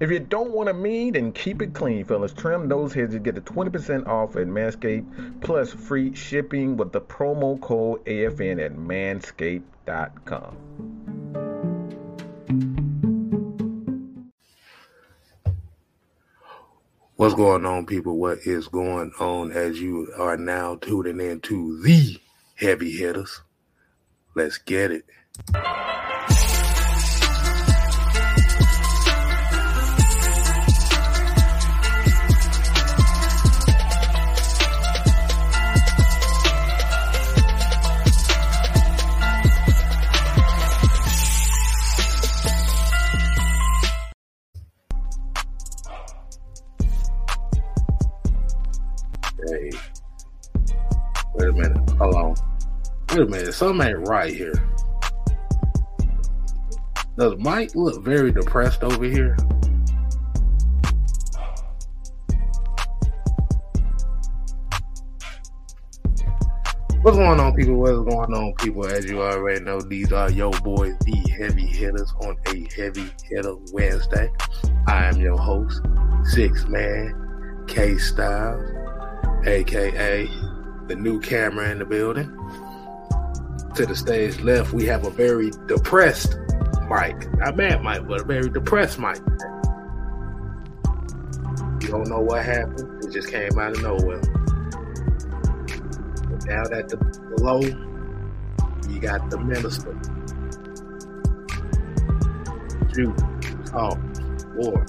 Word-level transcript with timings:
If 0.00 0.10
you 0.10 0.18
don't 0.18 0.50
want 0.50 0.66
to 0.68 0.74
mean, 0.74 1.12
then 1.12 1.32
keep 1.32 1.62
it 1.62 1.72
clean, 1.72 2.04
fellas. 2.04 2.32
Trim 2.32 2.68
those 2.68 2.92
heads. 2.92 3.14
You 3.14 3.20
get 3.20 3.36
the 3.36 3.40
20% 3.40 4.06
off 4.06 4.36
at 4.36 4.48
Manscaped 4.48 5.40
plus 5.40 5.72
free 5.72 6.14
shipping 6.14 6.76
with 6.76 6.92
the 6.92 7.00
promo 7.00 7.60
code 7.60 8.04
AFN 8.04 8.64
at 8.64 8.74
manscaped.com. 8.74 10.56
What's 17.16 17.34
going 17.34 17.64
on, 17.64 17.86
people? 17.86 18.18
What 18.18 18.38
is 18.44 18.66
going 18.66 19.12
on 19.20 19.52
as 19.52 19.80
you 19.80 20.12
are 20.18 20.36
now 20.36 20.74
tuning 20.74 21.20
into 21.20 21.80
the 21.80 22.20
heavy 22.56 22.90
hitters? 22.90 23.40
Let's 24.34 24.58
get 24.58 24.90
it. 24.90 25.04
Wait 53.14 53.22
a 53.22 53.26
minute. 53.26 53.54
Something 53.54 53.86
ain't 53.86 54.08
right 54.08 54.34
here. 54.34 54.54
Does 57.16 57.34
Mike 57.38 57.72
look 57.76 58.02
very 58.02 58.32
depressed 58.32 58.82
over 58.82 59.04
here? 59.04 59.36
What's 67.02 67.16
going 67.16 67.38
on, 67.38 67.54
people? 67.54 67.76
What's 67.76 67.92
going 67.92 68.34
on, 68.34 68.52
people? 68.54 68.84
As 68.84 69.04
you 69.04 69.22
already 69.22 69.60
know, 69.60 69.80
these 69.80 70.12
are 70.12 70.32
your 70.32 70.50
boys, 70.50 70.96
the 71.04 71.14
heavy 71.38 71.66
hitters, 71.66 72.12
on 72.22 72.36
a 72.48 72.68
heavy 72.76 73.12
hitter 73.22 73.54
Wednesday. 73.72 74.28
I 74.88 75.04
am 75.04 75.20
your 75.20 75.38
host, 75.38 75.80
Six 76.24 76.66
Man 76.66 77.64
K 77.68 77.96
Styles, 77.96 78.68
aka 79.46 80.26
the 80.88 80.96
new 80.96 81.20
camera 81.20 81.70
in 81.70 81.78
the 81.78 81.84
building. 81.84 82.36
To 83.74 83.84
the 83.84 83.96
stage 83.96 84.40
left, 84.40 84.72
we 84.72 84.84
have 84.86 85.04
a 85.04 85.10
very 85.10 85.50
depressed 85.66 86.36
Mike. 86.88 87.28
Not 87.38 87.56
mad 87.56 87.82
Mike, 87.82 88.06
but 88.06 88.20
a 88.20 88.24
very 88.24 88.48
depressed 88.48 89.00
Mike. 89.00 89.18
You 91.82 91.88
don't 91.88 92.08
know 92.08 92.20
what 92.20 92.44
happened. 92.44 93.04
It 93.04 93.10
just 93.10 93.32
came 93.32 93.58
out 93.58 93.72
of 93.72 93.82
nowhere. 93.82 94.20
But 96.30 96.46
down 96.46 96.72
at 96.72 96.88
the 96.88 96.98
below, 97.36 97.62
you 98.88 99.00
got 99.00 99.28
the 99.28 99.40
minister. 99.40 99.92
Jew, 102.94 103.12
talk, 103.66 103.98
war. 104.54 104.86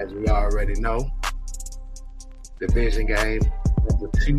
As 0.00 0.14
we 0.14 0.26
already 0.28 0.80
know, 0.80 1.10
division 2.58 3.04
game 3.04 3.42
number 3.90 4.08
two 4.24 4.38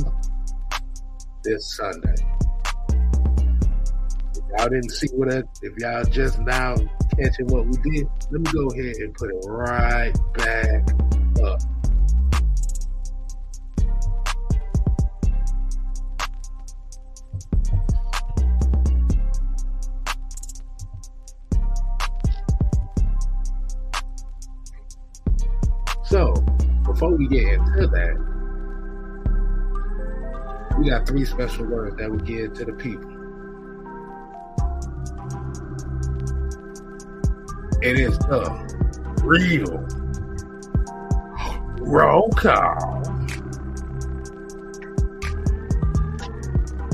this 1.44 1.76
Sunday. 1.76 2.16
Y'all 4.58 4.68
didn't 4.68 4.90
see 4.90 5.08
what 5.14 5.32
I, 5.32 5.44
if 5.62 5.78
y'all 5.78 6.04
just 6.06 6.40
now 6.40 6.76
catching 7.18 7.48
what 7.48 7.68
we 7.68 7.78
did, 7.92 8.08
let 8.32 8.42
me 8.42 8.52
go 8.52 8.68
ahead 8.68 8.96
and 8.96 9.14
put 9.14 9.30
it 9.30 9.46
right 9.46 10.12
back 10.34 10.90
up. 11.44 11.60
So, 26.06 26.34
before 26.86 27.16
we 27.16 27.28
get 27.28 27.44
into 27.44 27.86
that, 27.86 28.26
we 30.80 30.90
got 30.90 31.08
three 31.08 31.24
special 31.26 31.66
words 31.66 31.98
that 31.98 32.10
we 32.10 32.18
give 32.24 32.54
to 32.56 32.66
the 32.66 32.74
people. 32.74 33.19
It 37.82 37.98
is 37.98 38.20
the 38.20 38.44
real 39.24 39.88
roll 41.80 42.30
call. 42.32 43.02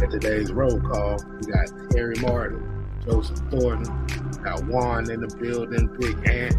In 0.04 0.12
today's 0.12 0.52
roll 0.52 0.80
call, 0.82 1.18
we 1.40 1.52
got 1.52 1.90
Terry 1.90 2.14
Martin, 2.20 2.86
Joseph 3.04 3.40
Thornton, 3.50 4.06
got 4.44 4.64
Juan 4.66 5.10
in 5.10 5.22
the 5.22 5.36
building, 5.38 5.88
Big 6.00 6.18
Ant, 6.30 6.56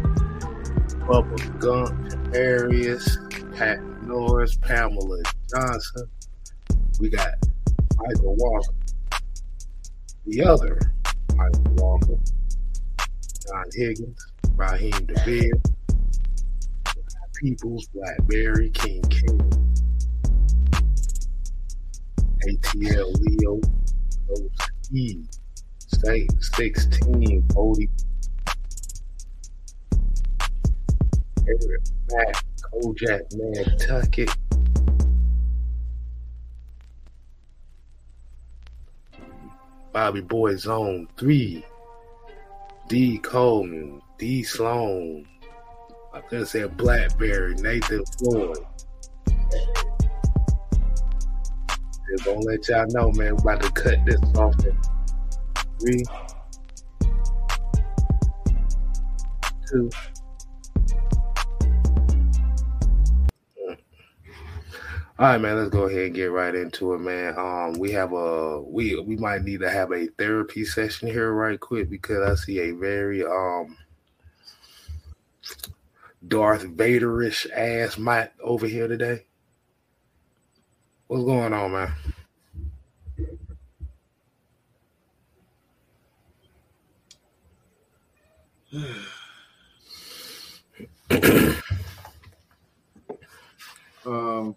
Bubba 1.07 1.59
Gump, 1.59 2.35
Arius, 2.35 3.17
Pat 3.55 3.81
Norris, 4.03 4.57
Pamela 4.57 5.23
Johnson. 5.49 6.09
We 6.99 7.07
got 7.07 7.31
Michael 7.95 8.35
Walker, 8.35 8.73
the 10.25 10.43
other 10.43 10.81
Michael 11.33 11.75
Walker, 11.75 12.19
John 13.47 13.65
Higgins, 13.73 14.27
Raheem 14.55 15.05
DeVille, 15.05 15.61
Peoples, 17.35 17.87
Blackberry, 17.93 18.69
King 18.71 19.01
King, 19.03 19.39
ATL 22.45 23.13
Leo, 23.21 23.61
E, 24.91 25.23
Saint 25.79 26.43
16, 26.43 27.47
Cody, 27.53 27.89
Eric 31.47 31.83
Matt, 32.11 32.43
Kojak 32.73 33.21
Nantucket, 33.33 34.35
Bobby 39.93 40.21
Boy 40.21 40.55
Zone 40.57 41.07
3, 41.17 41.65
D. 42.87 43.17
Coleman, 43.17 44.01
D. 44.17 44.43
Sloan, 44.43 45.27
I 46.13 46.21
could 46.21 46.39
have 46.39 46.47
said 46.47 46.77
Blackberry, 46.77 47.53
Nathan 47.55 48.03
Floyd. 48.17 48.57
Just 52.09 52.25
gonna 52.25 52.39
let 52.39 52.69
y'all 52.69 52.85
know, 52.89 53.11
man, 53.11 53.35
we're 53.35 53.53
about 53.53 53.61
to 53.61 53.71
cut 53.71 54.05
this 54.05 54.21
off 54.35 54.55
in 54.65 54.77
three, 55.79 56.03
two, 59.69 59.89
All 65.19 65.25
right, 65.25 65.41
man. 65.41 65.57
Let's 65.57 65.71
go 65.71 65.85
ahead 65.85 66.05
and 66.05 66.13
get 66.13 66.25
right 66.25 66.53
into 66.53 66.93
it, 66.93 66.99
man. 66.99 67.33
Um, 67.39 67.73
we 67.79 67.91
have 67.91 68.13
a 68.13 68.61
we 68.61 68.99
we 68.99 69.15
might 69.15 69.41
need 69.41 69.61
to 69.61 69.69
have 69.69 69.91
a 69.91 70.05
therapy 70.09 70.63
session 70.63 71.07
here 71.07 71.33
right 71.33 71.59
quick 71.59 71.89
because 71.89 72.19
I 72.21 72.35
see 72.35 72.59
a 72.59 72.71
very 72.71 73.25
um 73.25 73.75
Darth 76.27 76.65
Vaderish 76.65 77.49
ass 77.51 77.97
Mike 77.97 78.31
over 78.43 78.67
here 78.67 78.87
today. 78.87 79.25
What's 81.07 81.23
going 81.23 81.53
on, 81.53 81.71
man? 81.71 81.93
Um, 94.05 94.55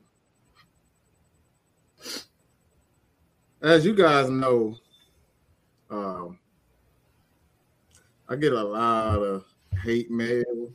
as 3.62 3.84
you 3.84 3.94
guys 3.94 4.30
know, 4.30 4.76
um, 5.90 6.38
I 8.28 8.36
get 8.36 8.52
a 8.52 8.62
lot 8.62 9.18
of 9.18 9.44
hate 9.82 10.10
mail. 10.10 10.70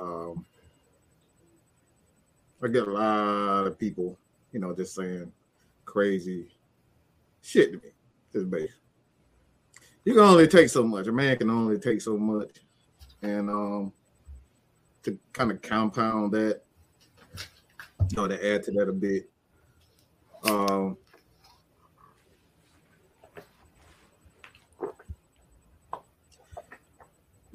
Um, 0.00 0.44
I 2.62 2.68
get 2.68 2.88
a 2.88 2.90
lot 2.90 3.66
of 3.66 3.78
people, 3.78 4.18
you 4.52 4.60
know, 4.60 4.74
just 4.74 4.94
saying 4.94 5.30
crazy 5.84 6.48
shit 7.42 7.72
to 7.72 7.78
me. 7.78 7.92
Just 8.32 8.50
basically, 8.50 8.74
you 10.04 10.14
can 10.14 10.22
only 10.22 10.48
take 10.48 10.68
so 10.68 10.82
much. 10.82 11.06
A 11.06 11.12
man 11.12 11.36
can 11.36 11.50
only 11.50 11.78
take 11.78 12.00
so 12.00 12.16
much, 12.16 12.60
and 13.22 13.50
um, 13.50 13.92
to 15.02 15.18
kind 15.32 15.50
of 15.50 15.62
compound 15.62 16.32
that, 16.32 16.62
you 18.10 18.16
know, 18.16 18.26
to 18.26 18.54
add 18.54 18.62
to 18.64 18.70
that 18.72 18.88
a 18.88 18.92
bit. 18.92 19.30
Um, 20.44 20.96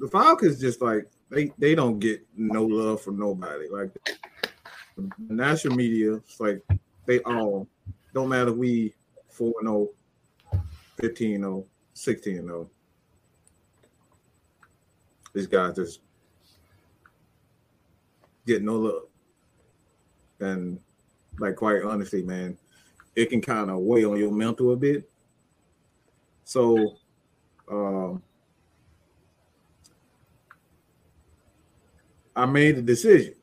the 0.02 0.08
Falcons 0.08 0.60
just 0.60 0.82
like 0.82 1.08
they 1.30 1.52
they 1.58 1.76
don't 1.76 2.00
get 2.00 2.26
no 2.36 2.64
love 2.64 3.00
from 3.00 3.18
nobody. 3.18 3.68
Like 3.68 3.94
the 4.96 5.08
national 5.20 5.76
media, 5.76 6.14
it's 6.14 6.40
like 6.40 6.60
they 7.06 7.20
all 7.20 7.68
don't 8.12 8.28
matter 8.28 8.52
we 8.52 8.94
4 9.28 9.52
0, 9.62 9.88
15 11.00 11.38
0, 11.38 11.66
16 11.94 12.34
0. 12.34 12.70
These 15.32 15.46
guys 15.46 15.76
just 15.76 16.00
get 18.44 18.60
no 18.60 18.76
love. 18.76 19.02
And 20.40 20.80
like 21.38 21.54
quite 21.54 21.84
honestly, 21.84 22.24
man, 22.24 22.58
it 23.14 23.30
can 23.30 23.40
kind 23.40 23.70
of 23.70 23.78
weigh 23.78 24.04
on 24.04 24.18
your 24.18 24.32
mental 24.32 24.72
a 24.72 24.76
bit. 24.76 25.08
So 26.42 26.96
um 27.70 28.20
I 32.34 32.46
made 32.46 32.78
a 32.78 32.82
decision 32.82 33.34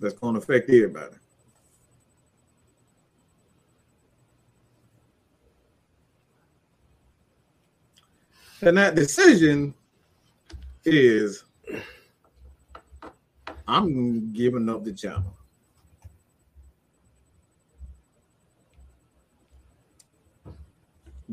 that's 0.00 0.14
going 0.14 0.34
to 0.34 0.40
affect 0.40 0.68
everybody. 0.70 1.16
And 8.62 8.76
that 8.76 8.94
decision 8.94 9.74
is 10.84 11.44
I'm 13.66 14.32
giving 14.32 14.68
up 14.68 14.84
the 14.84 14.92
channel. 14.92 15.36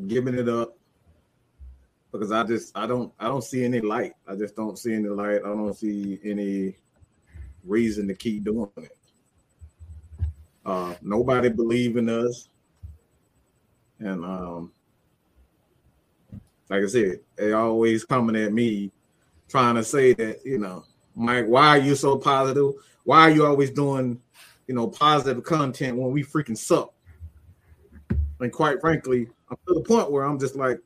Giving 0.08 0.36
it 0.36 0.50
up 0.50 0.79
because 2.12 2.32
I 2.32 2.44
just 2.44 2.78
I 2.78 2.88
don't 2.88 3.14
I 3.20 3.26
don't 3.26 3.44
see 3.44 3.64
any 3.64 3.82
light. 3.82 4.14
I 4.28 4.36
just 4.36 4.56
don't 4.56 4.78
see 4.78 4.94
any 4.94 5.10
light. 5.10 5.42
I 5.44 5.50
don't 5.50 5.76
see 5.76 6.20
any 6.24 6.76
reason 7.64 8.08
to 8.08 8.16
keep 8.16 8.44
doing 8.44 8.70
it. 8.78 8.98
Uh, 10.66 10.96
nobody 11.02 11.50
believe 11.50 11.98
in 11.98 12.10
us, 12.10 12.50
and 14.00 14.24
um, 14.24 14.72
like 16.70 16.84
I 16.84 16.88
said, 16.88 17.20
they 17.36 17.54
always 17.54 18.06
coming 18.06 18.36
at 18.36 18.54
me, 18.54 18.92
trying 19.48 19.76
to 19.76 19.84
say 19.84 20.14
that 20.14 20.46
you 20.46 20.60
know, 20.60 20.84
Mike, 21.16 21.46
why 21.48 21.68
are 21.68 21.80
you 21.80 21.96
so 21.96 22.18
positive? 22.18 22.74
Why 23.04 23.22
are 23.22 23.32
you 23.32 23.46
always 23.46 23.72
doing, 23.72 24.22
you 24.68 24.76
know, 24.76 24.88
positive 24.88 25.44
content 25.44 25.98
when 25.98 26.12
we 26.12 26.24
freaking 26.24 26.58
suck? 26.58 26.94
And 28.40 28.52
quite 28.52 28.80
frankly, 28.80 29.28
I'm 29.50 29.58
to 29.68 29.74
the 29.74 29.82
point 29.82 30.12
where 30.12 30.24
I'm 30.24 30.40
just 30.40 30.56
like, 30.56 30.80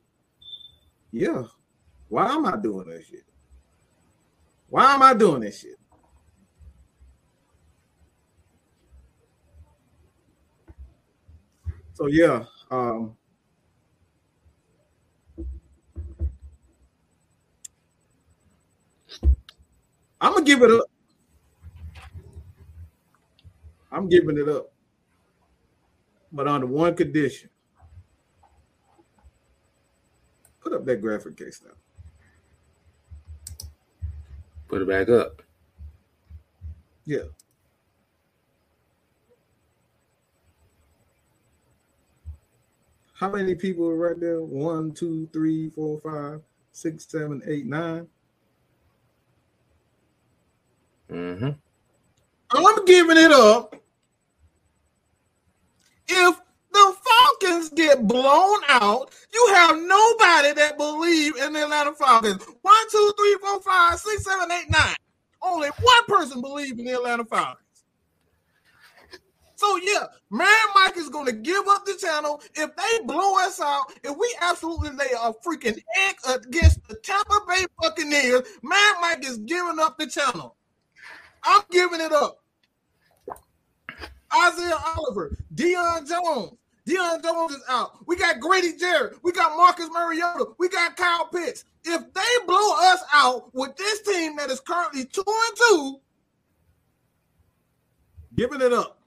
yeah, 1.14 1.44
why 2.08 2.26
am 2.26 2.44
I 2.44 2.56
doing 2.56 2.88
this 2.88 3.06
shit? 3.06 3.24
Why 4.68 4.94
am 4.94 5.02
I 5.02 5.14
doing 5.14 5.42
this 5.42 5.60
shit? 5.60 5.78
So 11.92 12.06
yeah, 12.06 12.44
um, 12.68 13.16
I'm 20.20 20.32
gonna 20.32 20.44
give 20.44 20.62
it 20.62 20.70
up. 20.72 20.86
I'm 23.92 24.08
giving 24.08 24.36
it 24.36 24.48
up, 24.48 24.72
but 26.32 26.48
under 26.48 26.66
one 26.66 26.96
condition. 26.96 27.50
Put 30.60 30.63
up 30.74 30.84
that 30.84 31.00
graphic 31.00 31.36
case 31.36 31.62
now. 31.64 31.72
Put 34.68 34.82
it 34.82 34.88
back 34.88 35.08
up. 35.08 35.42
Yeah. 37.06 37.24
How 43.14 43.30
many 43.30 43.54
people 43.54 43.88
are 43.88 43.96
right 43.96 44.18
there? 44.18 44.42
One, 44.42 44.92
two, 44.92 45.28
three, 45.32 45.70
four, 45.70 46.00
five, 46.00 46.40
six, 46.72 47.06
seven, 47.08 47.40
eight, 47.46 47.66
nine. 47.66 48.08
Mm-hmm. 51.10 51.50
I'm 52.50 52.84
giving 52.84 53.16
it 53.16 53.30
up. 53.30 53.76
If 56.08 56.40
get 57.94 58.06
blown 58.06 58.60
out, 58.68 59.10
you 59.32 59.46
have 59.54 59.76
nobody 59.76 60.52
that 60.52 60.74
believe 60.76 61.36
in 61.36 61.52
the 61.52 61.62
Atlanta 61.62 61.92
Falcons. 61.92 62.42
One, 62.62 62.90
two, 62.90 63.12
three, 63.16 63.36
four, 63.40 63.60
five, 63.62 63.98
six, 63.98 64.24
seven, 64.24 64.50
eight, 64.52 64.70
nine. 64.70 64.96
Only 65.42 65.68
one 65.68 66.04
person 66.08 66.40
believes 66.40 66.78
in 66.78 66.84
the 66.84 66.92
Atlanta 66.92 67.24
Falcons. 67.24 67.60
So 69.56 69.76
yeah, 69.76 70.06
Man 70.30 70.48
Mike 70.74 70.96
is 70.96 71.08
going 71.08 71.26
to 71.26 71.32
give 71.32 71.64
up 71.68 71.86
the 71.86 71.94
channel 71.94 72.42
if 72.54 72.74
they 72.74 73.04
blow 73.04 73.38
us 73.38 73.60
out. 73.60 73.84
If 74.02 74.16
we 74.16 74.36
absolutely 74.42 74.90
lay 74.90 75.06
a 75.22 75.32
freaking 75.32 75.80
egg 76.08 76.16
against 76.26 76.86
the 76.88 76.96
Tampa 76.96 77.40
Bay 77.48 77.64
Buccaneers, 77.80 78.42
Man 78.62 78.94
Mike 79.00 79.24
is 79.24 79.38
giving 79.38 79.78
up 79.78 79.96
the 79.96 80.06
channel. 80.06 80.56
I'm 81.44 81.62
giving 81.70 82.00
it 82.00 82.12
up. 82.12 82.40
Isaiah 84.46 84.78
Oliver, 84.96 85.36
Deion 85.54 86.08
Jones. 86.08 86.58
Deion 86.86 87.22
Jones 87.22 87.52
is 87.52 87.62
out. 87.68 88.06
We 88.06 88.16
got 88.16 88.40
Grady 88.40 88.76
Jarrett. 88.76 89.18
We 89.22 89.32
got 89.32 89.56
Marcus 89.56 89.88
Mariota. 89.90 90.46
We 90.58 90.68
got 90.68 90.96
Kyle 90.96 91.26
Pitts. 91.26 91.64
If 91.82 92.12
they 92.12 92.46
blow 92.46 92.74
us 92.78 93.02
out 93.12 93.54
with 93.54 93.76
this 93.76 94.02
team 94.02 94.36
that 94.36 94.50
is 94.50 94.60
currently 94.60 95.04
two 95.06 95.24
and 95.26 95.56
two, 95.56 95.96
giving 98.36 98.60
it 98.60 98.72
up. 98.72 99.00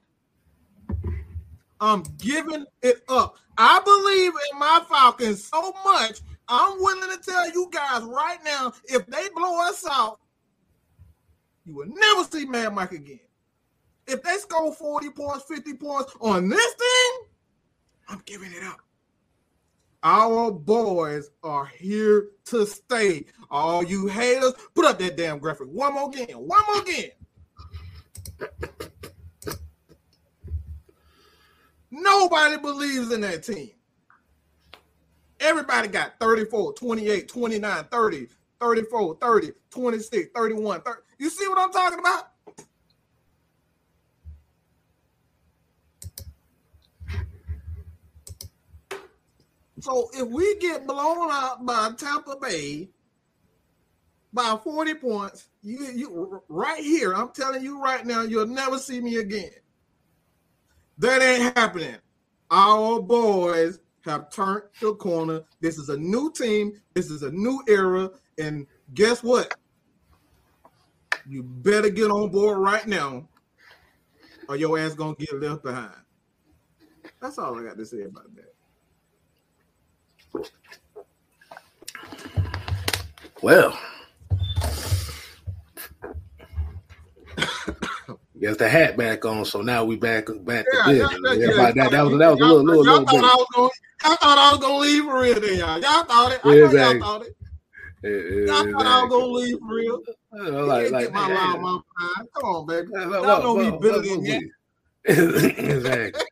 I'm 1.80 2.02
giving 2.18 2.66
it 2.82 3.02
up. 3.08 3.36
I 3.56 3.80
believe 3.84 4.32
in 4.32 4.58
my 4.58 4.82
Falcons 4.88 5.44
so 5.44 5.72
much. 5.84 6.20
I'm 6.48 6.78
willing 6.78 7.16
to 7.16 7.22
tell 7.22 7.50
you 7.50 7.70
guys 7.72 8.02
right 8.02 8.38
now 8.44 8.72
if 8.84 9.06
they 9.06 9.28
blow 9.36 9.60
us 9.68 9.84
out, 9.88 10.18
you 11.64 11.74
will 11.74 11.86
never 11.86 12.24
see 12.24 12.46
Mad 12.46 12.74
Mike 12.74 12.92
again. 12.92 13.20
If 14.06 14.22
they 14.22 14.36
score 14.38 14.72
40 14.74 15.10
points, 15.10 15.44
50 15.44 15.74
points 15.74 16.14
on 16.20 16.48
this 16.48 16.74
thing, 16.74 17.27
I'm 18.08 18.22
giving 18.24 18.52
it 18.52 18.62
up. 18.64 18.80
Our 20.02 20.52
boys 20.52 21.30
are 21.42 21.66
here 21.66 22.28
to 22.46 22.66
stay. 22.66 23.26
All 23.50 23.82
you 23.82 24.06
haters, 24.06 24.54
put 24.74 24.84
up 24.84 24.98
that 25.00 25.16
damn 25.16 25.38
graphic 25.38 25.68
one 25.68 25.94
more 25.94 26.08
again. 26.08 26.36
One 26.36 26.62
more 26.66 26.82
again. 26.82 27.10
Nobody 31.90 32.58
believes 32.58 33.12
in 33.12 33.22
that 33.22 33.42
team. 33.42 33.70
Everybody 35.40 35.88
got 35.88 36.18
34, 36.20 36.74
28, 36.74 37.28
29, 37.28 37.84
30, 37.84 38.28
34, 38.60 39.16
30, 39.20 39.52
26, 39.70 40.28
31, 40.34 40.80
30. 40.82 40.98
You 41.18 41.30
see 41.30 41.48
what 41.48 41.58
I'm 41.58 41.72
talking 41.72 41.98
about? 41.98 42.30
So 49.80 50.10
if 50.14 50.28
we 50.28 50.56
get 50.58 50.86
blown 50.86 51.30
out 51.30 51.64
by 51.64 51.90
Tampa 51.96 52.36
Bay 52.40 52.88
by 54.32 54.58
40 54.62 54.94
points, 54.94 55.48
you 55.62 55.86
you 55.94 56.42
right 56.48 56.82
here, 56.82 57.14
I'm 57.14 57.30
telling 57.30 57.62
you 57.62 57.80
right 57.80 58.04
now, 58.04 58.22
you'll 58.22 58.46
never 58.46 58.78
see 58.78 59.00
me 59.00 59.16
again. 59.16 59.50
That 60.98 61.22
ain't 61.22 61.56
happening. 61.56 61.96
Our 62.50 63.00
boys 63.00 63.78
have 64.04 64.30
turned 64.30 64.64
the 64.80 64.94
corner. 64.94 65.42
This 65.60 65.78
is 65.78 65.88
a 65.90 65.96
new 65.96 66.32
team. 66.32 66.80
This 66.94 67.10
is 67.10 67.22
a 67.22 67.30
new 67.30 67.62
era. 67.68 68.10
And 68.38 68.66
guess 68.94 69.22
what? 69.22 69.54
You 71.28 71.42
better 71.42 71.90
get 71.90 72.10
on 72.10 72.30
board 72.30 72.58
right 72.58 72.86
now, 72.86 73.28
or 74.48 74.56
your 74.56 74.78
ass 74.78 74.94
gonna 74.94 75.14
get 75.14 75.40
left 75.40 75.62
behind. 75.62 75.94
That's 77.20 77.38
all 77.38 77.58
I 77.58 77.64
got 77.64 77.76
to 77.76 77.84
say 77.84 78.02
about 78.02 78.34
that. 78.36 78.54
Well, 83.42 83.78
Guess 88.40 88.56
the 88.56 88.68
hat 88.68 88.96
back 88.96 89.24
on, 89.24 89.44
so 89.44 89.62
now 89.62 89.84
we 89.84 89.96
back 89.96 90.26
back 90.42 90.66
Yeah, 90.72 90.82
to 90.82 90.88
business. 90.90 91.10
yeah, 91.24 91.30
Everybody- 91.30 91.72
yeah. 91.78 91.82
that, 91.84 91.90
that 91.90 92.02
was 92.04 92.18
that 92.18 92.30
was 92.30 92.40
a 92.40 92.44
little 92.44 92.62
little 92.64 92.82
little 92.84 93.04
thought 93.04 93.12
bit. 93.14 93.24
I 93.24 93.34
was 93.34 93.46
gonna, 93.54 93.68
y'all 94.04 94.16
thought 94.16 94.38
I 94.38 94.50
was 94.52 94.60
gonna 94.60 94.78
leave 94.78 95.04
for 95.04 95.20
real, 95.20 95.40
then 95.40 95.58
y'all. 95.58 95.80
Y'all 95.80 96.04
thought 96.04 96.32
it. 96.32 96.40
I 96.44 96.48
Yeah, 96.48 96.54
know 96.60 96.64
exactly. 96.66 96.98
y'all 96.98 97.08
thought 97.18 97.22
it. 97.26 97.36
Eh, 98.04 98.08
eh, 98.08 98.46
Y'all 98.46 98.72
thought 98.72 98.86
I 98.86 99.02
was 99.02 99.10
gonna 99.10 99.26
leave 99.26 99.58
for 99.58 99.74
real. 99.74 100.02
Uh, 100.32 100.66
like 100.66 100.82
can't 100.82 100.92
like 100.92 101.04
get 101.06 101.14
my 101.14 101.28
man, 101.28 101.36
loud 101.36 101.60
mouth. 101.62 101.82
Come 102.34 102.44
on, 102.44 102.66
baby. 102.66 102.88
Y'all 102.92 103.42
know 103.42 103.56
me 103.56 103.70
better 103.78 104.00
than 104.02 104.22
that. 104.24 104.42
exactly. 105.58 106.22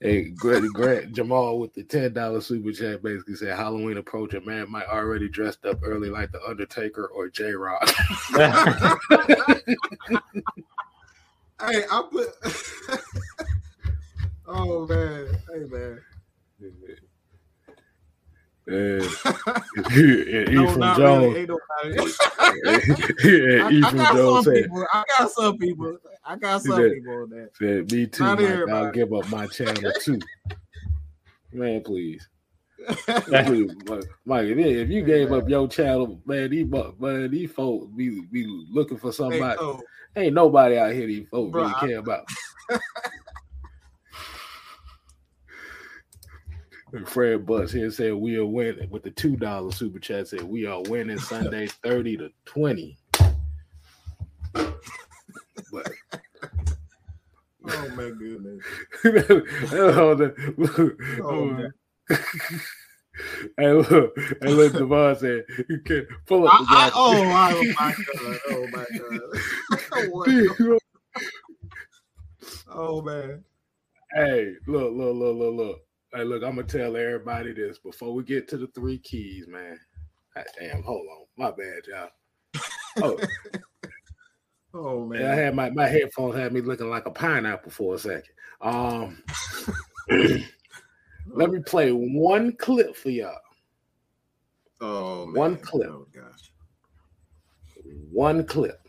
Hey, 0.00 0.30
Grant, 0.30 0.72
Grant 0.72 1.12
Jamal 1.12 1.58
with 1.58 1.74
the 1.74 1.82
ten 1.82 2.12
dollar 2.12 2.40
super 2.40 2.70
chat 2.70 3.02
basically 3.02 3.34
said 3.34 3.56
Halloween 3.56 3.96
approaching. 3.96 4.44
Man 4.44 4.70
might 4.70 4.86
already 4.86 5.28
dressed 5.28 5.64
up 5.64 5.80
early 5.82 6.08
like 6.08 6.30
the 6.30 6.40
Undertaker 6.44 7.06
or 7.06 7.28
J 7.28 7.50
Rock. 7.52 7.88
hey, 11.60 11.82
I 11.90 12.02
put. 12.12 12.28
oh 14.46 14.86
man, 14.86 15.26
hey 15.52 15.64
man. 15.68 16.00
And 18.68 19.00
No, 20.54 20.94
Jones. 20.96 21.34
really. 21.34 21.46
Yeah, 23.24 23.64
I, 23.64 23.66
I 23.68 23.80
got 23.92 24.14
Jones 24.14 24.44
some 24.44 24.54
said, 24.54 24.62
people. 24.64 24.86
I 24.92 25.04
got 25.18 25.30
some 25.30 25.58
people. 25.58 25.98
I 26.24 26.36
got 26.36 26.62
some 26.62 26.76
said- 26.76 26.92
people 26.92 27.14
on 27.14 27.30
that. 27.30 27.50
said, 27.56 27.90
"Me 27.92 28.06
too, 28.06 28.24
Mike. 28.24 28.68
I'll 28.70 28.90
give 28.92 29.12
up 29.14 29.28
my 29.30 29.46
channel 29.46 29.92
too." 30.02 30.18
Man, 31.52 31.80
please, 31.82 32.28
please, 32.86 33.72
Mike. 34.26 34.46
If, 34.46 34.58
if 34.58 34.88
you 34.90 35.02
gave 35.02 35.32
up 35.32 35.48
your 35.48 35.66
channel, 35.68 36.20
man, 36.26 36.50
these 36.50 36.66
man, 36.98 37.30
these 37.30 37.50
folks 37.52 37.86
be 37.96 38.20
be 38.30 38.44
looking 38.70 38.98
for 38.98 39.08
Hey, 39.08 39.12
somebody. 39.16 39.58
so, 39.58 39.80
Ain't 40.16 40.34
nobody 40.34 40.76
out 40.78 40.92
here 40.92 41.06
these 41.06 41.26
folks 41.30 41.52
Bro, 41.52 41.62
really 41.62 41.74
I- 41.74 41.86
care 41.86 41.98
about. 41.98 42.26
Fred 47.06 47.44
Butts 47.46 47.72
here 47.72 47.90
said 47.90 48.14
we 48.14 48.36
are 48.36 48.46
winning 48.46 48.88
with 48.90 49.02
the 49.02 49.10
two 49.10 49.36
dollar 49.36 49.70
super 49.72 49.98
chat 49.98 50.28
said 50.28 50.42
we 50.42 50.66
are 50.66 50.82
winning 50.82 51.18
Sunday 51.18 51.66
thirty 51.82 52.16
to 52.16 52.30
twenty. 52.44 52.96
But 54.52 54.72
oh 57.68 57.88
my 57.90 58.10
goodness. 58.10 58.64
oh, 59.04 60.14
the- 60.14 60.96
Oh, 61.22 61.44
man. 61.46 61.72
hey, 63.58 63.72
look, 63.72 64.16
hey, 64.40 64.48
look, 64.52 64.72
Devon 64.72 65.16
said, 65.16 65.44
you 65.68 65.80
can 65.80 66.06
pull 66.26 66.46
up 66.48 66.54
I, 66.54 66.88
the 66.90 66.96
I, 66.96 67.20
graphic. 67.24 68.06
Oh, 68.16 68.38
oh, 68.50 68.66
my 68.70 68.86
god! 68.96 69.20
Oh 70.00 70.16
my 70.16 70.26
god! 70.68 70.78
Oh 72.70 73.02
man! 73.02 73.44
Hey, 74.14 74.54
look, 74.66 74.92
look, 74.94 75.16
look, 75.16 75.36
look, 75.36 75.54
look. 75.54 75.87
Hey, 76.14 76.24
look, 76.24 76.42
I'm 76.42 76.56
gonna 76.56 76.66
tell 76.66 76.96
everybody 76.96 77.52
this 77.52 77.78
before 77.78 78.14
we 78.14 78.24
get 78.24 78.48
to 78.48 78.56
the 78.56 78.66
three 78.68 78.98
keys, 78.98 79.46
man. 79.46 79.78
God 80.34 80.46
damn, 80.58 80.82
hold 80.82 81.06
on. 81.06 81.26
My 81.36 81.50
bad, 81.50 81.82
y'all. 81.86 82.10
Oh, 83.02 83.18
Oh 84.74 85.04
man! 85.04 85.22
yeah, 85.22 85.32
I 85.32 85.34
had 85.34 85.54
my, 85.54 85.70
my 85.70 85.86
headphones 85.86 86.36
had 86.36 86.52
me 86.52 86.60
looking 86.60 86.90
like 86.90 87.06
a 87.06 87.10
pineapple 87.10 87.70
for 87.70 87.94
a 87.94 87.98
second. 87.98 88.34
Um 88.60 89.22
let 91.26 91.50
me 91.50 91.60
play 91.60 91.90
one 91.90 92.52
clip 92.56 92.94
for 92.94 93.10
y'all. 93.10 93.38
Oh 94.80 95.26
man! 95.26 95.34
One 95.34 95.56
clip. 95.56 95.90
Oh 95.90 96.06
gosh! 96.12 96.52
One 98.10 98.44
clip. 98.44 98.86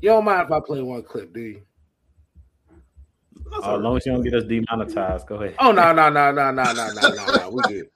You 0.00 0.10
don't 0.10 0.24
mind 0.24 0.46
if 0.46 0.52
I 0.52 0.60
play 0.60 0.82
one 0.82 1.02
clip, 1.02 1.32
do 1.32 1.40
you? 1.40 1.62
That's 3.54 3.66
Uh, 3.66 3.76
as 3.76 3.82
long 3.82 3.96
as 3.96 4.06
you 4.06 4.12
don't 4.12 4.22
get 4.22 4.34
us 4.34 4.44
demonetized, 4.44 5.26
go 5.26 5.36
ahead. 5.36 5.54
Oh 5.60 5.70
no, 5.70 5.92
no, 5.92 6.10
no, 6.10 6.32
no, 6.32 6.50
no, 6.50 6.72
no, 6.72 6.92
no, 6.92 7.14
no, 7.14 7.30
no. 7.30 7.50
We 7.50 7.62
good. 7.62 7.88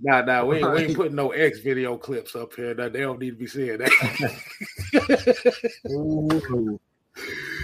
Nah, 0.00 0.20
nah, 0.22 0.44
we 0.44 0.58
ain't, 0.58 0.72
we 0.72 0.82
ain't 0.82 0.96
putting 0.96 1.14
no 1.14 1.30
X 1.30 1.60
video 1.60 1.96
clips 1.96 2.34
up 2.34 2.54
here. 2.54 2.74
That 2.74 2.92
they 2.92 3.00
don't 3.00 3.18
need 3.18 3.30
to 3.30 3.36
be 3.36 3.46
seeing 3.46 3.78
that. 3.78 4.42
Oh 5.88 6.20
no! 6.20 6.40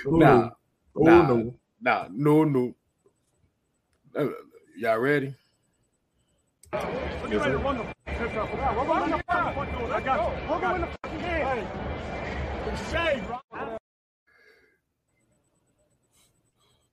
Oh, 0.06 0.16
nah, 0.16 0.50
Oh 0.96 1.02
nah. 1.02 1.26
no! 1.26 1.54
nah, 1.80 2.06
no, 2.11 2.44
no. 2.44 2.75
Uh, 4.16 4.28
y'all 4.76 4.99
ready? 4.99 5.34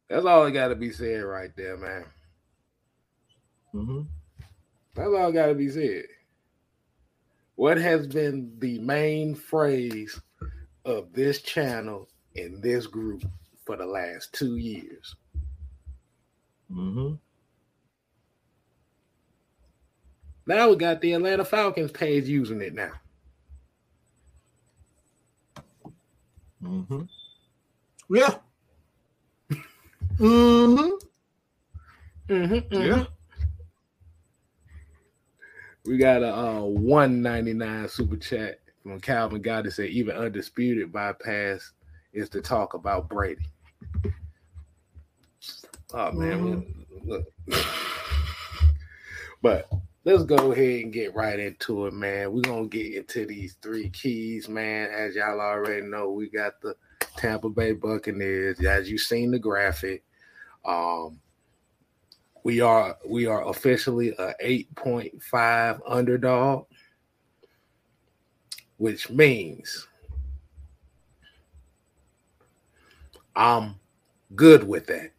That's 0.10 0.26
all 0.26 0.46
I 0.46 0.52
gotta 0.52 0.76
be 0.76 0.92
said 0.92 1.24
right 1.24 1.56
there, 1.56 1.78
man. 1.78 2.06
Mhm. 3.74 4.08
That's 4.96 5.08
all 5.10 5.32
got 5.32 5.48
to 5.48 5.56
be 5.56 5.70
said. 5.70 6.06
What 7.56 7.78
has 7.78 8.08
been 8.08 8.58
the 8.60 8.80
main 8.80 9.36
phrase 9.36 10.20
of 10.86 11.14
this 11.14 11.42
channel 11.42 12.10
and 12.36 12.62
this 12.62 12.88
group 12.88 13.24
for 13.66 13.76
the 13.78 13.86
last 13.86 14.34
two 14.34 14.58
years? 14.58 15.16
Mhm. 16.72 17.20
Now 20.46 20.70
we 20.70 20.76
got 20.78 21.02
the 21.02 21.14
Atlanta 21.14 21.46
Falcons 21.46 21.92
page 21.92 22.28
using 22.28 22.62
it 22.62 22.74
now. 22.74 23.00
Mhm. 26.62 27.10
Yeah. 28.10 28.40
Mhm. 30.20 31.00
Mm-hmm, 32.28 32.82
Yeah. 32.84 33.06
We 35.86 35.98
got 35.98 36.22
a 36.22 36.36
uh, 36.36 36.62
199 36.62 37.88
super 37.88 38.18
chat 38.18 38.60
from 38.84 39.00
Calvin 39.00 39.42
God 39.42 39.66
that 39.66 39.72
said 39.72 39.90
even 39.90 40.16
undisputed 40.16 40.92
bypass 40.92 41.72
is 42.14 42.30
to 42.30 42.42
talk 42.42 42.74
about 42.74 43.10
Brady. 43.10 43.46
Oh 45.94 46.12
man, 46.12 46.66
look. 47.06 47.26
but 49.42 49.72
let's 50.04 50.24
go 50.24 50.52
ahead 50.52 50.84
and 50.84 50.94
get 50.94 51.16
right 51.16 51.40
into 51.40 51.88
it, 51.88 51.94
man. 51.94 52.32
We're 52.32 52.42
gonna 52.42 52.68
get 52.68 52.94
into 52.94 53.26
these 53.26 53.56
three 53.62 53.90
keys, 53.90 54.50
man. 54.50 54.90
As 54.92 55.16
y'all 55.16 55.40
already 55.40 55.88
know, 55.88 56.12
we 56.12 56.30
got 56.30 56.62
the 56.62 56.76
Tampa 57.16 57.50
Bay 57.50 57.72
Buccaneers. 57.72 58.60
As 58.64 58.92
you 58.92 58.98
seen 58.98 59.32
the 59.32 59.40
graphic, 59.40 60.04
um, 60.66 61.20
we 62.44 62.62
are 62.62 62.98
we 63.06 63.26
are 63.26 63.48
officially 63.50 64.10
a 64.18 64.34
8.5 64.44 65.82
underdog, 65.86 66.66
which 68.78 69.10
means 69.10 69.88
I'm 73.36 73.76
good 74.36 74.68
with 74.68 74.88
that. 74.88 75.12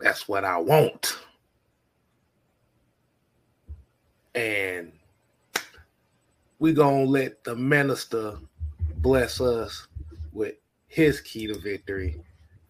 That's 0.00 0.28
what 0.28 0.44
I 0.44 0.58
want. 0.58 1.18
And 4.34 4.92
we 6.58 6.72
gonna 6.72 7.04
let 7.04 7.44
the 7.44 7.54
minister 7.54 8.38
bless 8.96 9.40
us 9.40 9.86
with 10.32 10.54
his 10.86 11.20
key 11.20 11.46
to 11.46 11.58
victory 11.58 12.20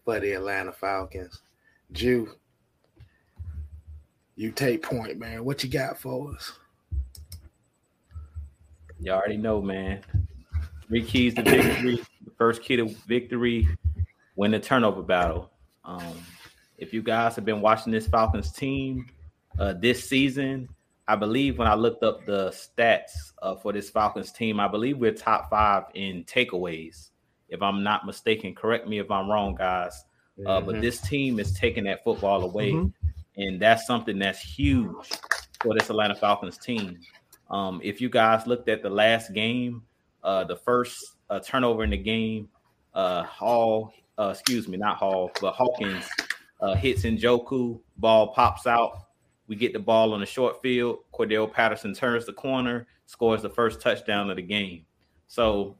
for 0.09 0.21
the 0.21 0.33
Atlanta 0.33 0.73
Falcons. 0.73 1.43
Jew, 1.93 2.31
you 4.37 4.51
take 4.51 4.83
point, 4.83 5.19
man. 5.19 5.45
What 5.45 5.63
you 5.63 5.69
got 5.69 5.99
for 5.99 6.33
us? 6.33 6.55
You 8.99 9.13
already 9.13 9.37
know, 9.37 9.61
man. 9.61 10.01
Three 10.87 11.05
keys 11.05 11.35
to 11.35 11.43
victory. 11.43 12.03
The 12.25 12.31
first 12.39 12.63
key 12.63 12.77
to 12.77 12.87
victory: 13.07 13.69
win 14.35 14.51
the 14.53 14.59
turnover 14.59 15.03
battle. 15.03 15.51
Um, 15.85 16.15
if 16.79 16.95
you 16.95 17.03
guys 17.03 17.37
have 17.37 17.45
been 17.45 17.61
watching 17.61 17.93
this 17.93 18.09
Falcons 18.09 18.51
team 18.51 19.11
uh, 19.59 19.75
this 19.75 20.09
season, 20.09 20.71
I 21.07 21.17
believe 21.17 21.59
when 21.59 21.69
I 21.69 21.75
looked 21.75 22.03
up 22.03 22.25
the 22.25 22.49
stats 22.49 23.33
uh, 23.43 23.57
for 23.57 23.75
this 23.75 23.91
Falcons 23.91 24.33
team, 24.33 24.59
I 24.59 24.69
believe 24.69 24.97
we're 24.97 25.13
top 25.13 25.51
five 25.51 25.83
in 25.93 26.25
takeaways. 26.25 27.11
If 27.49 27.63
I'm 27.63 27.83
not 27.83 28.07
mistaken, 28.07 28.55
correct 28.55 28.87
me 28.87 28.99
if 28.99 29.11
I'm 29.11 29.31
wrong, 29.31 29.55
guys. 29.55 30.05
Uh, 30.47 30.61
but 30.61 30.81
this 30.81 31.01
team 31.01 31.41
is 31.41 31.53
taking 31.53 31.85
that 31.85 32.05
football 32.05 32.45
away, 32.45 32.73
Mhm. 32.73 32.93
and 33.37 33.61
that's 33.61 33.87
something 33.87 34.19
that's 34.19 34.41
huge 34.41 35.11
for 35.61 35.75
this 35.75 35.91
Atlanta 35.91 36.15
Falcons 36.15 36.59
team. 36.59 37.01
Um, 37.51 37.81
if 37.83 38.01
you 38.01 38.09
guys 38.09 38.47
looked 38.47 38.69
at 38.69 38.83
the 38.83 38.91
last 38.91 39.33
game, 39.33 39.83
uh, 40.23 40.45
the 40.45 40.57
first 40.57 41.17
uh, 41.31 41.41
turnover 41.41 41.85
in 41.85 41.91
the 41.91 41.97
game, 41.97 42.49
uh, 42.95 43.23
Hall, 43.25 43.93
uh, 44.17 44.31
excuse 44.33 44.69
me, 44.69 44.79
not 44.79 44.97
Hall, 44.97 45.31
but 45.41 45.53
Hawkins 45.53 46.09
uh, 46.61 46.75
hits 46.75 47.03
Njoku, 47.03 47.81
ball 47.97 48.29
pops 48.29 48.67
out. 48.67 49.09
We 49.47 49.57
get 49.57 49.73
the 49.73 49.79
ball 49.79 50.13
on 50.15 50.21
the 50.21 50.27
short 50.27 50.63
field. 50.63 50.99
Cordarrelle 51.13 51.53
Patterson 51.53 51.95
turns 51.95 52.27
the 52.27 52.33
corner, 52.33 52.87
scores 53.07 53.43
the 53.43 53.51
first 53.51 53.81
touchdown 53.81 54.31
of 54.31 54.37
the 54.37 54.43
game. 54.43 54.85
So 55.27 55.77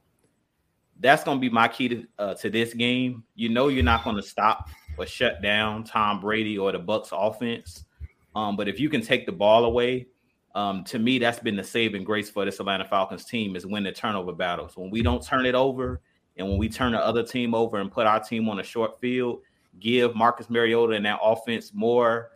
that's 1.01 1.25
going 1.25 1.39
to 1.39 1.41
be 1.41 1.51
my 1.51 1.69
key 1.69 1.89
to, 1.89 2.07
uh, 2.19 2.35
to 2.35 2.51
this 2.51 2.75
game. 2.75 3.25
You 3.35 3.49
know, 3.49 3.69
you're 3.69 3.85
not 3.85 4.05
going 4.05 4.17
to 4.17 4.23
stop 4.23 4.69
or 4.97 5.07
shut 5.07 5.43
down 5.43 5.85
Tom 5.85 6.21
Brady 6.21 6.59
or 6.59 6.73
the 6.73 6.81
Bucs 6.81 7.09
offense. 7.13 7.85
Um, 8.35 8.57
but 8.57 8.69
if 8.69 8.79
you 8.81 8.89
can 8.89 9.01
take 9.01 9.27
the 9.27 9.33
ball 9.33 9.65
away, 9.65 10.09
um, 10.55 10.83
to 10.85 10.99
me, 10.99 11.19
that's 11.19 11.39
been 11.39 11.57
the 11.57 11.65
saving 11.65 12.05
grace 12.05 12.31
for 12.31 12.45
this 12.45 12.59
Atlanta 12.59 12.85
Falcons 12.85 13.25
team 13.25 13.55
is 13.55 13.67
win 13.67 13.85
the 13.85 13.93
turnover 13.93 14.33
battles. 14.33 14.77
When 14.77 14.91
we 14.91 15.03
don't 15.03 15.25
turn 15.25 15.47
it 15.47 15.55
over 15.55 16.01
and 16.37 16.49
when 16.49 16.59
we 16.59 16.69
turn 16.69 16.93
the 16.93 17.05
other 17.05 17.23
team 17.23 17.55
over 17.55 17.79
and 17.79 17.91
put 17.91 18.07
our 18.07 18.21
team 18.21 18.49
on 18.49 18.59
a 18.59 18.65
short 18.65 18.99
field, 19.01 19.43
give 19.79 20.15
Marcus 20.17 20.51
Mariota 20.51 20.95
and 20.95 21.07
that 21.07 21.21
offense 21.23 21.73
more 21.73 22.31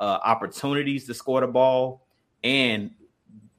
uh, 0.00 0.18
opportunities 0.24 1.06
to 1.06 1.14
score 1.14 1.40
the 1.40 1.46
ball. 1.46 2.06
And 2.42 2.92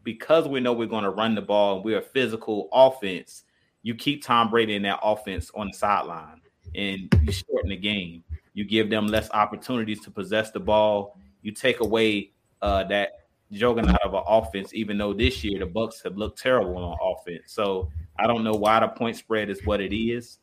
because 0.04 0.48
we 0.48 0.62
know 0.62 0.74
we're 0.74 0.88
going 0.88 1.04
to 1.04 1.10
run 1.10 1.36
the 1.36 1.42
ball 1.42 1.76
and 1.76 1.86
we're 1.86 2.00
a 2.00 2.02
physical 2.02 2.70
offense, 2.72 3.44
you 3.84 3.96
keep 3.96 4.24
Tom 4.24 4.50
Brady 4.50 4.76
in 4.76 4.82
that 4.84 5.00
offense 5.02 5.52
on 5.56 5.68
the 5.68 5.74
sideline 5.74 6.42
and 6.76 7.14
you 7.24 7.32
shorten 7.32 7.70
the 7.70 7.78
game. 7.78 8.24
You 8.54 8.66
give 8.66 8.90
them 8.90 9.08
less 9.08 9.30
opportunities 9.32 10.02
to 10.02 10.12
possess 10.12 10.52
the 10.52 10.60
ball. 10.60 11.18
You 11.42 11.52
take 11.52 11.80
away 11.80 12.32
uh, 12.62 12.84
that 12.86 13.28
juggernaut 13.52 14.02
of 14.04 14.14
an 14.14 14.24
offense, 14.28 14.74
even 14.74 14.98
though 14.98 15.14
this 15.14 15.44
year 15.44 15.60
the 15.60 15.66
Bucs 15.66 16.04
have 16.04 16.18
looked 16.18 16.40
terrible 16.40 16.78
on 16.78 16.98
offense. 17.02 17.54
So 17.54 17.90
I 18.20 18.28
don't 18.28 18.44
know 18.44 18.54
why 18.54 18.80
the 18.80 18.88
point 18.88 19.16
spread 19.16 19.50
is 19.50 19.66
what 19.66 19.80
it 19.82 19.96
is, 19.96 20.40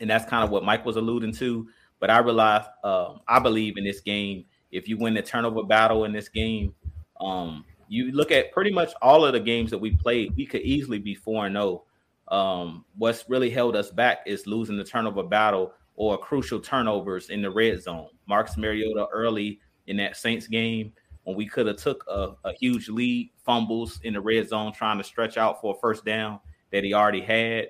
and 0.00 0.10
that's 0.10 0.28
kind 0.28 0.44
of 0.44 0.50
what 0.50 0.64
Mike 0.64 0.84
was 0.84 0.96
alluding 0.96 1.32
to. 1.34 1.68
But 2.00 2.10
I 2.10 2.18
realize, 2.18 2.64
um, 2.82 3.20
I 3.28 3.38
believe 3.38 3.76
in 3.76 3.84
this 3.84 4.00
game. 4.00 4.44
If 4.72 4.88
you 4.88 4.98
win 4.98 5.14
the 5.14 5.22
turnover 5.22 5.62
battle 5.62 6.04
in 6.04 6.12
this 6.12 6.28
game, 6.28 6.74
um, 7.20 7.64
you 7.88 8.10
look 8.10 8.32
at 8.32 8.50
pretty 8.50 8.72
much 8.72 8.92
all 9.00 9.24
of 9.24 9.32
the 9.32 9.40
games 9.40 9.70
that 9.70 9.78
we 9.78 9.92
played, 9.92 10.34
we 10.36 10.46
could 10.46 10.62
easily 10.62 10.98
be 10.98 11.14
four 11.14 11.46
and 11.46 11.54
zero. 11.54 11.84
Um, 12.34 12.84
what's 12.98 13.24
really 13.28 13.48
held 13.48 13.76
us 13.76 13.92
back 13.92 14.24
is 14.26 14.44
losing 14.44 14.76
the 14.76 14.82
turnover 14.82 15.22
battle 15.22 15.72
or 15.94 16.18
crucial 16.18 16.58
turnovers 16.58 17.30
in 17.30 17.40
the 17.40 17.50
red 17.50 17.80
zone. 17.80 18.08
Marcus 18.26 18.56
Mariota 18.56 19.06
early 19.12 19.60
in 19.86 19.96
that 19.98 20.16
Saints 20.16 20.48
game 20.48 20.92
when 21.22 21.36
we 21.36 21.46
could 21.46 21.68
have 21.68 21.76
took 21.76 22.04
a, 22.08 22.32
a, 22.42 22.52
huge 22.54 22.88
lead, 22.88 23.30
fumbles 23.46 24.00
in 24.02 24.14
the 24.14 24.20
red 24.20 24.48
zone, 24.48 24.72
trying 24.72 24.98
to 24.98 25.04
stretch 25.04 25.36
out 25.36 25.60
for 25.60 25.76
a 25.76 25.78
first 25.78 26.04
down 26.04 26.40
that 26.72 26.82
he 26.82 26.92
already 26.92 27.20
had, 27.20 27.68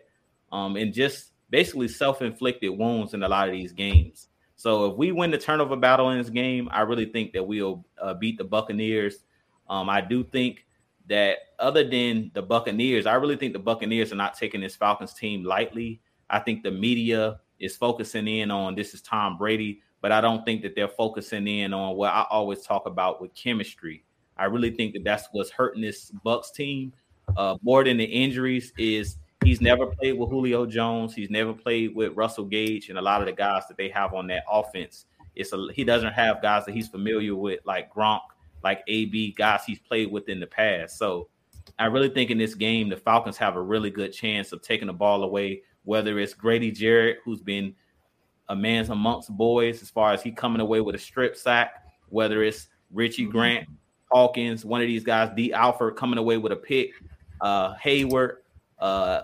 um, 0.50 0.76
and 0.76 0.94
just 0.94 1.33
basically 1.50 1.87
self-inflicted 1.87 2.71
wounds 2.71 3.12
in 3.12 3.23
a 3.23 3.28
lot 3.28 3.47
of 3.47 3.52
these 3.52 3.73
games. 3.73 4.28
So 4.56 4.90
if 4.90 4.97
we 4.97 5.12
win 5.12 5.30
the 5.30 5.37
turnover 5.37 5.76
battle 5.76 6.09
in 6.09 6.16
this 6.16 6.30
game, 6.30 6.71
I 6.73 6.80
really 6.80 7.06
think 7.06 7.35
that 7.35 7.47
we'll 7.47 7.85
uh, 8.00 8.14
beat 8.14 8.38
the 8.38 8.44
Buccaneers. 8.44 9.18
Um, 9.68 9.90
I 9.90 10.00
do 10.00 10.25
think 10.25 10.64
that 11.08 11.38
other 11.58 11.88
than 11.88 12.30
the 12.34 12.42
Buccaneers, 12.42 13.06
I 13.06 13.14
really 13.14 13.37
think 13.37 13.52
the 13.52 13.58
Buccaneers 13.58 14.12
are 14.12 14.16
not 14.16 14.34
taking 14.34 14.61
this 14.61 14.76
Falcons 14.76 15.14
team 15.14 15.44
lightly. 15.44 16.00
I 16.30 16.38
think 16.38 16.62
the 16.62 16.70
media 16.70 17.40
is 17.61 17.76
focusing 17.76 18.26
in 18.26 18.50
on 18.50 18.75
this 18.75 18.94
is 18.94 19.02
Tom 19.02 19.38
Brady 19.38 19.80
but 20.04 20.12
I 20.12 20.20
don't 20.20 20.44
think 20.44 20.61
that 20.61 20.75
they're 20.75 20.87
focusing 20.87 21.49
in 21.49 21.73
on 21.73 21.96
what 21.96 22.12
I 22.12 22.26
always 22.28 22.61
talk 22.61 22.84
about 22.84 23.23
with 23.23 23.34
chemistry. 23.34 24.04
I 24.37 24.44
really 24.44 24.70
think 24.70 24.92
that 24.92 25.02
that's 25.02 25.28
what's 25.32 25.49
hurting 25.49 25.80
this 25.80 26.12
Bucs 26.26 26.52
team 26.52 26.92
uh, 27.38 27.56
more 27.62 27.82
than 27.82 27.96
the 27.96 28.04
injuries. 28.04 28.70
Is 28.76 29.16
he's 29.42 29.62
never 29.62 29.87
played 29.87 30.18
with 30.18 30.28
Julio 30.28 30.66
Jones, 30.66 31.14
he's 31.14 31.30
never 31.30 31.54
played 31.54 31.96
with 31.96 32.12
Russell 32.14 32.44
Gage, 32.44 32.90
and 32.90 32.99
a 32.99 33.00
lot 33.00 33.23
of 33.23 33.26
the 33.28 33.32
guys 33.32 33.62
that 33.68 33.78
they 33.78 33.88
have 33.88 34.12
on 34.12 34.26
that 34.26 34.42
offense. 34.46 35.06
It's 35.37 35.54
a 35.54 35.68
he 35.73 35.84
doesn't 35.84 36.12
have 36.12 36.42
guys 36.42 36.66
that 36.66 36.75
he's 36.75 36.88
familiar 36.88 37.34
with 37.34 37.61
like 37.64 37.90
Gronk, 37.90 38.20
like 38.64 38.83
AB, 38.88 39.33
guys 39.33 39.61
he's 39.66 39.78
played 39.78 40.11
with 40.11 40.28
in 40.28 40.40
the 40.40 40.47
past. 40.47 40.99
So 40.99 41.28
I 41.78 41.87
really 41.87 42.09
think 42.09 42.30
in 42.30 42.38
this 42.38 42.54
game 42.54 42.88
the 42.88 42.97
Falcons 42.97 43.37
have 43.37 43.56
a 43.56 43.62
really 43.62 43.90
good 43.90 44.12
chance 44.12 44.52
of 44.52 44.62
taking 44.62 44.87
the 44.87 44.92
ball 44.92 45.23
away. 45.23 45.62
Whether 45.85 46.18
it's 46.18 46.33
Grady 46.33 46.73
Jarrett, 46.73 47.18
who's 47.25 47.42
been 47.42 47.75
a 48.49 48.56
man's 48.56 48.88
amongst 48.88 49.30
boys 49.37 49.83
as 49.83 49.90
far 49.90 50.12
as 50.12 50.23
he 50.23 50.30
coming 50.30 50.61
away 50.61 50.80
with 50.80 50.94
a 50.94 50.99
strip 50.99 51.37
sack, 51.37 51.85
whether 52.09 52.42
it's 52.42 52.68
Richie 52.90 53.23
mm-hmm. 53.25 53.33
Grant, 53.33 53.68
Hawkins, 54.11 54.64
one 54.64 54.80
of 54.80 54.87
these 54.87 55.04
guys, 55.04 55.30
Dee 55.37 55.52
Alford 55.52 55.97
coming 55.97 56.18
away 56.18 56.38
with 56.38 56.52
a 56.52 56.56
pick, 56.56 56.92
uh, 57.42 57.75
Hayward. 57.75 58.38
Uh, 58.78 59.23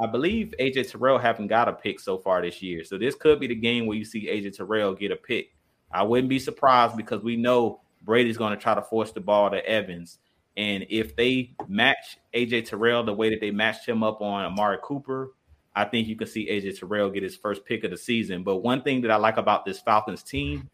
I 0.00 0.06
believe 0.06 0.54
AJ 0.60 0.92
Terrell 0.92 1.18
haven't 1.18 1.48
got 1.48 1.68
a 1.68 1.72
pick 1.72 1.98
so 2.00 2.18
far 2.18 2.40
this 2.40 2.62
year. 2.62 2.84
So 2.84 2.96
this 2.96 3.14
could 3.14 3.40
be 3.40 3.48
the 3.48 3.54
game 3.54 3.86
where 3.86 3.98
you 3.98 4.04
see 4.04 4.28
AJ 4.28 4.56
Terrell 4.56 4.94
get 4.94 5.10
a 5.10 5.16
pick. 5.16 5.50
I 5.90 6.02
wouldn't 6.02 6.28
be 6.28 6.38
surprised 6.38 6.96
because 6.96 7.22
we 7.22 7.36
know 7.36 7.80
Brady's 8.02 8.36
going 8.36 8.52
to 8.52 8.62
try 8.62 8.74
to 8.74 8.82
force 8.82 9.12
the 9.12 9.20
ball 9.20 9.50
to 9.50 9.64
Evans. 9.66 10.18
And 10.56 10.86
if 10.88 11.14
they 11.14 11.54
match 11.68 12.18
AJ 12.34 12.66
Terrell 12.66 13.04
the 13.04 13.14
way 13.14 13.30
that 13.30 13.40
they 13.40 13.50
matched 13.50 13.88
him 13.88 14.02
up 14.02 14.20
on 14.20 14.44
Amari 14.44 14.78
Cooper, 14.82 15.32
I 15.76 15.84
think 15.84 16.08
you 16.08 16.16
can 16.16 16.26
see 16.26 16.48
AJ 16.50 16.80
Terrell 16.80 17.10
get 17.10 17.22
his 17.22 17.36
first 17.36 17.64
pick 17.64 17.84
of 17.84 17.90
the 17.90 17.96
season. 17.96 18.42
But 18.42 18.58
one 18.58 18.82
thing 18.82 19.00
that 19.02 19.10
I 19.10 19.16
like 19.16 19.36
about 19.36 19.64
this 19.64 19.78
Falcons 19.78 20.22
team 20.24 20.68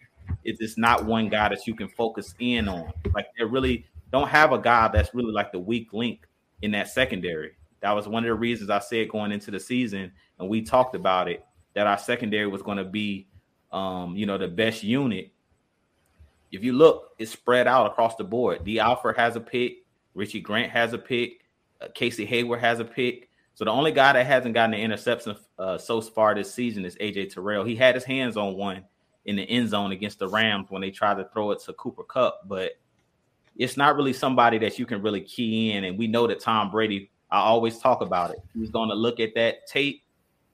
is 0.44 0.58
it's 0.60 0.78
not 0.78 1.04
one 1.04 1.28
guy 1.28 1.50
that 1.50 1.66
you 1.66 1.74
can 1.74 1.88
focus 1.88 2.34
in 2.38 2.68
on. 2.68 2.90
Like 3.14 3.26
they 3.36 3.44
really 3.44 3.84
don't 4.10 4.28
have 4.28 4.52
a 4.52 4.58
guy 4.58 4.88
that's 4.88 5.14
really 5.14 5.32
like 5.32 5.52
the 5.52 5.58
weak 5.58 5.92
link 5.92 6.26
in 6.62 6.70
that 6.70 6.88
secondary. 6.88 7.52
That 7.80 7.92
was 7.92 8.08
one 8.08 8.24
of 8.24 8.28
the 8.28 8.34
reasons 8.34 8.70
I 8.70 8.78
said 8.78 9.10
going 9.10 9.32
into 9.32 9.50
the 9.50 9.60
season, 9.60 10.10
and 10.38 10.48
we 10.48 10.62
talked 10.62 10.94
about 10.94 11.28
it, 11.28 11.44
that 11.74 11.86
our 11.86 11.98
secondary 11.98 12.46
was 12.46 12.62
going 12.62 12.78
to 12.78 12.84
be, 12.84 13.28
um, 13.72 14.16
you 14.16 14.24
know, 14.24 14.38
the 14.38 14.48
best 14.48 14.82
unit. 14.82 15.33
If 16.54 16.62
you 16.62 16.72
look, 16.72 17.10
it's 17.18 17.32
spread 17.32 17.66
out 17.66 17.86
across 17.86 18.16
the 18.16 18.24
board. 18.24 18.64
Dee 18.64 18.78
Alford 18.78 19.16
has 19.16 19.36
a 19.36 19.40
pick. 19.40 19.84
Richie 20.14 20.40
Grant 20.40 20.70
has 20.70 20.92
a 20.92 20.98
pick. 20.98 21.40
Uh, 21.80 21.88
Casey 21.94 22.24
Hayward 22.24 22.60
has 22.60 22.80
a 22.80 22.84
pick. 22.84 23.28
So 23.54 23.64
the 23.64 23.70
only 23.70 23.92
guy 23.92 24.12
that 24.12 24.26
hasn't 24.26 24.54
gotten 24.54 24.74
an 24.74 24.80
interception 24.80 25.36
uh, 25.58 25.78
so 25.78 26.00
far 26.00 26.34
this 26.34 26.52
season 26.52 26.84
is 26.84 26.96
AJ 26.96 27.32
Terrell. 27.32 27.64
He 27.64 27.76
had 27.76 27.94
his 27.94 28.04
hands 28.04 28.36
on 28.36 28.54
one 28.54 28.84
in 29.26 29.36
the 29.36 29.42
end 29.42 29.68
zone 29.68 29.92
against 29.92 30.18
the 30.18 30.28
Rams 30.28 30.66
when 30.70 30.82
they 30.82 30.90
tried 30.90 31.16
to 31.18 31.28
throw 31.32 31.52
it 31.52 31.60
to 31.60 31.72
Cooper 31.74 32.02
Kupp, 32.02 32.42
but 32.46 32.72
it's 33.56 33.76
not 33.76 33.96
really 33.96 34.12
somebody 34.12 34.58
that 34.58 34.78
you 34.78 34.86
can 34.86 35.02
really 35.02 35.20
key 35.20 35.72
in. 35.72 35.84
And 35.84 35.98
we 35.98 36.06
know 36.06 36.26
that 36.26 36.40
Tom 36.40 36.70
Brady, 36.70 37.10
I 37.30 37.40
always 37.40 37.78
talk 37.78 38.00
about 38.00 38.30
it. 38.30 38.38
He's 38.54 38.70
going 38.70 38.88
to 38.88 38.94
look 38.94 39.20
at 39.20 39.34
that 39.36 39.66
tape, 39.66 40.02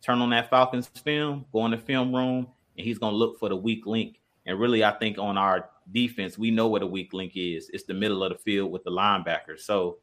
turn 0.02 0.20
on 0.20 0.30
that 0.30 0.50
Falcons 0.50 0.88
film, 0.88 1.46
go 1.52 1.64
in 1.64 1.70
the 1.70 1.78
film 1.78 2.14
room, 2.14 2.46
and 2.76 2.86
he's 2.86 2.98
going 2.98 3.12
to 3.12 3.16
look 3.16 3.38
for 3.38 3.48
the 3.48 3.56
weak 3.56 3.86
link. 3.86 4.20
And 4.46 4.58
really, 4.58 4.84
I 4.84 4.92
think 4.92 5.18
on 5.18 5.38
our 5.38 5.70
defense, 5.92 6.38
we 6.38 6.50
know 6.50 6.68
what 6.68 6.82
a 6.82 6.86
weak 6.86 7.12
link 7.12 7.32
is. 7.34 7.70
It's 7.72 7.84
the 7.84 7.94
middle 7.94 8.22
of 8.22 8.32
the 8.32 8.38
field 8.38 8.70
with 8.70 8.84
the 8.84 8.90
linebackers. 8.90 9.60
So 9.60 9.98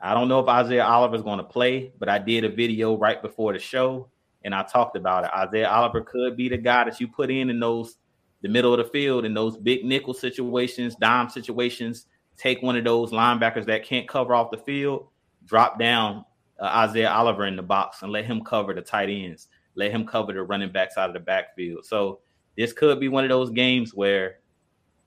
I 0.00 0.14
don't 0.14 0.28
know 0.28 0.40
if 0.40 0.48
Isaiah 0.48 0.84
Oliver 0.84 1.14
is 1.14 1.22
going 1.22 1.38
to 1.38 1.44
play, 1.44 1.92
but 1.98 2.08
I 2.08 2.18
did 2.18 2.44
a 2.44 2.48
video 2.48 2.96
right 2.96 3.22
before 3.22 3.52
the 3.52 3.58
show 3.58 4.10
and 4.44 4.54
I 4.54 4.62
talked 4.62 4.96
about 4.96 5.24
it. 5.24 5.30
Isaiah 5.30 5.70
Oliver 5.70 6.00
could 6.00 6.36
be 6.36 6.48
the 6.48 6.56
guy 6.56 6.84
that 6.84 7.00
you 7.00 7.08
put 7.08 7.30
in 7.30 7.50
in 7.50 7.60
those 7.60 7.96
the 8.42 8.48
middle 8.48 8.74
of 8.74 8.78
the 8.78 8.90
field 8.90 9.24
in 9.24 9.34
those 9.34 9.56
big 9.56 9.84
nickel 9.84 10.12
situations, 10.12 10.96
dime 10.96 11.28
situations. 11.28 12.06
Take 12.36 12.60
one 12.60 12.76
of 12.76 12.82
those 12.82 13.12
linebackers 13.12 13.66
that 13.66 13.84
can't 13.84 14.08
cover 14.08 14.34
off 14.34 14.50
the 14.50 14.58
field, 14.58 15.06
drop 15.46 15.78
down 15.78 16.24
uh, 16.60 16.64
Isaiah 16.64 17.10
Oliver 17.10 17.46
in 17.46 17.54
the 17.54 17.62
box 17.62 18.02
and 18.02 18.10
let 18.10 18.24
him 18.24 18.42
cover 18.42 18.74
the 18.74 18.82
tight 18.82 19.08
ends, 19.08 19.46
let 19.76 19.92
him 19.92 20.04
cover 20.04 20.32
the 20.32 20.42
running 20.42 20.72
backs 20.72 20.96
out 20.96 21.08
of 21.08 21.14
the 21.14 21.20
backfield. 21.20 21.84
So 21.84 22.18
this 22.56 22.72
could 22.72 22.98
be 22.98 23.08
one 23.08 23.24
of 23.24 23.30
those 23.30 23.50
games 23.50 23.94
where 23.94 24.38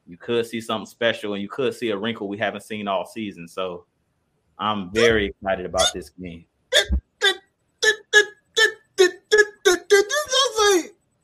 you 0.07 0.17
could 0.17 0.45
see 0.45 0.61
something 0.61 0.85
special 0.85 1.33
and 1.33 1.41
you 1.41 1.49
could 1.49 1.73
see 1.73 1.89
a 1.89 1.97
wrinkle 1.97 2.27
we 2.27 2.37
haven't 2.37 2.61
seen 2.61 2.87
all 2.87 3.05
season. 3.05 3.47
So 3.47 3.85
I'm 4.59 4.91
very 4.91 5.27
excited 5.27 5.65
about 5.65 5.91
this 5.93 6.09
game. 6.09 6.45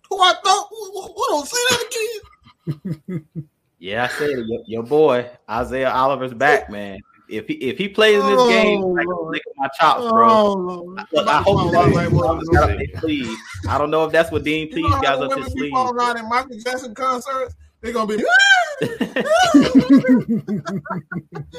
Who 0.09 0.21
I 0.21 0.33
thought? 0.43 0.67
What 0.93 1.33
on? 1.33 1.45
Say 1.45 1.57
again. 3.07 3.47
yeah, 3.79 4.03
I 4.03 4.07
said. 4.07 4.29
Your, 4.29 4.61
your, 4.65 4.83
boy 4.83 5.29
Isaiah 5.49 5.89
Oliver's 5.89 6.33
back, 6.33 6.69
man. 6.69 6.99
If 7.29 7.47
he 7.47 7.53
if 7.55 7.77
he 7.77 7.87
plays 7.87 8.19
in 8.19 8.25
this 8.25 8.39
oh, 8.39 8.49
game, 8.49 8.83
I 8.97 9.03
can 9.03 9.31
lick 9.31 9.41
my 9.55 9.69
chops, 9.79 10.11
bro. 10.11 10.29
Oh, 10.29 10.95
Look, 11.13 11.27
I 11.27 11.41
hope 11.41 11.71
that 11.71 12.91
please. 12.97 13.37
I 13.69 13.77
don't 13.77 13.89
know 13.89 14.03
if 14.05 14.11
that's 14.11 14.31
what 14.31 14.43
Dean 14.43 14.69
Pees 14.71 14.93
got 15.01 15.23
up 15.23 15.37
his 15.37 15.51
sleeve. 15.53 15.71
Michael 15.71 16.59
Jackson 16.59 16.93
concerts, 16.93 17.55
they're 17.81 17.93
gonna 17.93 18.17
be. 18.17 18.23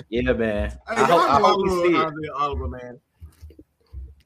yeah, 0.09 0.33
man. 0.33 0.71
Hey, 0.71 0.79
I 0.89 1.05
hope, 1.05 1.31
I 1.31 1.41
hope 1.41 1.67
you 1.67 1.83
see 1.85 1.95
it. 1.97 2.31
Oliver, 2.37 2.69
man. 2.69 3.01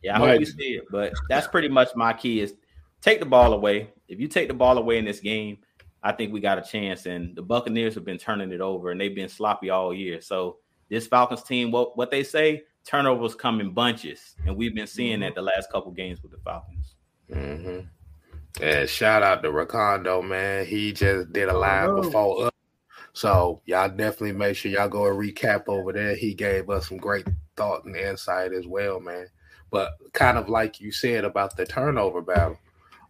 Yeah, 0.03 0.17
I 0.17 0.21
right. 0.21 0.31
hope 0.31 0.41
you 0.41 0.47
see 0.47 0.77
it. 0.77 0.85
But 0.91 1.13
that's 1.29 1.47
pretty 1.47 1.69
much 1.69 1.89
my 1.95 2.13
key 2.13 2.41
is 2.41 2.55
take 3.01 3.21
the 3.21 3.27
ball 3.27 3.53
away. 3.53 3.91
If 4.09 4.21
you 4.21 4.29
take 4.29 4.49
the 4.49 4.55
ball 4.55 4.79
away 4.79 4.99
in 4.99 5.05
this 5.05 5.21
game, 5.21 5.59
I 6.03 6.13
think 6.13 6.33
we 6.33 6.41
got 6.41 6.59
a 6.59 6.63
chance. 6.63 7.07
And 7.07 7.35
the 7.35 7.43
Buccaneers 7.43 7.95
have 7.95 8.05
been 8.05 8.19
turning 8.19 8.53
it 8.53 8.61
over 8.61 8.91
and 8.91 9.01
they've 9.01 9.15
been 9.15 9.29
sloppy 9.29 9.71
all 9.71 9.93
year. 9.93 10.21
So 10.21 10.59
this 10.89 11.07
Falcons 11.07 11.43
team, 11.43 11.71
what 11.71 11.97
what 11.97 12.11
they 12.11 12.23
say, 12.23 12.63
turnovers 12.85 13.35
come 13.35 13.61
in 13.61 13.73
bunches, 13.73 14.37
and 14.47 14.57
we've 14.57 14.75
been 14.75 14.87
seeing 14.87 15.15
mm-hmm. 15.15 15.23
that 15.23 15.35
the 15.35 15.43
last 15.43 15.71
couple 15.71 15.91
games 15.93 16.23
with 16.23 16.33
the 16.33 16.39
Falcons. 16.39 16.95
Mm-hmm. 17.31 17.89
And 18.61 18.89
shout 18.89 19.23
out 19.23 19.43
to 19.43 19.51
Racondo, 19.51 20.23
man. 20.23 20.65
He 20.65 20.93
just 20.93 21.33
did 21.33 21.49
a 21.49 21.57
live 21.57 21.91
oh. 21.91 22.03
before 22.03 22.47
us. 22.47 22.53
So 23.13 23.63
y'all 23.65 23.89
definitely 23.89 24.33
make 24.33 24.57
sure 24.57 24.71
y'all 24.71 24.89
go 24.89 25.07
and 25.07 25.19
recap 25.19 25.65
over 25.69 25.93
there. 25.93 26.15
He 26.15 26.35
gave 26.35 26.69
us 26.69 26.89
some 26.89 26.99
great 26.99 27.27
thought 27.57 27.85
and 27.85 27.97
insight 27.97 28.53
as 28.53 28.67
well, 28.67 29.01
man. 29.01 29.27
But 29.71 29.93
kind 30.13 30.39
of 30.39 30.49
like 30.49 30.81
you 30.81 30.93
said 30.93 31.25
about 31.25 31.57
the 31.57 31.67
turnover 31.67 32.23
battle, 32.23 32.59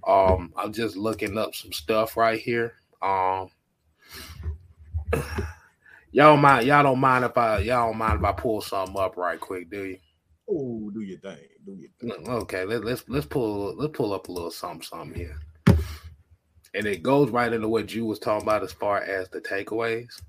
um, 0.07 0.53
I'm 0.57 0.73
just 0.73 0.97
looking 0.97 1.37
up 1.37 1.55
some 1.55 1.73
stuff 1.73 2.17
right 2.17 2.41
here. 2.41 2.75
Um, 3.03 3.51
y'all 6.13 6.37
mind 6.37 6.67
y'all 6.67 6.83
don't 6.83 7.01
mind 7.01 7.25
if 7.25 7.37
I 7.37 7.59
y'all 7.59 7.89
don't 7.89 7.99
mind 7.99 8.21
if 8.21 8.25
I 8.25 8.33
pull 8.33 8.61
something 8.61 8.97
up 8.97 9.17
right 9.17 9.41
quick, 9.41 9.71
do 9.71 9.85
you? 9.85 9.99
Oh, 10.49 10.91
do 10.91 11.01
your 11.01 11.19
thing. 11.19 11.39
Do 11.65 11.75
your 11.75 11.91
thing. 12.01 12.29
Okay, 12.29 12.65
let, 12.65 12.85
let's 12.85 13.05
let's 13.09 13.27
pull 13.27 13.75
let's 13.77 13.97
pull 13.97 14.13
up 14.13 14.29
a 14.29 14.33
little 14.33 14.51
something 14.51 14.83
something 14.83 15.15
here. 15.15 15.39
and 16.75 16.87
it 16.87 17.03
goes 17.03 17.31
right 17.31 17.53
into 17.53 17.69
what 17.69 17.93
you 17.95 18.05
was 18.05 18.19
talking 18.19 18.43
about 18.47 18.63
as 18.63 18.73
far 18.73 19.03
as 19.03 19.29
the 19.31 19.41
takeaways. 19.41 20.21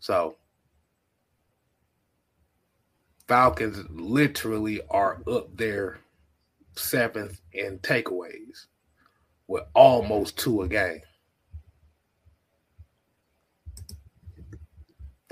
So 0.00 0.36
Falcons 3.26 3.84
literally 3.90 4.80
are 4.90 5.22
up 5.28 5.56
there 5.56 5.98
seventh 6.76 7.40
in 7.52 7.78
takeaways 7.80 8.66
with 9.48 9.64
almost 9.74 10.38
two 10.38 10.62
a 10.62 10.68
game. 10.68 11.00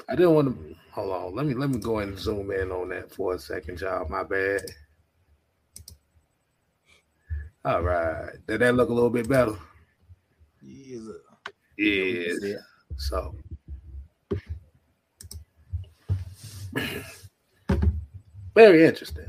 I 0.08 0.16
didn't 0.16 0.34
want 0.34 0.48
to 0.48 0.76
hold 0.92 1.12
on. 1.12 1.34
Let 1.34 1.46
me 1.46 1.54
let 1.54 1.70
me 1.70 1.78
go 1.78 1.98
and 1.98 2.18
zoom 2.18 2.50
in 2.50 2.70
on 2.70 2.90
that 2.90 3.12
for 3.12 3.34
a 3.34 3.38
second, 3.38 3.80
y'all. 3.80 4.08
My 4.08 4.24
bad. 4.24 4.62
All 7.64 7.82
right. 7.82 8.32
Did 8.46 8.60
that 8.60 8.74
look 8.74 8.88
a 8.88 8.92
little 8.92 9.10
bit 9.10 9.28
better? 9.28 9.56
Yes. 10.62 11.02
Yes. 11.76 12.60
So 12.96 13.34
very 18.54 18.84
interesting. 18.84 19.26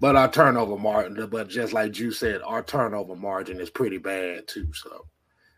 But 0.00 0.16
our 0.16 0.30
turnover 0.30 0.78
margin, 0.78 1.28
but 1.30 1.48
just 1.48 1.72
like 1.72 1.98
you 1.98 2.10
said, 2.10 2.40
our 2.42 2.62
turnover 2.62 3.14
margin 3.14 3.60
is 3.60 3.68
pretty 3.68 3.98
bad 3.98 4.48
too. 4.48 4.72
So 4.72 5.06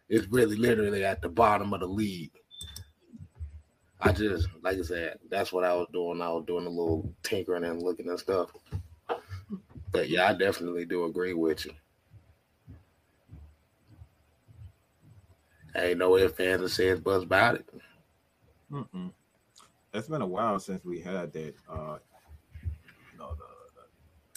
it's 0.08 0.26
really 0.28 0.56
literally 0.56 1.04
at 1.04 1.22
the 1.22 1.28
bottom 1.28 1.72
of 1.72 1.80
the 1.80 1.86
league. 1.86 2.32
I 4.04 4.10
just, 4.12 4.48
like 4.62 4.78
I 4.78 4.82
said, 4.82 5.18
that's 5.30 5.52
what 5.52 5.64
I 5.64 5.74
was 5.74 5.86
doing. 5.92 6.20
I 6.20 6.28
was 6.28 6.44
doing 6.44 6.66
a 6.66 6.70
little 6.70 7.14
tinkering 7.22 7.64
and 7.64 7.80
looking 7.80 8.10
at 8.10 8.18
stuff. 8.18 8.50
But 9.92 10.08
yeah, 10.08 10.28
I 10.28 10.32
definitely 10.32 10.86
do 10.86 11.04
agree 11.04 11.34
with 11.34 11.66
you. 11.66 11.72
Ain't 15.76 15.98
no 15.98 16.16
ifs, 16.18 16.38
ands, 16.40 16.62
or 16.64 16.68
says, 16.68 17.00
buzz 17.00 17.22
about 17.22 17.54
it. 17.56 17.66
Mm-mm. 18.70 19.12
It's 19.94 20.08
been 20.08 20.22
a 20.22 20.26
while 20.26 20.58
since 20.58 20.84
we 20.84 21.00
had 21.00 21.32
that. 21.34 21.54
Uh, 21.68 21.98
you 23.12 23.18
know, 23.18 23.36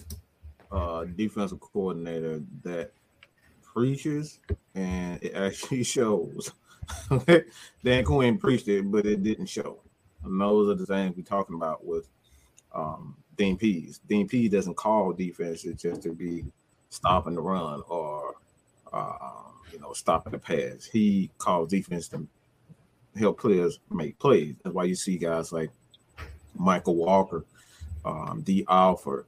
the, 0.07 0.15
the 0.71 0.75
uh, 0.75 1.05
defensive 1.05 1.59
coordinator 1.59 2.41
that 2.63 2.91
preaches 3.63 4.39
and 4.75 5.21
it 5.23 5.33
actually 5.35 5.83
shows. 5.83 6.51
Dan 7.83 8.03
Quinn 8.03 8.37
preached 8.37 8.67
it, 8.67 8.89
but 8.89 9.05
it 9.05 9.23
didn't 9.23 9.47
show. 9.47 9.79
And 10.23 10.39
those 10.39 10.69
are 10.69 10.75
the 10.75 10.85
things 10.85 11.15
we're 11.15 11.23
talking 11.23 11.55
about 11.55 11.85
with 11.85 12.07
um, 12.73 13.15
Dean 13.37 13.57
Pees. 13.57 13.99
Dean 14.07 14.27
Pees 14.27 14.51
doesn't 14.51 14.75
call 14.75 15.13
defenses 15.13 15.81
just 15.81 16.01
to 16.03 16.13
be 16.13 16.45
stopping 16.89 17.35
the 17.35 17.41
run 17.41 17.83
or 17.89 18.35
uh, 18.93 19.43
you 19.71 19.79
know 19.79 19.93
stopping 19.93 20.31
the 20.31 20.39
pass. 20.39 20.85
He 20.85 21.29
calls 21.37 21.69
defense 21.69 22.07
to 22.09 22.27
help 23.17 23.39
players 23.39 23.79
make 23.91 24.17
plays. 24.19 24.55
That's 24.63 24.73
why 24.73 24.85
you 24.85 24.95
see 24.95 25.17
guys 25.17 25.51
like 25.51 25.69
Michael 26.57 26.95
Walker, 26.95 27.45
um, 28.03 28.41
D. 28.43 28.65
Alford, 28.69 29.25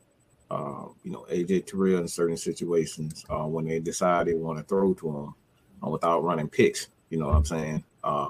uh, 0.50 0.86
you 1.04 1.12
know 1.12 1.26
AJ 1.30 1.68
Terrell 1.68 2.00
in 2.00 2.08
certain 2.08 2.38
situations 2.38 3.26
uh, 3.30 3.46
when 3.46 3.66
they 3.66 3.80
decide 3.80 4.28
they 4.28 4.34
want 4.34 4.58
to 4.58 4.64
throw 4.64 4.94
to 4.96 5.10
him 5.10 5.34
uh, 5.86 5.90
without 5.90 6.24
running 6.24 6.48
picks. 6.48 6.88
You 7.10 7.20
know 7.20 7.28
what 7.28 7.36
I'm 7.36 7.46
saying? 7.46 7.84
Uh, 8.04 8.30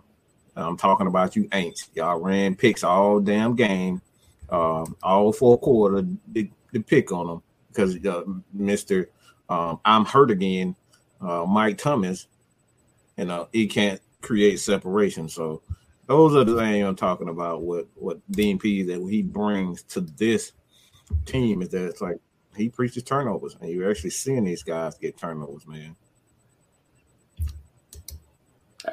I'm 0.56 0.78
talking 0.78 1.08
about 1.08 1.36
you 1.36 1.48
ain't. 1.54 1.80
Y'all 1.94 2.20
ran 2.20 2.56
picks 2.56 2.84
all 2.84 3.20
damn 3.20 3.56
game, 3.56 4.02
um, 4.50 4.96
all 5.04 5.32
four 5.32 5.58
quarter. 5.60 6.08
The, 6.32 6.50
pick 6.86 7.12
on 7.12 7.26
them 7.28 7.42
because 7.70 7.98
uh, 8.06 8.24
Mister 8.54 9.10
um, 9.50 9.80
I'm 9.84 10.06
hurt 10.06 10.30
again. 10.30 10.76
Uh, 11.20 11.46
Mike 11.46 11.78
Thomas, 11.80 12.28
you 13.18 13.26
know 13.26 13.48
he 13.52 13.68
can't 13.68 14.00
create 14.22 14.60
separation. 14.60 15.28
So 15.28 15.64
those 16.06 16.36
are 16.36 16.44
the 16.44 16.56
things 16.56 16.86
I'm 16.86 16.96
talking 16.96 17.30
about. 17.30 17.64
What 17.64 17.88
what 17.96 18.20
Dean 18.32 18.60
P 18.60 18.84
that 18.84 19.08
he 19.10 19.24
brings 19.24 19.84
to 19.84 20.02
this 20.02 20.52
team 21.26 21.62
is 21.62 21.70
that 21.70 21.88
it's 21.88 22.02
like 22.02 22.18
he 22.56 22.70
preaches 22.70 23.04
turnovers, 23.04 23.58
and 23.60 23.70
you're 23.70 23.90
actually 23.90 24.12
seeing 24.12 24.44
these 24.44 24.64
guys 24.64 24.98
get 24.98 25.18
turnovers, 25.18 25.68
man. 25.68 25.96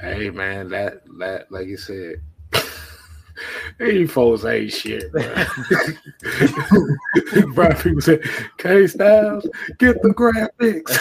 Hey 0.01 0.31
man, 0.31 0.69
that 0.71 1.03
that 1.19 1.53
like 1.53 1.67
you 1.67 1.77
said, 1.77 2.23
these 3.79 4.11
folks 4.11 4.45
ain't 4.45 4.73
shit, 4.73 5.13
bro. 5.13 5.23
bro 7.55 7.69
people 7.75 8.01
say, 8.01 8.19
K 8.59 8.87
Styles, 8.87 9.47
get 9.79 10.01
the 10.03 10.11
graphics. 10.11 10.99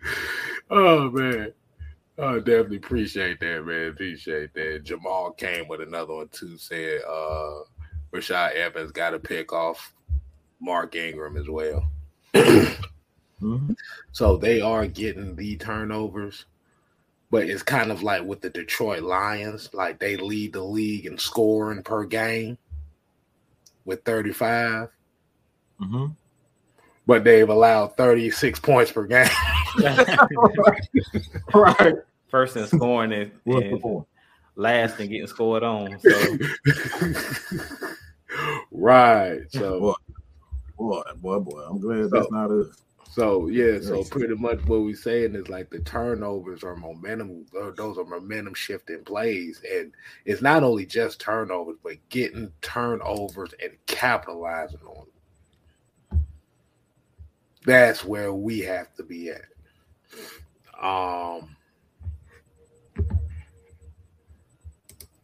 oh 0.70 1.10
man. 1.10 1.52
I 2.18 2.36
definitely 2.36 2.76
appreciate 2.76 3.40
that, 3.40 3.64
man. 3.64 3.88
Appreciate 3.88 4.52
that. 4.52 4.84
Jamal 4.84 5.32
came 5.32 5.66
with 5.68 5.80
another 5.80 6.14
one 6.14 6.28
too, 6.28 6.58
said 6.58 7.00
uh 7.08 7.60
Rashaan 8.12 8.54
Evans 8.54 8.92
got 8.92 9.10
to 9.10 9.18
pick 9.18 9.52
off 9.52 9.94
Mark 10.60 10.96
Ingram 10.96 11.36
as 11.36 11.48
well. 11.48 11.90
Mm-hmm. 13.42 13.72
So 14.12 14.36
they 14.36 14.60
are 14.60 14.86
getting 14.86 15.34
the 15.36 15.56
turnovers, 15.56 16.44
but 17.30 17.48
it's 17.48 17.62
kind 17.62 17.90
of 17.90 18.02
like 18.02 18.22
with 18.22 18.40
the 18.40 18.50
Detroit 18.50 19.02
Lions, 19.02 19.70
like 19.72 19.98
they 19.98 20.16
lead 20.16 20.52
the 20.52 20.62
league 20.62 21.06
in 21.06 21.16
scoring 21.18 21.82
per 21.82 22.04
game 22.04 22.58
with 23.84 24.04
35, 24.04 24.88
Mm-hmm. 25.80 26.06
but 27.06 27.24
they've 27.24 27.48
allowed 27.48 27.96
36 27.96 28.60
points 28.60 28.92
per 28.92 29.06
game. 29.06 29.26
right. 31.54 31.94
First 32.28 32.56
in 32.58 32.66
scoring 32.66 33.12
and, 33.14 33.32
What's 33.44 33.64
and 33.64 34.04
last 34.56 35.00
in 35.00 35.08
getting 35.08 35.26
scored 35.26 35.62
on. 35.62 35.98
So 36.00 36.38
right. 38.70 39.40
So 39.48 39.96
Boy, 40.76 41.02
boy, 41.20 41.38
boy, 41.38 41.38
boy. 41.40 41.60
I'm 41.60 41.78
glad 41.78 42.10
that's 42.10 42.30
not 42.30 42.50
us. 42.50 42.68
So 43.10 43.48
yeah, 43.48 43.80
so 43.80 44.04
pretty 44.04 44.36
much 44.36 44.60
what 44.66 44.82
we're 44.82 44.94
saying 44.94 45.34
is 45.34 45.48
like 45.48 45.68
the 45.68 45.80
turnovers 45.80 46.62
are 46.62 46.76
momentum. 46.76 47.44
uh, 47.60 47.72
Those 47.76 47.98
are 47.98 48.04
momentum 48.04 48.54
shifting 48.54 49.02
plays, 49.02 49.60
and 49.68 49.92
it's 50.24 50.42
not 50.42 50.62
only 50.62 50.86
just 50.86 51.20
turnovers, 51.20 51.76
but 51.82 51.96
getting 52.08 52.52
turnovers 52.62 53.52
and 53.60 53.72
capitalizing 53.86 54.78
on 54.86 55.06
them. 56.10 56.24
That's 57.66 58.04
where 58.04 58.32
we 58.32 58.60
have 58.60 58.94
to 58.94 59.02
be 59.02 59.30
at. 59.30 59.46
Um, 60.80 61.56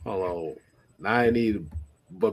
hello, 0.03 0.57
ninety. 0.99 1.65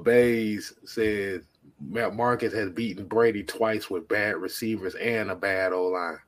Babes 0.04 0.74
says 0.86 1.44
Marcus 1.89 2.54
has 2.54 2.69
beaten 2.69 3.06
Brady 3.06 3.43
twice 3.43 3.89
with 3.89 4.08
bad 4.08 4.38
receivers 4.38 4.96
and 4.96 5.32
a 5.32 5.36
bad 5.36 5.74
O 5.74 5.88
line. 5.88 6.19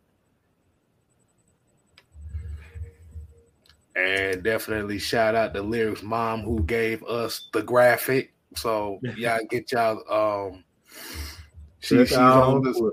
And 3.96 4.44
definitely 4.44 5.00
shout 5.00 5.36
out 5.36 5.54
to 5.54 5.62
Lyrics 5.62 6.04
Mom 6.04 6.42
who 6.42 6.62
gave 6.64 7.04
us 7.06 7.50
the 7.54 7.64
graphic. 7.64 8.34
So 8.56 9.00
y'all 9.18 9.40
get 9.50 9.72
y'all 9.72 10.04
um 10.12 10.64
she, 11.80 12.06
she's 12.06 12.18
on 12.18 12.62
the 12.64 12.92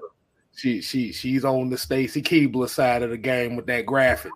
she 0.55 0.81
she 0.81 1.13
she's 1.13 1.45
on 1.45 1.71
the 1.71 1.79
Stacy 1.79 2.23
Keibler 2.23 2.69
side 2.69 3.03
of 3.03 3.11
the 3.11 3.17
game 3.17 3.57
with 3.57 3.67
that 3.67 3.87
graphic. 3.87 4.33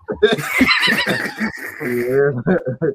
Yeah. 1.83 2.31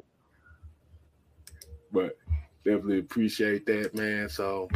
but 1.92 2.16
definitely 2.64 2.98
appreciate 2.98 3.66
that, 3.66 3.94
man. 3.94 4.28
So, 4.28 4.68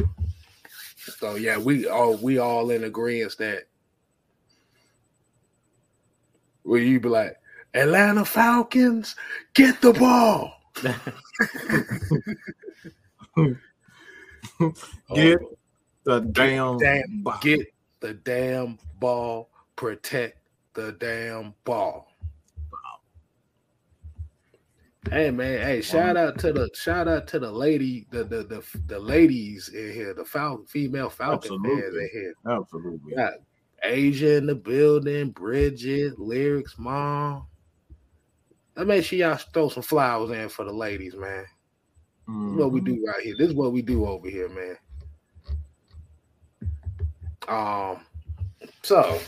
so 1.07 1.35
yeah, 1.35 1.57
we 1.57 1.87
all 1.87 2.15
we 2.17 2.37
all 2.37 2.69
in 2.71 2.83
agreement 2.83 3.35
that 3.37 3.63
where 6.63 6.81
you 6.81 6.99
be 6.99 7.09
like 7.09 7.37
Atlanta 7.73 8.25
Falcons, 8.25 9.15
get 9.53 9.81
the 9.81 9.93
ball. 9.93 10.53
Get 15.13 15.39
Oh, 15.39 15.57
the 16.03 16.19
damn, 16.21 16.77
damn, 16.77 17.21
box. 17.23 17.43
get 17.43 17.67
the 17.99 18.13
damn 18.13 18.77
ball, 18.99 19.49
protect 19.75 20.37
the 20.73 20.93
damn 20.93 21.53
ball. 21.63 22.06
Hey 25.09 25.31
man, 25.31 25.61
hey, 25.61 25.81
shout 25.81 26.17
out 26.17 26.37
to 26.39 26.51
the 26.51 26.69
shout 26.73 27.07
out 27.07 27.27
to 27.27 27.39
the 27.39 27.51
lady, 27.51 28.07
the 28.11 28.23
the 28.23 28.43
the, 28.43 28.63
the 28.87 28.99
ladies 28.99 29.69
in 29.69 29.93
here, 29.93 30.13
the 30.13 30.25
Falcon 30.25 30.65
female 30.65 31.09
Falcon 31.09 31.63
fans 31.63 31.95
in 31.95 32.09
here. 32.11 32.33
Absolutely. 32.47 33.15
Got 33.15 33.33
Asia 33.83 34.35
in 34.37 34.47
the 34.47 34.55
building, 34.55 35.31
Bridget, 35.31 36.19
lyrics, 36.19 36.77
mom. 36.77 37.47
Let 38.75 38.87
make 38.87 39.05
sure 39.05 39.17
y'all 39.17 39.37
throw 39.37 39.69
some 39.69 39.83
flowers 39.83 40.31
in 40.31 40.49
for 40.49 40.65
the 40.65 40.73
ladies, 40.73 41.15
man. 41.15 41.45
This 42.27 42.51
is 42.51 42.57
what 42.57 42.71
we 42.71 42.81
do 42.81 43.03
right 43.07 43.23
here. 43.23 43.35
This 43.37 43.49
is 43.49 43.55
what 43.55 43.71
we 43.71 43.81
do 43.81 44.05
over 44.05 44.29
here, 44.29 44.49
man. 44.49 44.77
Um, 47.47 48.01
So 48.83 49.19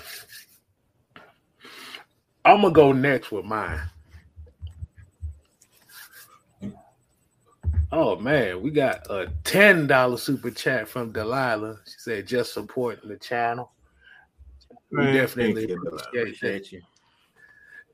I'm 2.45 2.61
gonna 2.61 2.73
go 2.73 2.91
next 2.91 3.31
with 3.31 3.45
mine. 3.45 3.79
Oh 7.91 8.15
man, 8.17 8.61
we 8.61 8.69
got 8.69 9.09
a 9.09 9.31
ten 9.43 9.87
dollar 9.87 10.17
super 10.17 10.51
chat 10.51 10.87
from 10.87 11.11
Delilah. 11.11 11.79
She 11.85 11.95
said 11.97 12.27
just 12.27 12.53
supporting 12.53 13.09
the 13.09 13.17
channel. 13.17 13.71
We 14.91 15.05
definitely 15.05 15.69
you, 15.69 15.75
appreciate. 15.75 16.07
Appreciate 16.07 16.71
you. 16.71 16.81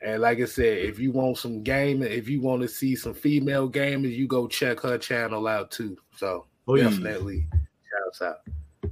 And 0.01 0.21
like 0.21 0.39
I 0.39 0.45
said, 0.45 0.79
if 0.79 0.99
you 0.99 1.12
want 1.12 1.38
some 1.38 1.63
gaming, 1.63 2.12
if 2.12 2.27
you 2.27 2.41
want 2.41 2.62
to 2.62 2.67
see 2.67 2.95
some 2.95 3.13
female 3.13 3.69
gamers, 3.69 4.15
you 4.15 4.27
go 4.27 4.47
check 4.47 4.81
her 4.81 4.97
channel 4.97 5.47
out 5.47 5.71
too. 5.71 5.97
So 6.15 6.45
oh, 6.67 6.73
Please. 6.73 6.84
definitely 6.84 7.47
shouts 7.89 8.21
out. 8.21 8.91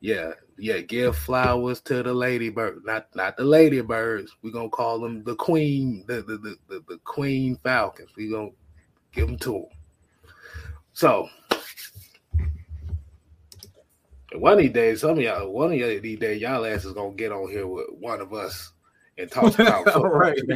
Yeah, 0.00 0.32
yeah, 0.58 0.80
give 0.80 1.16
flowers 1.16 1.80
to 1.82 2.02
the 2.02 2.12
ladybird, 2.12 2.84
not 2.84 3.06
not 3.14 3.36
the 3.36 3.44
ladybirds. 3.44 4.36
We're 4.42 4.52
gonna 4.52 4.68
call 4.68 5.00
them 5.00 5.24
the 5.24 5.36
queen, 5.36 6.04
the 6.06 6.16
the, 6.16 6.36
the, 6.36 6.56
the, 6.68 6.84
the 6.88 6.98
queen 7.04 7.56
falcons. 7.62 8.10
we 8.16 8.30
gonna 8.30 8.50
give 9.12 9.28
them 9.28 9.38
to 9.38 9.52
them. 9.52 9.66
So 10.92 11.28
one 14.34 14.54
of 14.54 14.58
these 14.58 14.72
days, 14.72 15.00
some 15.00 15.12
of 15.12 15.18
y'all, 15.18 15.48
one 15.50 15.72
of 15.72 15.78
y'all 15.78 16.00
these 16.00 16.18
days, 16.18 16.40
y'all 16.40 16.64
ass 16.64 16.84
is 16.84 16.92
gonna 16.92 17.14
get 17.14 17.32
on 17.32 17.50
here 17.50 17.66
with 17.66 17.86
one 17.98 18.20
of 18.20 18.32
us 18.32 18.72
and 19.18 19.30
talk 19.30 19.54
about 19.58 19.84
football. 19.84 20.08
right. 20.08 20.38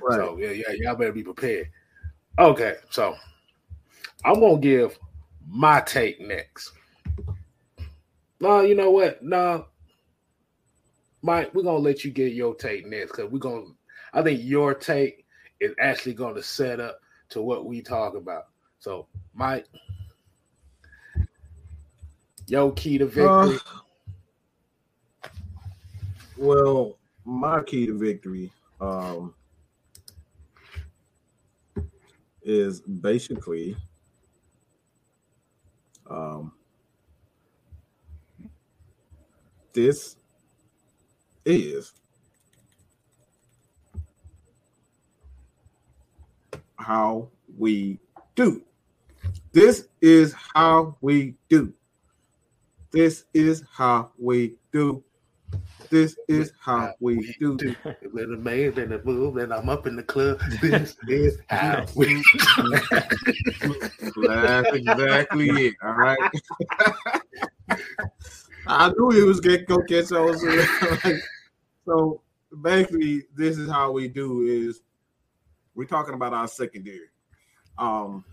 Right. 0.00 0.16
So 0.16 0.38
yeah, 0.38 0.50
yeah, 0.52 0.72
y'all 0.76 0.94
better 0.94 1.12
be 1.12 1.24
prepared. 1.24 1.68
Okay, 2.38 2.76
so 2.90 3.16
I'm 4.24 4.38
gonna 4.40 4.58
give 4.58 4.96
my 5.46 5.80
take 5.80 6.20
next. 6.20 6.70
No, 8.40 8.60
you 8.60 8.76
know 8.76 8.92
what? 8.92 9.20
No, 9.22 9.66
Mike, 11.22 11.52
we're 11.54 11.64
gonna 11.64 11.78
let 11.78 12.04
you 12.04 12.12
get 12.12 12.32
your 12.32 12.54
take 12.54 12.86
next 12.86 13.12
because 13.12 13.30
we're 13.30 13.40
gonna. 13.40 13.66
I 14.14 14.22
think 14.22 14.40
your 14.42 14.74
take 14.74 15.26
is 15.58 15.74
actually 15.80 16.14
gonna 16.14 16.42
set 16.42 16.78
up 16.80 17.00
to 17.30 17.42
what 17.42 17.66
we 17.66 17.82
talk 17.82 18.14
about. 18.14 18.44
So, 18.80 19.06
Mike, 19.34 19.66
your 22.46 22.72
key 22.72 22.96
to 22.96 23.04
victory. 23.04 23.58
Uh, 25.22 25.30
well, 26.38 26.96
my 27.26 27.62
key 27.62 27.86
to 27.86 27.98
victory 27.98 28.50
um, 28.80 29.34
is 32.42 32.80
basically 32.80 33.76
um, 36.08 36.52
this 39.74 40.16
is 41.44 41.92
how 46.76 47.28
we 47.58 47.98
do. 48.34 48.62
This 49.52 49.88
is 50.00 50.34
how 50.54 50.96
we 51.00 51.34
do. 51.48 51.72
This 52.92 53.24
is 53.34 53.64
how 53.72 54.12
we 54.16 54.54
do. 54.72 55.02
This 55.90 56.16
is 56.28 56.52
how 56.60 56.94
we 57.00 57.34
do. 57.40 57.56
With 58.12 58.32
a 58.32 58.36
man 58.36 58.78
and 58.78 58.92
a 58.92 59.04
move, 59.04 59.38
and 59.38 59.52
I'm 59.52 59.68
up 59.68 59.88
in 59.88 59.96
the 59.96 60.04
club. 60.04 60.40
This 60.60 60.96
is 61.08 61.38
how 61.48 61.84
we. 61.96 62.22
That's 64.22 64.72
exactly 64.72 65.48
it. 65.48 65.74
All 65.82 65.94
right. 65.94 66.18
I 68.68 68.90
knew 68.90 69.10
he 69.10 69.22
was 69.22 69.40
getting 69.40 69.66
go 69.66 69.78
catch 69.82 70.12
on. 70.12 70.38
So, 70.38 70.64
so 71.84 72.22
basically, 72.62 73.24
this 73.34 73.58
is 73.58 73.68
how 73.68 73.90
we 73.90 74.06
do 74.06 74.42
is 74.42 74.82
we're 75.74 75.86
talking 75.86 76.14
about 76.14 76.34
our 76.34 76.46
secondary. 76.46 77.08
Um 77.78 78.24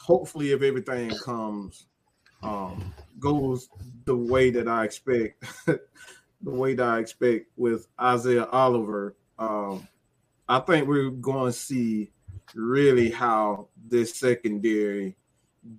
hopefully 0.00 0.52
if 0.52 0.62
everything 0.62 1.10
comes 1.24 1.86
um 2.42 2.92
goes 3.18 3.68
the 4.06 4.16
way 4.16 4.50
that 4.50 4.66
I 4.66 4.84
expect, 4.84 5.44
the 5.66 5.80
way 6.42 6.74
that 6.74 6.86
I 6.86 6.98
expect 6.98 7.46
with 7.56 7.86
Isaiah 8.00 8.46
Oliver, 8.46 9.14
um, 9.38 9.86
I 10.48 10.58
think 10.60 10.88
we're 10.88 11.10
going 11.10 11.52
to 11.52 11.58
see 11.58 12.10
really 12.54 13.10
how 13.10 13.68
this 13.88 14.18
secondary 14.18 15.16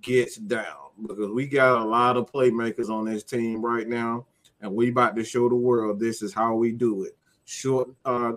gets 0.00 0.36
down 0.36 0.90
because 1.02 1.30
we 1.30 1.46
got 1.46 1.82
a 1.82 1.84
lot 1.84 2.16
of 2.16 2.30
playmakers 2.30 2.88
on 2.88 3.04
this 3.04 3.24
team 3.24 3.60
right 3.60 3.88
now, 3.88 4.26
and 4.60 4.72
we 4.74 4.90
about 4.90 5.16
to 5.16 5.24
show 5.24 5.48
the 5.48 5.56
world 5.56 5.98
this 5.98 6.22
is 6.22 6.32
how 6.32 6.54
we 6.54 6.72
do 6.72 7.02
it. 7.02 7.16
Short, 7.44 7.90
uh, 8.04 8.34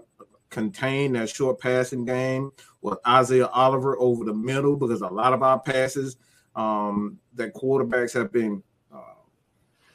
contain 0.55 1.11
that 1.11 1.27
short 1.27 1.59
passing 1.59 2.05
game 2.05 2.49
with 2.81 2.97
Isaiah 3.05 3.47
Oliver 3.47 3.99
over 3.99 4.23
the 4.23 4.33
middle 4.33 4.77
because 4.77 5.01
a 5.01 5.07
lot 5.07 5.33
of 5.33 5.43
our 5.43 5.59
passes 5.59 6.15
um, 6.55 7.19
that 7.33 7.53
quarterbacks 7.53 8.13
have 8.13 8.31
been 8.31 8.63
uh, 8.89 9.19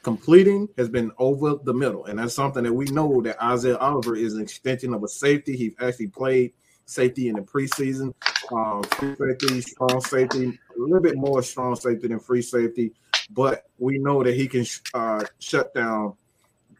completing 0.03 0.69
has 0.77 0.87
been 0.87 1.11
over 1.17 1.55
the 1.63 1.73
middle, 1.73 2.05
and 2.05 2.19
that's 2.19 2.35
something 2.35 2.63
that 2.63 2.73
we 2.73 2.85
know 2.85 3.23
that 3.23 3.41
Isaiah 3.43 3.77
Oliver 3.77 4.15
is 4.15 4.35
an 4.35 4.43
extension 4.43 4.93
of 4.93 5.03
a 5.03 5.07
safety. 5.07 5.57
He's 5.57 5.73
actually 5.79 6.09
played 6.09 6.53
safety 6.85 7.29
in 7.29 7.37
the 7.37 7.41
preseason, 7.41 8.13
um, 8.51 8.83
free 8.83 9.15
safety, 9.17 9.61
strong 9.61 9.99
safety, 10.01 10.59
a 10.77 10.79
little 10.79 11.01
bit 11.01 11.17
more 11.17 11.41
strong 11.41 11.75
safety 11.75 12.07
than 12.07 12.19
free 12.19 12.43
safety, 12.43 12.93
but 13.31 13.63
we 13.79 13.97
know 13.97 14.21
that 14.23 14.35
he 14.35 14.47
can 14.47 14.65
uh, 14.93 15.23
shut 15.39 15.73
down 15.73 16.13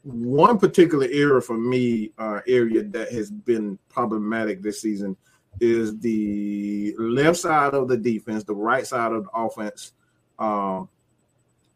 one 0.04 0.58
particular 0.58 1.08
area 1.12 1.42
for 1.42 1.58
me, 1.58 2.12
uh, 2.18 2.42
area 2.48 2.84
that 2.84 3.12
has 3.12 3.30
been 3.30 3.78
problematic 3.90 4.62
this 4.62 4.82
season 4.82 5.16
is 5.60 6.00
the 6.00 6.96
left 6.98 7.38
side 7.38 7.74
of 7.74 7.88
the 7.88 7.98
defense, 7.98 8.44
the 8.44 8.56
right 8.56 8.88
side 8.88 9.12
of 9.12 9.26
the 9.26 9.30
offense, 9.32 9.94
um, 10.40 10.90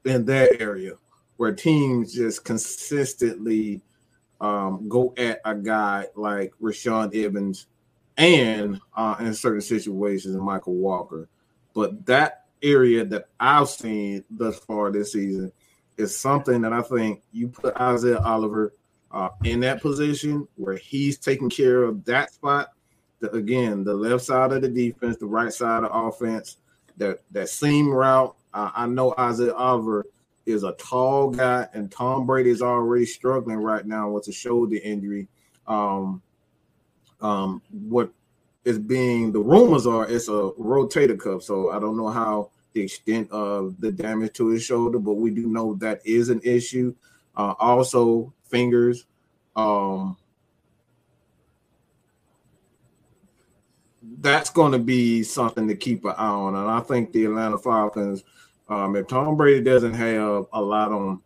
in 0.06 0.26
that 0.26 0.60
area 0.62 0.94
where 1.38 1.54
teams 1.54 2.14
just 2.14 2.46
consistently 2.46 3.82
um, 4.42 4.88
go 4.88 5.14
at 5.18 5.42
a 5.46 5.56
guy 5.56 6.08
like 6.16 6.54
Rashaan 6.62 7.14
Evans 7.16 7.68
and 8.18 8.80
uh, 8.96 9.16
in 9.20 9.34
certain 9.34 9.62
situations 9.62 10.36
Michael 10.38 10.76
Walker. 10.76 11.28
But 11.74 12.06
that 12.06 12.46
area 12.62 13.06
that 13.06 13.28
I've 13.40 13.70
seen 13.70 14.24
thus 14.30 14.58
far 14.60 14.92
this 14.92 15.12
season 15.12 15.52
is 15.98 16.18
something 16.18 16.62
that 16.62 16.74
I 16.74 16.82
think 16.82 17.22
you 17.32 17.48
put 17.48 17.76
Isaiah 17.78 18.20
Oliver 18.20 18.74
uh, 19.12 19.30
in 19.44 19.62
that 19.62 19.82
position 19.82 20.48
where 20.56 20.76
he's 20.76 21.18
taking 21.18 21.50
care 21.50 21.84
of 21.84 22.04
that 22.06 22.34
spot. 22.34 22.72
The, 23.20 23.32
again, 23.32 23.84
the 23.84 23.94
left 23.94 24.26
side 24.26 24.52
of 24.52 24.62
the 24.62 24.68
defense, 24.68 25.18
the 25.18 25.26
right 25.26 25.54
side 25.54 25.84
of 25.84 25.92
offense, 25.94 26.58
that 26.98 27.20
that 27.32 27.50
seam 27.50 27.90
route. 27.90 28.36
Uh, 28.54 28.72
I 28.74 28.88
know 28.88 29.14
Isaiah 29.18 29.54
Oliver 29.54 30.06
is 30.46 30.64
a 30.64 30.74
tall 30.74 31.30
guy, 31.32 31.68
and 31.74 31.92
Tom 31.92 32.26
Brady 32.26 32.50
is 32.50 32.62
already 32.62 33.06
struggling 33.06 33.58
right 33.58 33.86
now 33.86 34.10
with 34.10 34.28
a 34.28 34.32
shoulder 34.32 34.78
injury. 34.84 35.28
Um, 35.68 36.22
um, 37.22 37.62
what 37.72 38.12
is 38.66 38.80
being 38.80 39.32
the 39.32 39.40
rumors 39.40 39.88
are 39.88 40.08
it's 40.08 40.28
a 40.28 40.52
rotator 40.60 41.20
cuff, 41.20 41.44
so 41.44 41.72
I 41.72 41.80
don't 41.80 41.98
know 41.98 42.10
how 42.10 42.52
the 42.76 42.82
extent 42.82 43.32
of 43.32 43.80
the 43.80 43.92
damage 43.92 44.34
to 44.34 44.50
his 44.50 44.64
shoulder, 44.64 45.00
but 45.00 45.14
we 45.14 45.32
do 45.32 45.48
know 45.48 45.74
that 45.76 46.02
is 46.06 46.30
an 46.30 46.42
issue. 46.44 46.94
Uh, 47.36 47.56
also, 47.58 48.32
fingers. 48.44 49.06
Um, 49.56 50.18
that's 54.20 54.50
going 54.50 54.74
to 54.74 54.80
be 54.80 55.24
something 55.24 55.68
to 55.68 55.76
keep 55.76 56.04
an 56.06 56.12
eye 56.18 56.28
on, 56.28 56.56
and 56.56 56.70
I 56.70 56.82
think 56.82 57.12
the 57.12 57.26
Atlanta 57.26 57.58
Falcons, 57.58 58.24
um, 58.68 58.96
if 58.96 59.08
Tom 59.08 59.38
Brady 59.38 59.64
doesn't 59.64 59.94
have 59.94 60.46
a 60.52 60.62
lot 60.62 60.92
on 60.92 61.22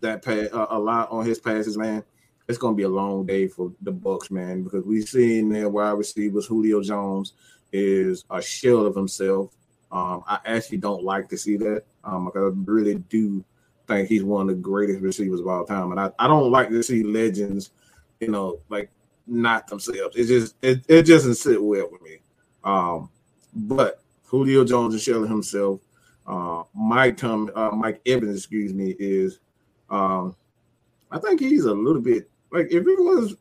that 0.00 0.24
pass, 0.24 0.48
a 0.52 0.78
lot 0.78 1.10
on 1.10 1.26
his 1.26 1.38
passes, 1.38 1.76
man, 1.76 2.02
it's 2.48 2.58
going 2.58 2.74
to 2.74 2.76
be 2.76 2.84
a 2.84 2.88
long 2.88 3.26
day 3.26 3.46
for 3.46 3.72
the 3.82 3.92
Bucs, 3.92 4.30
man, 4.30 4.62
because 4.62 4.84
we've 4.84 5.08
seen 5.08 5.50
their 5.50 5.68
wide 5.68 5.92
receivers, 5.92 6.46
Julio 6.46 6.82
Jones 6.82 7.34
is 7.72 8.24
a 8.30 8.40
shell 8.40 8.86
of 8.86 8.94
himself. 8.94 9.54
Um, 9.94 10.24
I 10.26 10.40
actually 10.44 10.78
don't 10.78 11.04
like 11.04 11.28
to 11.28 11.38
see 11.38 11.56
that 11.58 11.84
um, 12.02 12.24
because 12.24 12.52
I 12.52 12.56
really 12.68 12.96
do 12.96 13.44
think 13.86 14.08
he's 14.08 14.24
one 14.24 14.50
of 14.50 14.56
the 14.56 14.60
greatest 14.60 15.00
receivers 15.00 15.38
of 15.38 15.46
all 15.46 15.64
time, 15.64 15.92
and 15.92 16.00
I, 16.00 16.10
I 16.18 16.26
don't 16.26 16.50
like 16.50 16.68
to 16.70 16.82
see 16.82 17.04
legends, 17.04 17.70
you 18.18 18.28
know, 18.28 18.58
like 18.68 18.90
not 19.28 19.68
themselves. 19.68 20.16
It 20.16 20.26
just 20.26 20.56
it, 20.62 20.84
it 20.88 21.06
doesn't 21.06 21.36
sit 21.36 21.62
well 21.62 21.88
with 21.92 22.02
me. 22.02 22.18
Um, 22.64 23.08
but 23.54 24.02
Julio 24.24 24.64
Jones 24.64 24.94
and 24.94 25.02
shelling 25.02 25.30
himself. 25.30 25.80
Uh, 26.26 26.64
Mike 26.74 27.16
Tom, 27.16 27.48
uh, 27.54 27.70
Mike 27.70 28.00
Evans, 28.04 28.38
excuse 28.38 28.74
me, 28.74 28.96
is 28.98 29.38
um, 29.90 30.34
I 31.12 31.20
think 31.20 31.38
he's 31.38 31.66
a 31.66 31.72
little 31.72 32.02
bit 32.02 32.28
like 32.50 32.66
if 32.66 32.84
it 32.84 32.98
was. 32.98 33.36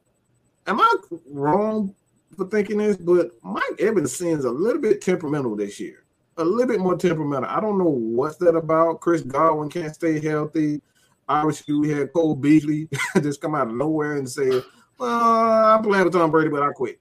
Am 0.68 0.80
I 0.80 0.96
wrong 1.32 1.96
for 2.38 2.46
thinking 2.46 2.78
this? 2.78 2.96
But 2.96 3.32
Mike 3.44 3.80
Evans 3.80 4.16
seems 4.16 4.46
a 4.46 4.52
little 4.52 4.82
bit 4.82 5.02
temperamental 5.02 5.56
this 5.56 5.80
year 5.80 6.03
a 6.38 6.44
little 6.44 6.68
bit 6.68 6.80
more 6.80 6.98
temperamental. 6.98 7.50
I 7.50 7.60
don't 7.60 7.78
know 7.78 7.90
what's 7.90 8.38
that 8.38 8.56
about. 8.56 9.02
Chris 9.02 9.22
Godwin 9.22 9.70
can't 9.70 9.94
stay 9.94 10.20
healthy. 10.20 10.82
obviously 11.28 11.76
we 11.76 11.90
had 11.90 12.14
Cole 12.14 12.36
Beasley 12.36 12.90
just 13.22 13.42
come 13.42 13.56
out 13.56 13.68
of 13.68 13.76
nowhere 13.76 14.18
and 14.18 14.30
say, 14.30 14.62
"Well, 14.98 15.10
I'm 15.10 15.84
playing 15.84 16.06
with 16.06 16.14
Tom 16.14 16.32
Brady, 16.32 16.50
but 16.50 16.64
I 16.64 16.72
quit. 16.72 17.00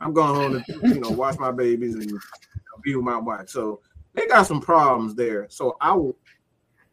I'm 0.00 0.12
going 0.12 0.34
home 0.34 0.64
to 0.64 0.88
you 0.88 1.00
know 1.00 1.10
watch 1.10 1.38
my 1.38 1.52
babies 1.52 1.94
and 1.94 2.10
be 2.82 2.94
with 2.94 3.04
my 3.04 3.18
wife." 3.18 3.48
So 3.48 3.80
they 4.14 4.26
got 4.26 4.46
some 4.46 4.60
problems 4.60 5.14
there. 5.14 5.46
So 5.48 5.76
I 5.80 5.92
will 5.92 6.16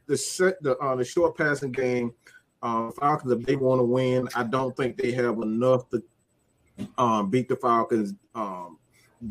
the 0.07 0.17
set 0.17 0.61
the 0.61 0.77
uh, 0.77 0.95
the 0.95 1.05
short 1.05 1.37
passing 1.37 1.71
game. 1.71 2.13
Uh, 2.61 2.91
Falcons, 2.91 3.31
if 3.31 3.45
they 3.45 3.55
want 3.55 3.79
to 3.79 3.85
win, 3.85 4.27
I 4.35 4.43
don't 4.43 4.75
think 4.75 4.97
they 4.97 5.11
have 5.13 5.37
enough 5.37 5.89
to 5.91 6.03
um, 6.97 7.29
beat 7.29 7.47
the 7.47 7.55
Falcons 7.55 8.13
um, 8.35 8.77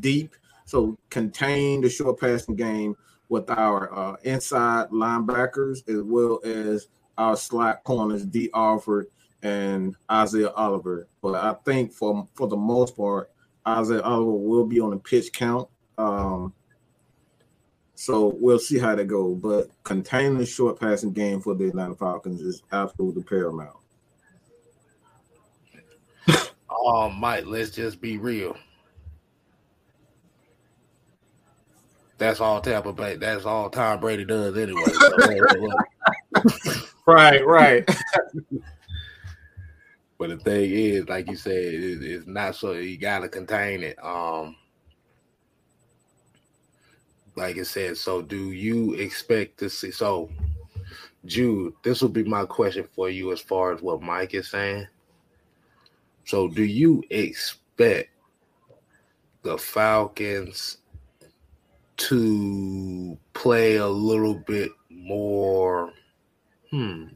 deep. 0.00 0.34
So 0.68 0.98
contain 1.09 1.81
the 1.81 1.88
short 1.88 2.20
passing 2.20 2.54
game 2.54 2.94
with 3.31 3.48
our 3.48 3.90
uh, 3.90 4.16
inside 4.22 4.90
linebackers 4.90 5.88
as 5.88 6.02
well 6.02 6.40
as 6.44 6.88
our 7.16 7.38
slot 7.38 7.85
corners, 7.85 8.26
Dee 8.26 8.50
Alford 8.52 9.07
and 9.42 9.96
Isaiah 10.12 10.50
Oliver. 10.50 11.09
But 11.22 11.37
I 11.37 11.54
think 11.64 11.94
for 11.94 12.28
for 12.35 12.48
the 12.48 12.59
most 12.59 12.98
part, 12.98 13.31
Isaiah 13.66 14.02
Oliver 14.02 14.31
will 14.31 14.66
be 14.66 14.78
on 14.78 14.90
the 14.90 14.98
pitch 14.98 15.33
count. 15.33 15.70
Um, 15.96 16.52
so 17.94 18.37
we'll 18.38 18.59
see 18.59 18.78
how 18.78 18.94
that 18.94 19.07
goes. 19.07 19.38
But 19.40 19.70
containing 19.85 20.37
the 20.37 20.44
short 20.44 20.78
passing 20.78 21.14
game 21.14 21.40
for 21.40 21.54
the 21.54 21.68
Atlanta 21.68 21.94
Falcons 21.94 22.42
is 22.42 22.62
absolutely 22.72 23.22
paramount. 23.22 23.78
oh, 26.68 27.09
Mike, 27.09 27.46
let's 27.46 27.70
just 27.70 28.02
be 28.02 28.18
real. 28.18 28.54
That's 32.18 32.40
all 32.40 32.61
Tampa 32.61 32.92
Bay. 32.92 33.16
That's 33.16 33.44
all 33.44 33.70
Tom 33.70 34.00
Brady 34.00 34.24
does 34.24 34.59
anyway. 34.59 34.83
So, 34.92 35.70
right, 37.07 37.46
right. 37.46 37.88
but 40.18 40.31
the 40.31 40.37
thing 40.38 40.70
is, 40.72 41.09
like 41.09 41.31
you 41.31 41.37
said, 41.37 41.52
it, 41.52 42.02
it's 42.02 42.26
not 42.26 42.57
so 42.57 42.72
you 42.72 42.98
gotta 42.98 43.28
contain 43.28 43.85
it. 43.85 43.96
Um, 44.04 44.57
like 47.37 47.57
I 47.57 47.62
said, 47.62 47.96
so 47.96 48.20
do 48.20 48.50
you 48.50 48.94
expect 48.94 49.59
to 49.61 49.70
see? 49.70 49.92
So, 49.92 50.28
Jude, 51.24 51.72
this 51.85 52.02
will 52.02 52.09
be 52.09 52.24
my 52.24 52.44
question 52.44 52.85
for 52.96 53.09
you 53.09 53.31
as 53.31 53.40
far 53.40 53.72
as 53.72 53.81
what 53.81 54.02
Mike 54.02 54.35
is 54.35 54.48
saying. 54.48 54.88
So, 56.24 56.48
do 56.48 56.64
you 56.64 57.04
expect 57.11 58.11
the 59.42 59.57
Falcons 59.57 60.78
to 61.98 63.18
play 63.34 63.76
a 63.76 63.87
little 63.87 64.34
bit 64.34 64.70
more? 64.90 65.92
Hmm. 66.70 67.06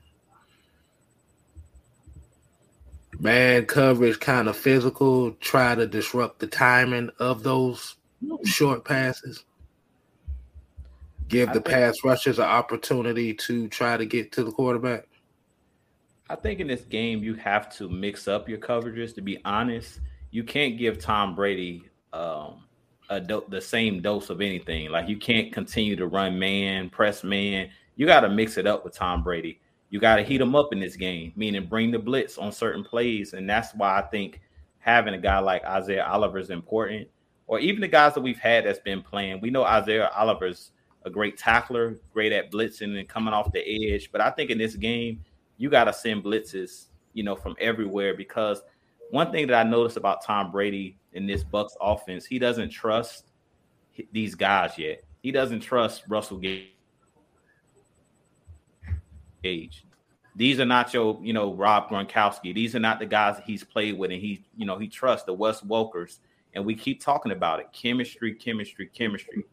Man 3.18 3.66
coverage, 3.66 4.18
kind 4.20 4.48
of 4.48 4.56
physical, 4.56 5.32
try 5.32 5.74
to 5.74 5.86
disrupt 5.86 6.40
the 6.40 6.46
timing 6.46 7.10
of 7.18 7.42
those 7.42 7.96
short 8.44 8.84
passes 8.84 9.44
give 11.32 11.48
the 11.48 11.60
think, 11.60 11.66
pass 11.66 12.04
rushers 12.04 12.38
an 12.38 12.44
opportunity 12.44 13.34
to 13.34 13.66
try 13.68 13.96
to 13.96 14.04
get 14.04 14.32
to 14.32 14.44
the 14.44 14.52
quarterback? 14.52 15.08
I 16.28 16.36
think 16.36 16.60
in 16.60 16.66
this 16.66 16.82
game 16.82 17.24
you 17.24 17.34
have 17.34 17.74
to 17.76 17.88
mix 17.88 18.28
up 18.28 18.48
your 18.48 18.58
coverages. 18.58 19.14
To 19.14 19.22
be 19.22 19.38
honest, 19.44 20.00
you 20.30 20.44
can't 20.44 20.78
give 20.78 20.98
Tom 20.98 21.34
Brady 21.34 21.84
um, 22.12 22.64
do- 23.20 23.44
the 23.48 23.60
same 23.60 24.00
dose 24.00 24.30
of 24.30 24.40
anything. 24.40 24.90
Like 24.90 25.08
you 25.08 25.16
can't 25.16 25.52
continue 25.52 25.96
to 25.96 26.06
run 26.06 26.38
man, 26.38 26.90
press 26.90 27.24
man. 27.24 27.70
You 27.96 28.06
got 28.06 28.20
to 28.20 28.28
mix 28.28 28.56
it 28.56 28.66
up 28.66 28.84
with 28.84 28.94
Tom 28.94 29.22
Brady. 29.22 29.60
You 29.90 30.00
got 30.00 30.16
to 30.16 30.22
heat 30.22 30.40
him 30.40 30.56
up 30.56 30.72
in 30.72 30.80
this 30.80 30.96
game, 30.96 31.32
meaning 31.36 31.66
bring 31.66 31.90
the 31.90 31.98
blitz 31.98 32.38
on 32.38 32.50
certain 32.50 32.82
plays, 32.82 33.34
and 33.34 33.48
that's 33.48 33.74
why 33.74 33.98
I 33.98 34.02
think 34.02 34.40
having 34.78 35.14
a 35.14 35.18
guy 35.18 35.38
like 35.38 35.64
Isaiah 35.64 36.06
Oliver 36.06 36.38
is 36.38 36.50
important, 36.50 37.08
or 37.46 37.58
even 37.60 37.80
the 37.82 37.88
guys 37.88 38.14
that 38.14 38.22
we've 38.22 38.38
had 38.38 38.64
that's 38.64 38.78
been 38.78 39.02
playing. 39.02 39.40
We 39.40 39.50
know 39.50 39.64
Isaiah 39.64 40.10
Oliver's 40.16 40.72
a 41.04 41.10
great 41.10 41.36
tackler, 41.36 41.98
great 42.12 42.32
at 42.32 42.50
blitzing 42.50 42.98
and 42.98 43.08
coming 43.08 43.34
off 43.34 43.52
the 43.52 43.60
edge. 43.60 44.10
But 44.12 44.20
I 44.20 44.30
think 44.30 44.50
in 44.50 44.58
this 44.58 44.76
game, 44.76 45.24
you 45.58 45.68
got 45.68 45.84
to 45.84 45.92
send 45.92 46.24
blitzes, 46.24 46.86
you 47.12 47.22
know, 47.22 47.36
from 47.36 47.56
everywhere 47.60 48.14
because 48.14 48.62
one 49.10 49.30
thing 49.30 49.46
that 49.48 49.66
I 49.66 49.68
noticed 49.68 49.96
about 49.96 50.24
Tom 50.24 50.50
Brady 50.50 50.96
in 51.14 51.26
this 51.26 51.44
Bucs 51.44 51.72
offense, 51.80 52.24
he 52.24 52.38
doesn't 52.38 52.70
trust 52.70 53.26
these 54.12 54.34
guys 54.34 54.78
yet. 54.78 55.02
He 55.22 55.30
doesn't 55.30 55.60
trust 55.60 56.04
Russell 56.08 56.40
Gage. 59.42 59.84
These 60.34 60.60
are 60.60 60.66
not 60.66 60.94
your, 60.94 61.18
you 61.22 61.32
know, 61.32 61.52
Rob 61.52 61.88
Gronkowski. 61.90 62.54
These 62.54 62.74
are 62.74 62.80
not 62.80 62.98
the 62.98 63.06
guys 63.06 63.36
that 63.36 63.44
he's 63.44 63.62
played 63.62 63.98
with, 63.98 64.10
and 64.10 64.20
he, 64.20 64.44
you 64.56 64.64
know, 64.64 64.78
he 64.78 64.88
trusts 64.88 65.26
the 65.26 65.34
Wes 65.34 65.60
Welkers. 65.60 66.18
And 66.54 66.64
we 66.64 66.74
keep 66.74 67.02
talking 67.02 67.32
about 67.32 67.60
it: 67.60 67.66
chemistry, 67.72 68.34
chemistry, 68.34 68.86
chemistry 68.86 69.44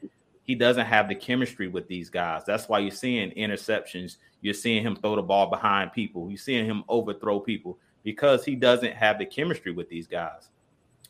he 0.50 0.56
doesn't 0.56 0.88
have 0.88 1.08
the 1.08 1.14
chemistry 1.14 1.68
with 1.68 1.88
these 1.88 2.10
guys. 2.10 2.42
That's 2.44 2.68
why 2.68 2.80
you're 2.80 2.90
seeing 2.90 3.30
interceptions. 3.34 4.18
You're 4.42 4.56
seeing 4.56 4.82
him 4.82 4.96
throw 4.96 5.16
the 5.16 5.22
ball 5.22 5.48
behind 5.48 5.94
people. 5.94 6.28
You're 6.28 6.40
seeing 6.40 6.66
him 6.66 6.84
overthrow 6.90 7.40
people 7.40 7.78
because 8.02 8.44
he 8.44 8.56
doesn't 8.56 8.94
have 8.94 9.20
the 9.20 9.28
chemistry 9.28 9.72
with 9.72 9.90
these 9.90 10.08
guys. 10.08 10.50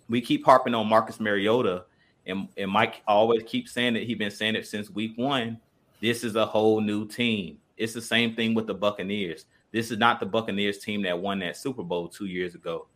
We 0.09 0.21
keep 0.21 0.43
harping 0.43 0.75
on 0.75 0.87
Marcus 0.87 1.19
Mariota, 1.19 1.85
and, 2.25 2.47
and 2.57 2.71
Mike 2.71 3.01
always 3.07 3.43
keeps 3.43 3.71
saying 3.71 3.93
that 3.93 4.03
He's 4.03 4.17
been 4.17 4.31
saying 4.31 4.55
it 4.55 4.67
since 4.67 4.89
week 4.89 5.13
one. 5.15 5.59
This 6.01 6.23
is 6.23 6.35
a 6.35 6.45
whole 6.45 6.81
new 6.81 7.07
team. 7.07 7.57
It's 7.77 7.93
the 7.93 8.01
same 8.01 8.35
thing 8.35 8.53
with 8.53 8.67
the 8.67 8.73
Buccaneers. 8.73 9.45
This 9.71 9.91
is 9.91 9.97
not 9.97 10.19
the 10.19 10.25
Buccaneers 10.25 10.79
team 10.79 11.01
that 11.03 11.19
won 11.19 11.39
that 11.39 11.57
Super 11.57 11.83
Bowl 11.83 12.07
two 12.07 12.25
years 12.25 12.55
ago. 12.55 12.87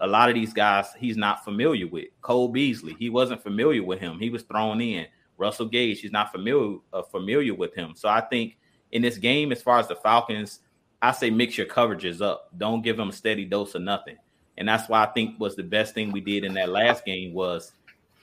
A 0.00 0.06
lot 0.06 0.28
of 0.28 0.34
these 0.34 0.52
guys 0.52 0.86
he's 0.98 1.16
not 1.16 1.44
familiar 1.44 1.86
with. 1.86 2.06
Cole 2.22 2.48
Beasley, 2.48 2.94
he 2.98 3.10
wasn't 3.10 3.42
familiar 3.42 3.82
with 3.82 4.00
him. 4.00 4.18
He 4.18 4.30
was 4.30 4.42
thrown 4.42 4.80
in. 4.80 5.06
Russell 5.36 5.66
Gage, 5.66 6.00
he's 6.00 6.12
not 6.12 6.32
familiar 6.32 6.78
uh, 6.92 7.02
familiar 7.02 7.54
with 7.54 7.74
him. 7.74 7.94
So 7.94 8.08
I 8.08 8.20
think 8.20 8.58
in 8.92 9.02
this 9.02 9.18
game, 9.18 9.52
as 9.52 9.62
far 9.62 9.78
as 9.78 9.88
the 9.88 9.96
Falcons, 9.96 10.60
I 11.02 11.12
say 11.12 11.30
mix 11.30 11.56
your 11.56 11.66
coverages 11.66 12.20
up. 12.20 12.50
Don't 12.56 12.82
give 12.82 12.96
them 12.96 13.08
a 13.08 13.12
steady 13.12 13.44
dose 13.44 13.74
of 13.74 13.82
nothing. 13.82 14.16
And 14.58 14.68
that's 14.68 14.88
why 14.88 15.02
I 15.02 15.06
think 15.06 15.40
was 15.40 15.56
the 15.56 15.62
best 15.62 15.94
thing 15.94 16.12
we 16.12 16.20
did 16.20 16.44
in 16.44 16.54
that 16.54 16.68
last 16.68 17.04
game 17.04 17.32
was 17.32 17.72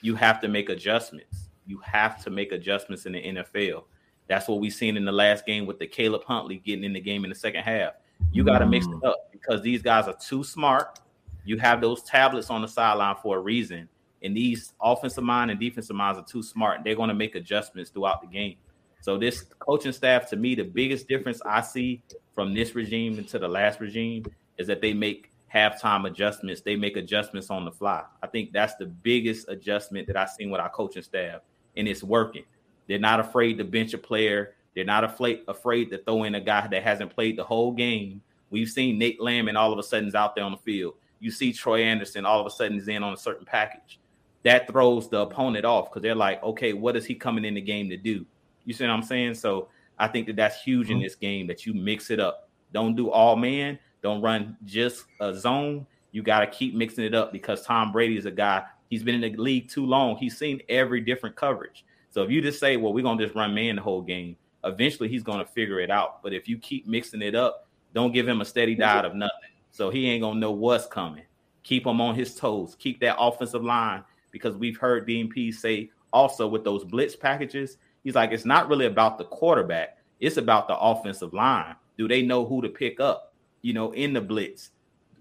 you 0.01 0.15
have 0.15 0.39
to 0.41 0.47
make 0.47 0.69
adjustments. 0.69 1.49
You 1.65 1.79
have 1.79 2.23
to 2.23 2.29
make 2.29 2.51
adjustments 2.51 3.05
in 3.05 3.13
the 3.13 3.21
NFL. 3.21 3.83
That's 4.27 4.47
what 4.47 4.59
we 4.59 4.69
seen 4.69 4.97
in 4.97 5.05
the 5.05 5.11
last 5.11 5.45
game 5.45 5.65
with 5.65 5.79
the 5.79 5.87
Caleb 5.87 6.23
Huntley 6.25 6.57
getting 6.57 6.83
in 6.83 6.93
the 6.93 6.99
game 6.99 7.23
in 7.23 7.29
the 7.29 7.35
second 7.35 7.63
half. 7.63 7.93
You 8.31 8.43
got 8.43 8.59
to 8.59 8.65
mix 8.65 8.85
it 8.85 8.91
mm. 8.91 9.05
up 9.05 9.31
because 9.31 9.61
these 9.61 9.81
guys 9.81 10.07
are 10.07 10.17
too 10.17 10.43
smart. 10.43 10.99
You 11.45 11.57
have 11.57 11.81
those 11.81 12.03
tablets 12.03 12.49
on 12.49 12.61
the 12.61 12.67
sideline 12.67 13.15
for 13.21 13.37
a 13.37 13.39
reason 13.39 13.87
and 14.23 14.35
these 14.35 14.73
offensive 14.81 15.23
mind 15.23 15.51
and 15.51 15.59
defensive 15.59 15.95
minds 15.95 16.19
are 16.19 16.25
too 16.25 16.41
smart. 16.41 16.81
They're 16.83 16.95
going 16.95 17.09
to 17.09 17.15
make 17.15 17.35
adjustments 17.35 17.91
throughout 17.91 18.21
the 18.21 18.27
game. 18.27 18.55
So 19.01 19.17
this 19.17 19.43
coaching 19.59 19.91
staff, 19.91 20.29
to 20.29 20.35
me, 20.35 20.55
the 20.55 20.63
biggest 20.63 21.07
difference 21.07 21.41
I 21.45 21.61
see 21.61 22.01
from 22.33 22.53
this 22.53 22.75
regime 22.75 23.17
into 23.17 23.39
the 23.39 23.47
last 23.47 23.79
regime 23.79 24.25
is 24.57 24.67
that 24.67 24.81
they 24.81 24.93
make 24.93 25.31
halftime 25.53 26.07
adjustments. 26.07 26.61
They 26.61 26.75
make 26.75 26.97
adjustments 26.97 27.49
on 27.49 27.65
the 27.65 27.71
fly. 27.71 28.03
I 28.21 28.27
think 28.27 28.51
that's 28.51 28.75
the 28.75 28.85
biggest 28.85 29.47
adjustment 29.49 30.07
that 30.07 30.17
I've 30.17 30.29
seen 30.29 30.49
with 30.49 30.61
our 30.61 30.69
coaching 30.69 31.03
staff, 31.03 31.41
and 31.75 31.87
it's 31.87 32.03
working. 32.03 32.43
They're 32.87 32.99
not 32.99 33.19
afraid 33.19 33.57
to 33.57 33.63
bench 33.63 33.93
a 33.93 33.97
player. 33.97 34.55
They're 34.75 34.85
not 34.85 35.03
afraid 35.03 35.41
afraid 35.47 35.89
to 35.91 35.97
throw 35.97 36.23
in 36.23 36.35
a 36.35 36.41
guy 36.41 36.67
that 36.67 36.83
hasn't 36.83 37.13
played 37.13 37.37
the 37.37 37.43
whole 37.43 37.71
game. 37.71 38.21
We've 38.49 38.69
seen 38.69 38.97
Nate 38.97 39.21
Lamb, 39.21 39.47
and 39.47 39.57
all 39.57 39.73
of 39.73 39.79
a 39.79 39.83
sudden 39.83 40.07
is 40.07 40.15
out 40.15 40.35
there 40.35 40.43
on 40.43 40.51
the 40.51 40.57
field. 40.57 40.95
You 41.19 41.31
see 41.31 41.51
Troy 41.51 41.81
Andersen, 41.83 42.25
all 42.25 42.39
of 42.39 42.45
a 42.45 42.51
sudden 42.51 42.77
is 42.77 42.87
in 42.87 43.03
on 43.03 43.13
a 43.13 43.17
certain 43.17 43.45
package 43.45 43.99
that 44.47 44.67
throws 44.67 45.09
the 45.09 45.19
opponent 45.19 45.65
off 45.65 45.89
because 45.89 46.01
they're 46.01 46.15
like, 46.15 46.41
okay, 46.41 46.71
what 46.71 46.95
is 46.95 47.05
he 47.05 47.15
coming 47.15 47.43
in 47.43 47.55
the 47.55 47.61
game 47.61 47.89
to 47.89 47.97
do? 47.97 48.25
You 48.63 48.73
see 48.73 48.85
what 48.85 48.93
I'm 48.93 49.03
saying? 49.03 49.33
So 49.33 49.67
I 49.99 50.07
think 50.07 50.27
that 50.27 50.37
that's 50.37 50.61
huge 50.61 50.87
mm-hmm. 50.87 50.97
in 50.97 51.01
this 51.01 51.15
game 51.15 51.47
that 51.47 51.65
you 51.65 51.73
mix 51.73 52.09
it 52.11 52.19
up. 52.19 52.49
Don't 52.73 52.95
do 52.95 53.09
all 53.09 53.35
man. 53.35 53.77
Don't 54.01 54.21
run 54.21 54.57
just 54.65 55.05
a 55.19 55.33
zone. 55.33 55.85
You 56.11 56.23
got 56.23 56.39
to 56.39 56.47
keep 56.47 56.75
mixing 56.75 57.03
it 57.03 57.13
up 57.13 57.31
because 57.31 57.65
Tom 57.65 57.91
Brady 57.91 58.17
is 58.17 58.25
a 58.25 58.31
guy. 58.31 58.63
He's 58.89 59.03
been 59.03 59.15
in 59.15 59.21
the 59.21 59.37
league 59.37 59.69
too 59.69 59.85
long. 59.85 60.17
He's 60.17 60.37
seen 60.37 60.61
every 60.69 61.01
different 61.01 61.35
coverage. 61.35 61.83
So 62.09 62.23
if 62.23 62.31
you 62.31 62.41
just 62.41 62.59
say, 62.59 62.77
well, 62.77 62.93
we're 62.93 63.03
gonna 63.03 63.23
just 63.23 63.35
run 63.35 63.53
man 63.53 63.75
the 63.75 63.81
whole 63.81 64.01
game, 64.01 64.37
eventually 64.63 65.09
he's 65.09 65.23
gonna 65.23 65.45
figure 65.45 65.79
it 65.79 65.91
out. 65.91 66.23
But 66.23 66.33
if 66.33 66.47
you 66.47 66.57
keep 66.57 66.87
mixing 66.87 67.21
it 67.21 67.35
up, 67.35 67.67
don't 67.93 68.11
give 68.11 68.27
him 68.27 68.41
a 68.41 68.45
steady 68.45 68.75
diet 68.75 69.05
of 69.05 69.13
nothing. 69.13 69.51
So 69.71 69.89
he 69.89 70.09
ain't 70.09 70.23
gonna 70.23 70.39
know 70.39 70.51
what's 70.51 70.87
coming. 70.87 71.25
Keep 71.63 71.85
him 71.85 71.99
on 71.99 72.15
his 72.15 72.33
toes. 72.33 72.75
Keep 72.79 73.01
that 73.01 73.17
offensive 73.19 73.63
line 73.63 74.03
because 74.31 74.55
we've 74.55 74.77
heard 74.77 75.07
DMP 75.07 75.53
say 75.53 75.91
also 76.13 76.47
with 76.47 76.63
those 76.63 76.83
blitz 76.83 77.15
packages, 77.15 77.77
he's 78.03 78.15
like, 78.15 78.31
it's 78.31 78.45
not 78.45 78.69
really 78.69 78.85
about 78.85 79.17
the 79.17 79.25
quarterback, 79.25 79.97
it's 80.19 80.37
about 80.37 80.67
the 80.67 80.77
offensive 80.77 81.33
line. 81.33 81.75
Do 81.97 82.07
they 82.07 82.21
know 82.21 82.45
who 82.45 82.61
to 82.61 82.69
pick 82.69 82.99
up, 82.99 83.33
you 83.61 83.73
know, 83.73 83.91
in 83.91 84.13
the 84.13 84.21
blitz, 84.21 84.71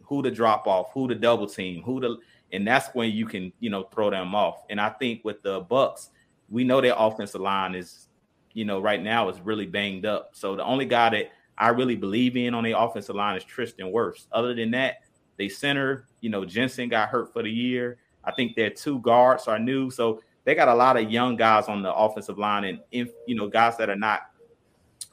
who 0.02 0.22
to 0.22 0.30
drop 0.30 0.66
off, 0.66 0.90
who 0.92 1.08
to 1.08 1.14
double 1.14 1.46
team, 1.46 1.82
who 1.82 2.00
to, 2.00 2.16
and 2.52 2.66
that's 2.66 2.88
when 2.94 3.10
you 3.10 3.26
can, 3.26 3.52
you 3.60 3.70
know, 3.70 3.82
throw 3.84 4.10
them 4.10 4.34
off. 4.34 4.62
And 4.70 4.80
I 4.80 4.90
think 4.90 5.24
with 5.24 5.42
the 5.42 5.62
Bucs, 5.62 6.10
we 6.48 6.62
know 6.62 6.80
their 6.80 6.94
offensive 6.96 7.40
line 7.40 7.74
is, 7.74 8.08
you 8.52 8.64
know, 8.64 8.80
right 8.80 9.02
now 9.02 9.28
is 9.28 9.40
really 9.40 9.66
banged 9.66 10.06
up. 10.06 10.30
So 10.32 10.54
the 10.54 10.64
only 10.64 10.84
guy 10.84 11.10
that 11.10 11.32
I 11.58 11.70
really 11.70 11.96
believe 11.96 12.36
in 12.36 12.54
on 12.54 12.62
the 12.62 12.78
offensive 12.78 13.16
line 13.16 13.36
is 13.36 13.44
Tristan 13.44 13.86
Wirfs. 13.86 14.26
Other 14.30 14.54
than 14.54 14.70
that, 14.70 14.98
they 15.38 15.48
center, 15.48 16.06
you 16.20 16.30
know, 16.30 16.44
Jensen 16.44 16.88
got 16.88 17.08
hurt 17.08 17.32
for 17.32 17.42
the 17.42 17.50
year. 17.50 17.98
I 18.24 18.32
think 18.32 18.54
their 18.54 18.70
two 18.70 19.00
guards 19.00 19.48
are 19.48 19.58
new. 19.58 19.90
So 19.90 20.22
they 20.44 20.54
got 20.54 20.68
a 20.68 20.74
lot 20.74 20.96
of 20.96 21.10
young 21.10 21.36
guys 21.36 21.66
on 21.66 21.82
the 21.82 21.92
offensive 21.92 22.38
line 22.38 22.64
and, 22.64 22.80
if, 22.92 23.10
you 23.26 23.34
know, 23.34 23.48
guys 23.48 23.76
that 23.78 23.90
are 23.90 23.96
not 23.96 24.30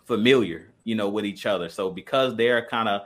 familiar, 0.06 0.72
you 0.84 0.96
know, 0.96 1.10
with 1.10 1.26
each 1.26 1.46
other. 1.46 1.68
So 1.68 1.90
because 1.90 2.36
they're 2.36 2.66
kind 2.68 2.88
of 2.88 3.02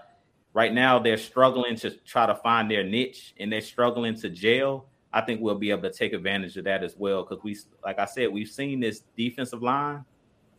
right 0.57 0.73
now, 0.73 0.97
they're 0.97 1.17
struggling 1.17 1.75
to 1.75 1.91
try 1.91 2.25
to 2.25 2.33
find 2.33 2.69
their 2.69 2.83
niche 2.83 3.35
and 3.39 3.53
they're 3.53 3.61
struggling 3.61 4.15
to 4.15 4.27
jail. 4.27 4.87
I 5.13 5.21
think 5.21 5.39
we'll 5.39 5.53
be 5.53 5.69
able 5.69 5.83
to 5.83 5.93
take 5.93 6.13
advantage 6.13 6.57
of 6.57 6.63
that 6.63 6.83
as 6.83 6.95
well. 6.97 7.21
Because 7.23 7.43
we, 7.43 7.55
like 7.85 7.99
I 7.99 8.05
said, 8.05 8.33
we've 8.33 8.49
seen 8.49 8.79
this 8.79 9.03
defensive 9.15 9.61
line, 9.61 10.03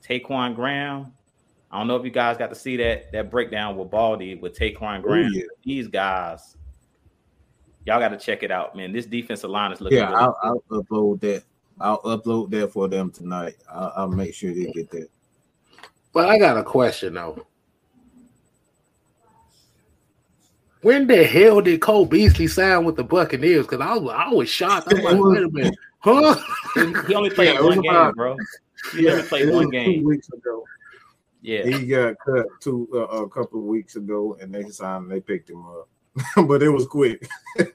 Ta'Quon 0.01 0.55
Graham, 0.55 1.12
I 1.70 1.78
don't 1.78 1.88
know 1.88 1.96
if 1.96 2.05
you 2.05 2.12
guys 2.12 2.38
got 2.38 2.49
to 2.51 2.55
see 2.55 2.76
that 2.78 3.12
that 3.12 3.30
breakdown 3.30 3.76
with 3.76 3.90
Baldy 3.90 4.36
with 4.36 4.57
Ta'Quon 4.57 5.01
oh, 5.01 5.03
Graham. 5.03 5.32
yeah. 5.34 5.42
These 5.64 5.88
guys, 5.88 6.57
y'all 7.84 7.99
got 7.99 8.09
to 8.11 8.16
check 8.16 8.44
it 8.44 8.53
out, 8.53 8.74
man. 8.76 8.92
This 8.92 9.05
defensive 9.05 9.51
line 9.51 9.72
is 9.72 9.80
looking. 9.80 9.99
Yeah, 9.99 10.12
I'll, 10.12 10.38
I'll, 10.42 10.62
upload 10.70 11.20
that. 11.20 11.42
I'll 11.80 12.01
upload 12.03 12.51
that 12.53 12.72
for 12.72 12.88
them 12.88 13.11
tonight. 13.11 13.57
I'll, 13.70 13.92
I'll 13.96 14.09
make 14.09 14.32
sure 14.32 14.55
they 14.55 14.70
get 14.72 14.90
that. 14.92 15.09
But 16.12 16.28
I 16.28 16.38
got 16.38 16.57
a 16.57 16.62
question 16.62 17.14
though. 17.14 17.44
When 20.82 21.06
the 21.06 21.24
hell 21.24 21.60
did 21.60 21.80
Cole 21.80 22.06
Beasley 22.06 22.46
sign 22.46 22.84
with 22.84 22.96
the 22.96 23.04
Buccaneers? 23.04 23.66
Because 23.66 23.80
I 23.80 23.94
was 23.94 24.14
I 24.16 24.28
was 24.32 24.48
shocked. 24.48 24.92
I'm 24.92 25.02
like, 25.02 25.16
wait 25.18 25.42
a 25.42 25.48
minute, 25.52 25.74
huh? 25.98 26.36
he 27.06 27.14
only 27.14 27.30
played 27.30 27.54
yeah, 27.54 27.60
one 27.60 27.80
game, 27.80 27.90
about, 27.90 28.14
bro. 28.14 28.36
He 28.92 29.04
yeah, 29.04 29.12
only 29.12 29.22
played 29.24 29.50
one 29.50 29.70
game. 29.70 30.00
Two 30.00 30.08
weeks 30.08 30.28
ago. 30.28 30.64
Yeah, 31.42 31.64
he 31.66 31.86
got 31.86 32.16
cut 32.24 32.46
two 32.60 32.88
uh, 32.92 33.22
a 33.22 33.28
couple 33.28 33.60
of 33.60 33.66
weeks 33.66 33.96
ago, 33.96 34.36
and 34.40 34.54
they 34.54 34.64
signed. 34.68 35.10
They 35.10 35.20
picked 35.20 35.50
him 35.50 35.64
up, 35.66 35.88
but 36.48 36.62
it 36.62 36.68
was 36.68 36.86
quick. 36.86 37.28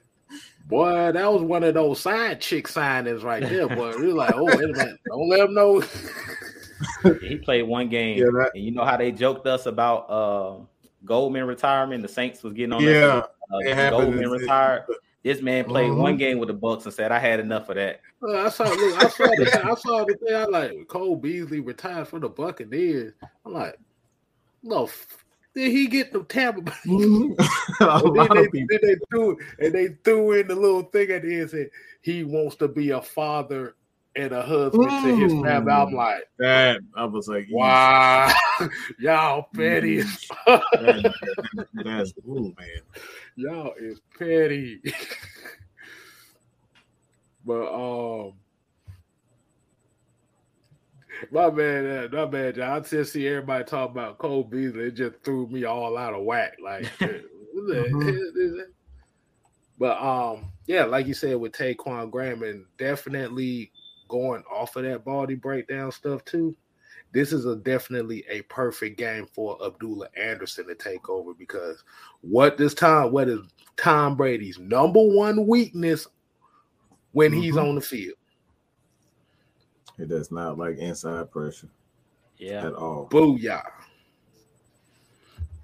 Boy, 0.66 1.12
that 1.12 1.30
was 1.30 1.42
one 1.42 1.62
of 1.62 1.74
those 1.74 2.00
side 2.00 2.40
chick 2.40 2.68
signings 2.68 3.22
right 3.22 3.42
there. 3.42 3.68
Boy, 3.68 3.98
we 3.98 4.08
were 4.08 4.14
like, 4.14 4.32
oh 4.34 4.44
wait 4.44 4.62
a 4.62 4.68
minute, 4.68 4.98
don't 5.06 5.28
let 5.28 5.40
him 5.40 5.52
know. 5.54 5.82
he 7.20 7.36
played 7.36 7.64
one 7.64 7.90
game, 7.90 8.16
yeah, 8.16 8.24
that, 8.32 8.52
and 8.54 8.64
you 8.64 8.70
know 8.70 8.84
how 8.84 8.96
they 8.96 9.12
joked 9.12 9.46
us 9.46 9.66
about 9.66 10.08
uh, 10.08 10.56
Goldman 11.04 11.46
retirement. 11.46 12.02
The 12.02 12.08
Saints 12.08 12.42
was 12.42 12.52
getting 12.52 12.72
on. 12.72 12.82
Yeah, 12.82 13.22
uh, 13.52 13.90
Goldman 13.90 14.30
retired. 14.30 14.84
This 15.22 15.40
man 15.40 15.64
played 15.64 15.90
mm-hmm. 15.90 16.02
one 16.02 16.16
game 16.18 16.38
with 16.38 16.48
the 16.48 16.54
Bucs 16.54 16.84
and 16.84 16.92
said, 16.92 17.10
"I 17.10 17.18
had 17.18 17.40
enough 17.40 17.68
of 17.68 17.76
that." 17.76 18.00
I 18.22 18.48
saw, 18.50 18.64
look, 18.64 19.02
I 19.02 19.08
saw 19.08 19.26
the, 19.26 19.60
I 19.64 19.74
saw 19.78 20.04
the 20.04 20.14
thing. 20.14 20.36
I 20.36 20.44
like 20.44 20.88
Cole 20.88 21.16
Beasley 21.16 21.60
retired 21.60 22.08
from 22.08 22.20
the 22.20 22.28
Buccaneers. 22.28 23.14
I'm 23.44 23.52
like, 23.52 23.78
no, 24.62 24.88
did 25.54 25.70
he 25.70 25.86
get 25.86 26.12
the 26.12 26.24
Tampa 26.24 26.62
Bay? 26.62 26.72
Mm-hmm. 26.84 28.14
then, 28.14 28.50
they, 28.52 28.64
then, 28.68 28.80
they, 28.82 28.96
threw 29.10 29.38
and 29.58 29.72
they 29.72 29.88
threw 30.04 30.32
in 30.32 30.48
the 30.48 30.54
little 30.54 30.82
thing 30.82 31.10
at 31.10 31.22
the 31.22 31.32
end 31.32 31.40
and 31.42 31.50
said 31.50 31.70
he 32.02 32.24
wants 32.24 32.56
to 32.56 32.68
be 32.68 32.90
a 32.90 33.00
father 33.00 33.74
and 34.16 34.32
a 34.32 34.42
husband 34.42 34.88
mm. 34.88 35.02
to 35.02 35.16
his 35.16 35.32
family. 35.32 35.72
I'm 35.72 35.88
mm. 35.88 35.94
like 35.94 36.28
that. 36.38 36.80
I 36.96 37.04
was 37.04 37.28
like, 37.28 37.46
wow, 37.50 38.32
y'all 38.98 39.48
petty. 39.54 40.02
Mm. 40.46 41.12
that's 41.84 42.12
cool, 42.24 42.54
man. 42.58 42.80
Y'all 43.36 43.74
is 43.78 44.00
petty. 44.18 44.80
but 47.44 47.72
um, 47.72 48.34
my 51.30 51.50
man, 51.50 51.86
uh, 51.86 52.08
my 52.12 52.26
man, 52.26 52.54
John, 52.54 52.70
I 52.70 52.80
just 52.80 53.12
see 53.12 53.26
everybody 53.26 53.64
talk 53.64 53.90
about 53.90 54.18
Cole 54.18 54.44
Beasley. 54.44 54.84
It 54.84 54.94
just 54.94 55.22
threw 55.24 55.48
me 55.48 55.64
all 55.64 55.96
out 55.96 56.14
of 56.14 56.22
whack. 56.22 56.56
Like, 56.62 56.84
mm-hmm. 56.98 58.60
but 59.78 60.00
um, 60.00 60.52
yeah, 60.66 60.84
like 60.84 61.06
you 61.06 61.14
said 61.14 61.36
with 61.36 61.52
Ta'Quon 61.52 62.10
Graham, 62.10 62.42
and 62.42 62.64
definitely 62.78 63.72
going 64.08 64.42
off 64.50 64.76
of 64.76 64.84
that 64.84 65.04
Baldy 65.04 65.34
breakdown 65.34 65.92
stuff 65.92 66.24
too. 66.24 66.56
This 67.12 67.32
is 67.32 67.46
a 67.46 67.56
definitely 67.56 68.24
a 68.28 68.42
perfect 68.42 68.98
game 68.98 69.26
for 69.32 69.56
Abdullah 69.64 70.08
Anderson 70.16 70.66
to 70.66 70.74
take 70.74 71.08
over 71.08 71.32
because 71.32 71.84
what 72.22 72.56
does 72.56 72.74
Tom 72.74 73.12
what 73.12 73.28
is 73.28 73.40
Tom 73.76 74.16
Brady's 74.16 74.58
number 74.58 75.00
one 75.00 75.46
weakness 75.46 76.08
when 77.12 77.30
mm-hmm. 77.30 77.40
he's 77.40 77.56
on 77.56 77.76
the 77.76 77.80
field? 77.80 78.16
It 79.98 80.08
does 80.08 80.32
not 80.32 80.58
like 80.58 80.78
inside 80.78 81.30
pressure. 81.30 81.68
Yeah. 82.36 82.66
At 82.66 82.74
all. 82.74 83.08
Booyah. 83.10 83.62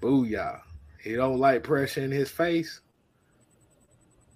Booyah. 0.01 0.61
He 1.03 1.13
don't 1.13 1.39
like 1.39 1.63
pressure 1.63 2.01
in 2.01 2.11
his 2.11 2.29
face. 2.29 2.79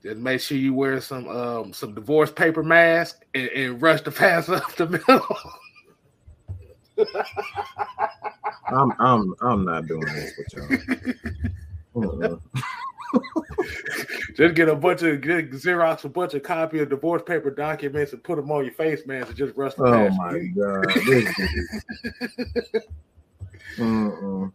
Just 0.06 0.18
make 0.18 0.40
sure 0.40 0.56
you 0.56 0.72
wear 0.72 1.02
some 1.02 1.28
um 1.28 1.74
some 1.74 1.96
divorce 1.96 2.30
paper 2.30 2.62
mask 2.62 3.26
and, 3.34 3.50
and 3.50 3.82
rush 3.82 4.02
the 4.02 4.12
pass 4.12 4.48
up 4.56 4.72
the 4.76 4.88
middle. 4.88 5.26
I'm 8.68 8.94
I'm 9.00 9.34
I'm 9.42 9.66
not 9.66 9.88
doing 9.88 10.06
this 10.06 10.34
with 10.38 10.54
y'all. 11.96 12.40
just 14.36 14.54
get 14.54 14.70
a 14.70 14.76
bunch 14.76 15.02
of 15.02 15.22
get 15.22 15.50
Xerox 15.50 16.04
a 16.04 16.10
bunch 16.10 16.36
of 16.36 16.44
copy 16.44 16.78
of 16.82 16.90
divorce 16.90 17.24
paper 17.26 17.50
documents 17.50 18.14
and 18.14 18.24
put 18.24 18.36
them 18.36 18.52
on 18.52 18.64
your 18.64 18.74
face, 18.76 19.08
man, 19.08 19.24
and 19.24 19.36
just 19.36 19.58
rush 19.58 19.74
the 19.74 19.86
Oh 19.86 20.10
my 20.10 20.38
god. 20.56 20.86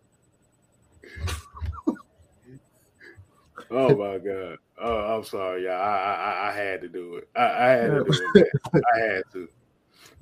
oh 3.72 3.96
my 3.96 4.18
god. 4.18 4.58
Oh, 4.82 5.16
I'm 5.16 5.24
sorry, 5.24 5.64
y'all. 5.64 5.72
I, 5.72 6.14
I, 6.14 6.48
I 6.48 6.52
had 6.52 6.80
to 6.80 6.88
do 6.88 7.16
it. 7.16 7.28
I, 7.36 7.44
I 7.44 7.68
had 7.68 7.90
to 7.90 8.04
do 8.04 8.30
it. 8.34 8.48
I 8.94 8.98
had 8.98 9.22
to. 9.32 9.48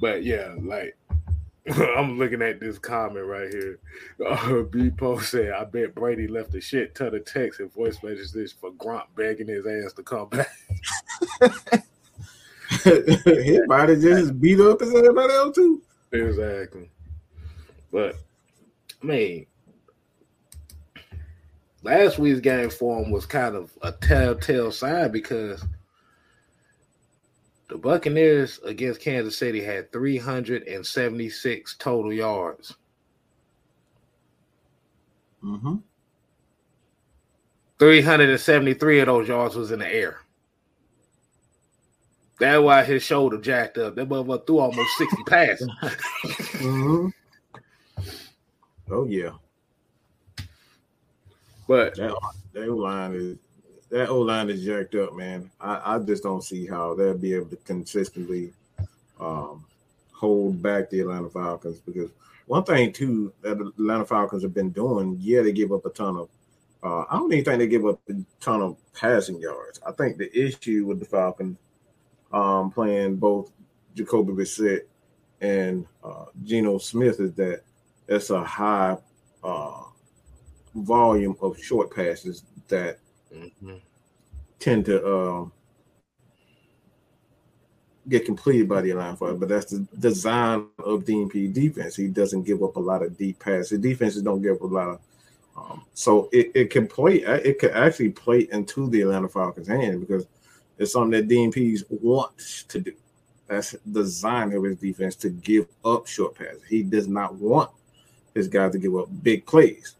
But 0.00 0.24
yeah, 0.24 0.54
like 0.60 0.96
I'm 1.96 2.18
looking 2.18 2.42
at 2.42 2.60
this 2.60 2.78
comment 2.78 3.26
right 3.26 3.52
here. 3.52 3.78
Uh, 4.26 4.62
B 4.70 4.90
Post 4.90 5.30
said, 5.30 5.52
"I 5.52 5.64
bet 5.64 5.94
Brady 5.94 6.26
left 6.26 6.54
a 6.54 6.60
shit 6.60 6.94
ton 6.94 7.14
of 7.14 7.24
text 7.24 7.60
and 7.60 7.72
voice 7.72 8.02
messages 8.02 8.52
for 8.52 8.70
Gronk 8.72 9.04
begging 9.16 9.48
his 9.48 9.66
ass 9.66 9.92
to 9.94 10.02
come 10.02 10.28
back." 10.28 10.48
he 12.84 13.60
might 13.66 13.88
have 13.88 14.00
just 14.00 14.40
beat 14.40 14.60
up 14.60 14.80
as 14.82 14.94
everybody 14.94 15.32
else 15.32 15.54
too. 15.54 15.82
Exactly. 16.12 16.90
But 17.92 18.16
I 19.02 19.06
mean, 19.06 19.46
last 21.82 22.18
week's 22.18 22.40
game 22.40 22.70
for 22.70 23.02
him 23.02 23.10
was 23.10 23.26
kind 23.26 23.54
of 23.54 23.72
a 23.82 23.92
telltale 23.92 24.72
sign 24.72 25.10
because 25.10 25.64
the 27.68 27.76
Buccaneers 27.76 28.58
against 28.64 29.00
Kansas 29.00 29.36
City 29.36 29.62
had 29.62 29.92
376 29.92 31.76
total 31.76 32.12
yards. 32.12 32.74
Mm-hmm. 35.44 35.76
373 37.78 39.00
of 39.00 39.06
those 39.06 39.28
yards 39.28 39.54
was 39.54 39.70
in 39.70 39.78
the 39.78 39.86
air. 39.86 40.20
That's 42.40 42.62
why 42.62 42.84
his 42.84 43.02
shoulder 43.02 43.38
jacked 43.38 43.78
up. 43.78 43.96
That 43.96 44.08
motherfucker 44.08 44.46
threw 44.46 44.58
almost 44.58 44.96
60 44.96 45.22
passes. 45.24 45.70
mm-hmm. 45.82 47.08
Oh, 48.90 49.06
yeah. 49.06 49.32
But 51.68 51.94
that, 51.96 52.14
that 52.54 52.72
line 52.72 53.14
is 53.14 53.36
that 53.90 54.08
O 54.08 54.20
line 54.20 54.50
is 54.50 54.64
jacked 54.64 54.94
up, 54.96 55.14
man. 55.14 55.50
I, 55.60 55.94
I 55.94 55.98
just 55.98 56.22
don't 56.22 56.42
see 56.42 56.66
how 56.66 56.94
they'll 56.94 57.16
be 57.16 57.34
able 57.34 57.46
to 57.46 57.56
consistently 57.56 58.52
um, 59.20 59.64
hold 60.12 60.62
back 60.62 60.90
the 60.90 61.00
Atlanta 61.00 61.28
Falcons 61.28 61.78
because 61.80 62.10
one 62.46 62.64
thing 62.64 62.92
too 62.92 63.32
that 63.42 63.58
the 63.58 63.66
Atlanta 63.66 64.06
Falcons 64.06 64.42
have 64.42 64.54
been 64.54 64.70
doing, 64.70 65.16
yeah, 65.20 65.42
they 65.42 65.52
give 65.52 65.72
up 65.72 65.84
a 65.84 65.90
ton 65.90 66.16
of. 66.16 66.28
Uh, 66.82 67.04
I 67.10 67.16
don't 67.16 67.32
even 67.32 67.44
think 67.44 67.58
they 67.58 67.66
give 67.66 67.86
up 67.86 68.00
a 68.08 68.14
ton 68.40 68.62
of 68.62 68.76
passing 68.94 69.40
yards. 69.40 69.80
I 69.86 69.92
think 69.92 70.16
the 70.16 70.30
issue 70.38 70.86
with 70.86 71.00
the 71.00 71.06
Falcons 71.06 71.58
um, 72.32 72.70
playing 72.70 73.16
both 73.16 73.50
Jacoby 73.94 74.32
Brissett 74.32 74.82
and 75.40 75.86
uh, 76.04 76.26
Geno 76.44 76.78
Smith 76.78 77.20
is 77.20 77.32
that 77.34 77.62
it's 78.06 78.30
a 78.30 78.42
high 78.42 78.96
uh, 79.42 79.82
volume 80.84 81.36
of 81.40 81.58
short 81.58 81.94
passes 81.94 82.44
that 82.68 82.98
mm-hmm. 83.34 83.76
tend 84.58 84.84
to 84.86 85.04
uh, 85.04 85.44
get 88.08 88.24
completed 88.24 88.68
by 88.68 88.80
the 88.80 88.94
line 88.94 89.16
for 89.16 89.34
but 89.34 89.48
that's 89.48 89.72
the 89.72 89.86
design 89.98 90.66
of 90.78 91.04
DNP 91.04 91.52
defense. 91.52 91.96
He 91.96 92.08
doesn't 92.08 92.44
give 92.44 92.62
up 92.62 92.76
a 92.76 92.80
lot 92.80 93.02
of 93.02 93.16
deep 93.16 93.38
passes. 93.38 93.70
The 93.70 93.78
defenses 93.78 94.22
don't 94.22 94.42
give 94.42 94.56
up 94.56 94.62
a 94.62 94.66
lot 94.66 94.88
of 94.88 95.00
um, 95.56 95.84
so 95.92 96.28
it, 96.32 96.52
it 96.54 96.70
can 96.70 96.86
play 96.86 97.16
it 97.16 97.58
could 97.58 97.72
actually 97.72 98.10
play 98.10 98.48
into 98.52 98.88
the 98.88 99.02
Atlanta 99.02 99.28
Falcons' 99.28 99.68
hand 99.68 100.00
because 100.00 100.26
it's 100.78 100.92
something 100.92 101.10
that 101.10 101.28
DNPs 101.28 101.84
wants 101.90 102.62
to 102.64 102.80
do. 102.80 102.92
That's 103.48 103.72
the 103.86 104.02
design 104.02 104.52
of 104.52 104.62
his 104.62 104.76
defense 104.76 105.16
to 105.16 105.30
give 105.30 105.66
up 105.84 106.06
short 106.06 106.36
passes. 106.36 106.62
He 106.68 106.82
does 106.82 107.08
not 107.08 107.34
want 107.34 107.70
his 108.34 108.46
guys 108.46 108.72
to 108.72 108.78
give 108.78 108.94
up 108.96 109.08
big 109.22 109.46
plays. 109.46 109.94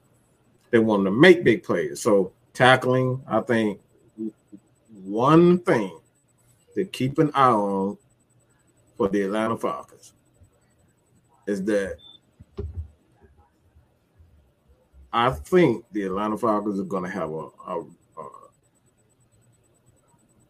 They 0.71 0.79
want 0.79 1.05
to 1.05 1.11
make 1.11 1.45
big 1.45 1.63
plays. 1.63 2.01
So 2.01 2.33
tackling, 2.53 3.23
I 3.27 3.41
think 3.41 3.81
one 5.03 5.59
thing 5.61 5.99
to 6.75 6.85
keep 6.85 7.19
an 7.19 7.31
eye 7.35 7.51
on 7.51 7.97
for 8.97 9.09
the 9.09 9.23
Atlanta 9.23 9.57
Falcons 9.57 10.13
is 11.47 11.65
that 11.65 11.97
I 15.13 15.31
think 15.31 15.85
the 15.93 16.03
Atlanta 16.03 16.37
Falcons 16.37 16.79
are 16.79 16.85
going 16.85 17.05
to 17.05 17.11
have 17.11 17.31
a, 17.31 17.49
a, 17.67 17.81
a, 18.17 18.29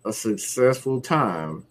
a 0.07 0.13
successful 0.13 1.01
time 1.01 1.65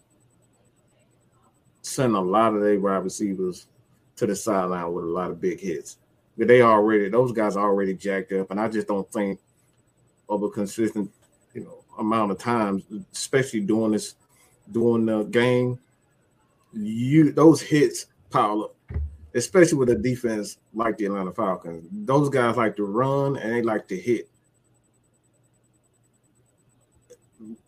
sending 1.82 2.16
a 2.16 2.22
lot 2.22 2.54
of 2.54 2.62
their 2.62 2.80
wide 2.80 3.04
receivers 3.04 3.68
to 4.16 4.26
the 4.26 4.36
sideline 4.36 4.92
with 4.94 5.04
a 5.04 5.08
lot 5.08 5.32
of 5.32 5.42
big 5.42 5.60
hits. 5.60 5.98
They 6.38 6.62
already 6.62 7.10
those 7.10 7.32
guys 7.32 7.56
are 7.56 7.66
already 7.66 7.94
jacked 7.94 8.32
up, 8.32 8.52
and 8.52 8.60
I 8.60 8.68
just 8.68 8.88
don't 8.88 9.12
think 9.12 9.40
of 10.30 10.44
a 10.44 10.50
consistent, 10.50 11.12
you 11.54 11.64
know, 11.64 11.84
amount 11.98 12.32
of 12.32 12.38
times, 12.38 12.84
especially 13.12 13.62
during 13.62 13.94
this 13.94 14.16
during 14.72 15.06
the 15.06 15.24
game, 15.24 15.80
you 16.74 17.32
those 17.32 17.62
hits 17.62 18.08
pile 18.30 18.64
up 18.64 18.78
especially 19.38 19.78
with 19.78 19.90
a 19.90 19.96
defense 19.96 20.58
like 20.74 20.98
the 20.98 21.06
Atlanta 21.06 21.32
Falcons. 21.32 21.88
Those 21.92 22.30
guys 22.30 22.58
like 22.58 22.76
to 22.78 22.86
run 22.86 23.38
and 23.38 23.54
they 23.54 23.62
like 23.62 23.88
to 23.90 23.98
hit. 23.98 24.30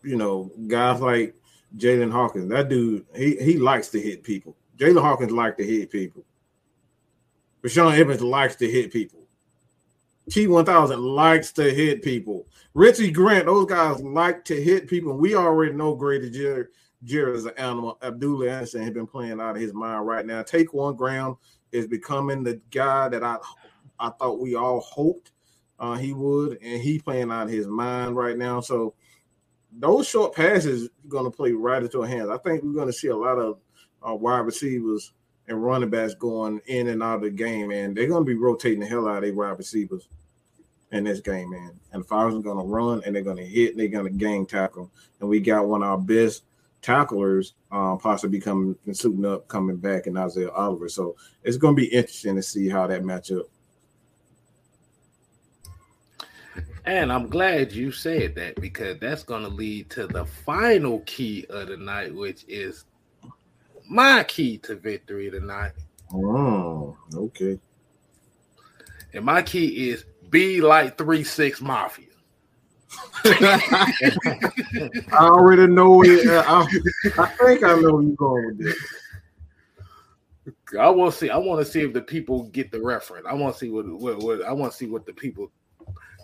You 0.03 0.15
know, 0.15 0.51
guys 0.67 0.99
like 0.99 1.35
Jaylinn 1.77 2.11
Hawkins, 2.11 2.49
that 2.49 2.69
dude, 2.69 3.05
he, 3.15 3.35
he 3.35 3.57
likes 3.57 3.89
to 3.89 4.01
hit 4.01 4.23
people. 4.23 4.57
Jaylinn 4.77 5.01
Hawkins 5.01 5.31
like 5.31 5.57
to 5.57 5.63
hit 5.65 5.91
people. 5.91 6.25
Rashaan 7.63 7.97
Evans 7.97 8.21
likes 8.21 8.55
to 8.57 8.69
hit 8.69 8.91
people. 8.91 9.27
T1000 10.29 11.15
likes 11.15 11.51
to 11.53 11.73
hit 11.73 12.03
people. 12.03 12.47
Richie 12.73 13.11
Grant, 13.11 13.47
those 13.47 13.65
guys 13.65 14.01
like 14.01 14.45
to 14.45 14.61
hit 14.61 14.87
people. 14.87 15.17
We 15.17 15.35
already 15.35 15.73
know 15.73 15.95
Grady 15.95 16.29
Jarrett 16.29 16.69
Jared 17.03 17.35
is 17.35 17.45
an 17.45 17.53
animal. 17.57 17.97
Abdullah 18.01 18.49
Anderson 18.49 18.83
has 18.83 18.91
been 18.91 19.07
playing 19.07 19.39
out 19.39 19.55
of 19.55 19.61
his 19.61 19.73
mind 19.73 20.05
right 20.05 20.25
now. 20.25 20.43
Ta'Quon 20.43 20.97
Graham 20.97 21.37
is 21.71 21.87
becoming 21.87 22.43
the 22.43 22.59
guy 22.71 23.07
that 23.09 23.23
I 23.23 23.37
I 23.99 24.09
thought 24.09 24.39
we 24.39 24.55
all 24.55 24.79
hoped 24.81 25.31
uh, 25.79 25.95
he 25.95 26.13
would, 26.13 26.57
and 26.61 26.81
he 26.81 26.99
playing 26.99 27.31
out 27.31 27.43
of 27.43 27.49
his 27.49 27.67
mind 27.67 28.15
right 28.15 28.37
now. 28.37 28.59
So 28.59 28.95
those 29.71 30.07
short 30.07 30.35
passes 30.35 30.89
going 31.07 31.25
to 31.25 31.31
play 31.31 31.51
right 31.51 31.83
into 31.83 32.01
our 32.01 32.07
hands. 32.07 32.29
I 32.29 32.37
think 32.37 32.63
we're 32.63 32.73
going 32.73 32.87
to 32.87 32.93
see 32.93 33.09
a 33.09 33.15
lot 33.15 33.37
of 33.37 33.59
uh, 34.07 34.15
wide 34.15 34.39
receivers 34.39 35.13
and 35.49 35.63
running 35.63 35.89
backs 35.89 36.13
going 36.13 36.61
in 36.67 36.87
and 36.87 37.03
out 37.03 37.15
of 37.15 37.21
the 37.21 37.29
game, 37.29 37.71
and 37.71 37.95
they're 37.95 38.07
going 38.07 38.23
to 38.23 38.27
be 38.27 38.35
rotating 38.35 38.79
the 38.79 38.85
hell 38.85 39.07
out 39.07 39.17
of 39.17 39.23
their 39.23 39.33
wide 39.33 39.57
receivers 39.57 40.07
in 40.91 41.03
this 41.03 41.19
game, 41.19 41.51
man. 41.51 41.71
And 41.91 42.03
the 42.03 42.07
Falcons 42.07 42.39
are 42.39 42.53
going 42.53 42.65
to 42.65 42.71
run 42.71 43.01
and 43.05 43.15
they're 43.15 43.23
going 43.23 43.37
to 43.37 43.45
hit 43.45 43.71
and 43.71 43.79
they're 43.79 43.87
going 43.87 44.05
to 44.05 44.11
gang 44.11 44.45
tackle. 44.45 44.89
And 45.19 45.29
we 45.29 45.39
got 45.39 45.67
one 45.67 45.83
of 45.83 45.89
our 45.89 45.97
best 45.97 46.43
tacklers 46.81 47.53
um, 47.71 47.99
possibly 47.99 48.39
coming 48.39 48.75
and 48.85 48.97
suiting 48.97 49.25
up, 49.25 49.47
coming 49.47 49.77
back, 49.77 50.07
and 50.07 50.17
Isaiah 50.17 50.51
Oliver. 50.51 50.89
So 50.89 51.15
it's 51.43 51.57
going 51.57 51.75
to 51.75 51.81
be 51.81 51.87
interesting 51.87 52.35
to 52.35 52.43
see 52.43 52.69
how 52.69 52.87
that 52.87 53.03
match 53.03 53.31
up. 53.31 53.45
And 56.85 57.11
I'm 57.11 57.27
glad 57.27 57.71
you 57.71 57.91
said 57.91 58.33
that 58.35 58.55
because 58.55 58.97
that's 58.99 59.21
going 59.21 59.43
to 59.43 59.49
lead 59.49 59.91
to 59.91 60.07
the 60.07 60.25
final 60.25 61.01
key 61.01 61.45
of 61.49 61.67
the 61.67 61.77
night, 61.77 62.15
which 62.15 62.45
is 62.47 62.85
my 63.89 64.23
key 64.23 64.57
to 64.59 64.75
victory 64.75 65.29
tonight. 65.31 65.73
Oh, 66.13 66.95
okay. 67.13 67.59
And 69.13 69.25
my 69.25 69.41
key 69.41 69.89
is 69.89 70.05
be 70.29 70.61
like 70.61 70.97
three 70.97 71.23
six 71.23 71.59
mafia. 71.59 72.05
I 73.25 73.93
already 75.11 75.67
know 75.67 76.03
it. 76.03 76.27
I, 76.27 76.61
I 77.17 77.25
think 77.25 77.63
I 77.63 77.79
know 77.79 77.99
you're 77.99 78.15
going 78.15 78.47
with 78.47 78.59
this. 78.59 78.77
I 80.79 80.89
want 80.89 81.13
to 81.13 81.19
see. 81.19 81.29
I 81.29 81.37
want 81.37 81.65
to 81.65 81.71
see 81.71 81.81
if 81.81 81.93
the 81.93 82.01
people 82.01 82.43
get 82.49 82.71
the 82.71 82.81
reference. 82.81 83.25
I 83.27 83.33
want 83.33 83.53
to 83.53 83.59
see 83.59 83.69
what, 83.69 83.87
what, 83.87 84.19
what 84.19 84.43
I 84.43 84.51
want 84.51 84.71
to 84.71 84.77
see 84.77 84.87
what 84.87 85.05
the 85.05 85.13
people 85.13 85.51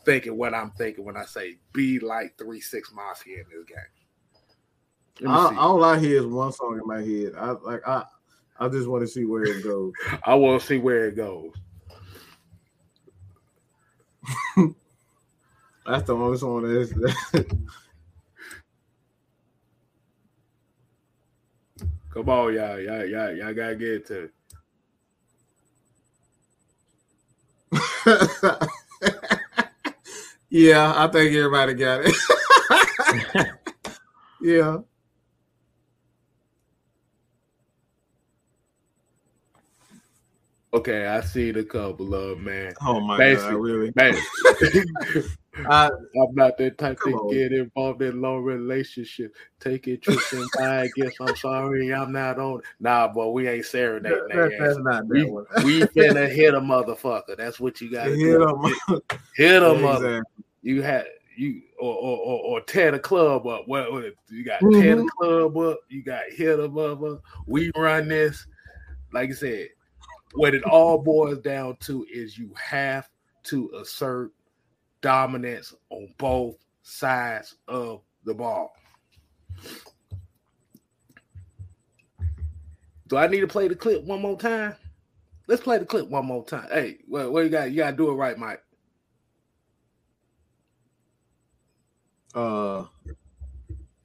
thinking. 0.05 0.37
What 0.37 0.53
I'm 0.53 0.71
thinking 0.71 1.03
when 1.03 1.17
I 1.17 1.25
say 1.25 1.57
be 1.73 1.99
like 1.99 2.37
three 2.37 2.61
six 2.61 2.91
mafia 2.93 3.37
in 3.37 3.45
this 3.49 3.65
game. 3.65 3.77
I, 5.25 5.55
all 5.57 5.83
I 5.83 5.97
hear 5.99 6.19
is 6.19 6.25
one 6.25 6.51
song 6.51 6.79
in 6.81 6.87
my 6.87 7.01
head. 7.01 7.33
I 7.37 7.51
like. 7.51 7.87
I 7.87 8.03
I 8.57 8.69
just 8.69 8.87
want 8.87 9.01
to 9.01 9.07
see 9.07 9.25
where 9.25 9.43
it 9.43 9.63
goes. 9.63 9.91
I 10.25 10.33
want 10.35 10.61
to 10.61 10.67
see 10.67 10.77
where 10.77 11.07
it 11.07 11.15
goes. 11.15 11.51
That's 15.85 16.03
the 16.03 16.15
only 16.15 16.37
song 16.37 16.63
that 16.63 16.71
is. 16.71 16.93
Come 22.13 22.29
on, 22.29 22.53
y'all, 22.53 22.79
y'all, 22.79 23.03
y'all, 23.05 23.33
y'all 23.33 23.53
gotta 23.53 23.75
get 23.75 24.07
to. 24.07 24.29
yeah, 30.49 30.93
I 30.95 31.07
think 31.07 31.35
everybody 31.35 31.73
got 31.73 32.05
it. 32.05 32.15
yeah. 34.41 34.77
Okay, 40.75 41.05
I 41.07 41.21
see 41.21 41.51
the 41.51 41.63
couple 41.63 42.13
of 42.13 42.39
man. 42.41 42.73
Oh 42.81 42.99
my 42.99 43.17
Basically, 43.17 43.51
god, 43.51 43.61
really? 43.61 43.93
Man, 43.95 44.13
I, 45.69 45.85
am 45.85 46.35
not 46.35 46.57
that 46.57 46.77
type 46.77 46.99
to 47.05 47.13
on. 47.13 47.31
get 47.31 47.53
involved 47.53 48.01
in 48.01 48.19
long 48.19 48.43
relationship. 48.43 49.33
Take 49.61 49.87
it 49.87 50.01
trips 50.01 50.33
and 50.33 50.49
I 50.59 50.89
guess 50.97 51.13
I'm 51.21 51.33
sorry, 51.37 51.93
I'm 51.93 52.11
not 52.11 52.39
on. 52.39 52.61
Nah, 52.81 53.07
but 53.07 53.29
we 53.29 53.47
ain't 53.47 53.65
serenading. 53.65 54.27
That, 54.27 54.35
that, 54.35 54.59
that's 54.59 54.77
not 54.79 55.07
that 55.07 55.13
we, 55.13 55.23
one. 55.23 55.45
we 55.63 55.79
finna 55.95 56.29
hit 56.29 56.53
a 56.53 56.59
motherfucker. 56.59 57.37
That's 57.37 57.57
what 57.57 57.79
you 57.79 57.89
got 57.89 58.05
to 58.05 58.09
hit 58.09 58.37
do. 58.37 58.75
Hit, 58.89 59.19
hit 59.37 59.63
a 59.63 59.75
mother. 59.75 60.25
You 60.61 60.81
had 60.81 61.05
you 61.37 61.61
or, 61.79 61.93
or, 61.93 62.17
or, 62.17 62.39
or, 62.39 62.61
tear 62.61 62.91
the 62.91 62.99
club 62.99 63.47
up. 63.47 63.65
What, 63.65 63.93
what 63.93 64.13
you 64.29 64.43
got? 64.43 64.59
Mm-hmm. 64.59 64.81
Tear 64.81 64.95
the 64.97 65.09
club 65.17 65.57
up. 65.57 65.79
You 65.87 66.03
got 66.03 66.23
hit 66.31 66.59
a 66.59 66.67
mother. 66.67 67.19
We 67.47 67.71
run 67.77 68.09
this. 68.09 68.45
Like 69.13 69.29
I 69.29 69.33
said, 69.33 69.69
what 70.35 70.53
it 70.53 70.63
all 70.63 70.97
boils 70.97 71.39
down 71.39 71.77
to 71.81 72.05
is 72.11 72.37
you 72.37 72.53
have 72.55 73.09
to 73.43 73.71
assert 73.79 74.31
dominance 75.01 75.73
on 75.89 76.13
both 76.17 76.57
sides 76.83 77.55
of 77.67 78.01
the 78.25 78.33
ball. 78.33 78.73
Do 83.07 83.17
I 83.17 83.27
need 83.27 83.41
to 83.41 83.47
play 83.47 83.67
the 83.67 83.75
clip 83.75 84.03
one 84.03 84.21
more 84.21 84.37
time? 84.37 84.75
Let's 85.47 85.61
play 85.61 85.77
the 85.77 85.85
clip 85.85 86.07
one 86.09 86.25
more 86.25 86.43
time. 86.43 86.67
Hey, 86.71 86.97
well, 87.07 87.31
what 87.31 87.43
you 87.43 87.49
got? 87.49 87.69
You 87.69 87.77
got 87.77 87.91
to 87.91 87.97
do 87.97 88.09
it 88.09 88.15
right, 88.15 88.37
Mike. 88.37 88.63
Uh. 92.33 92.85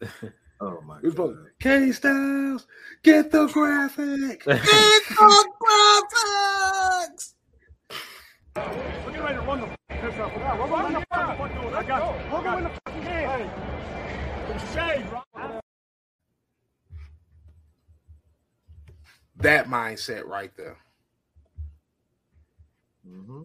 Oh 0.63 0.83
my 0.83 1.01
god. 1.01 1.37
K 1.59 1.91
Styles, 1.91 2.67
get 3.03 3.31
the 3.31 3.47
graphic. 3.47 4.45
get 4.45 4.63
the 5.09 5.49
graphics. 5.63 7.35
We're 8.57 9.13
getting 9.13 9.23
ready 9.23 9.35
to 9.37 9.41
run 9.41 9.61
the 9.63 9.69
piss 9.89 10.19
off. 10.19 10.37
We're 10.37 10.67
running 10.67 10.93
the 10.93 11.05
fucking 11.11 11.63
doing. 11.63 11.75
I 11.75 11.83
got 11.83 12.15
you. 12.15 12.33
We're 12.33 12.43
going 12.43 12.65
the 12.65 12.71
fucking 12.85 13.03
game. 13.05 13.51
Shade, 14.75 15.07
bro. 15.09 15.61
That 19.37 19.67
mindset 19.69 20.27
right 20.27 20.55
there. 20.59 20.77
Mm-hmm. 23.09 23.43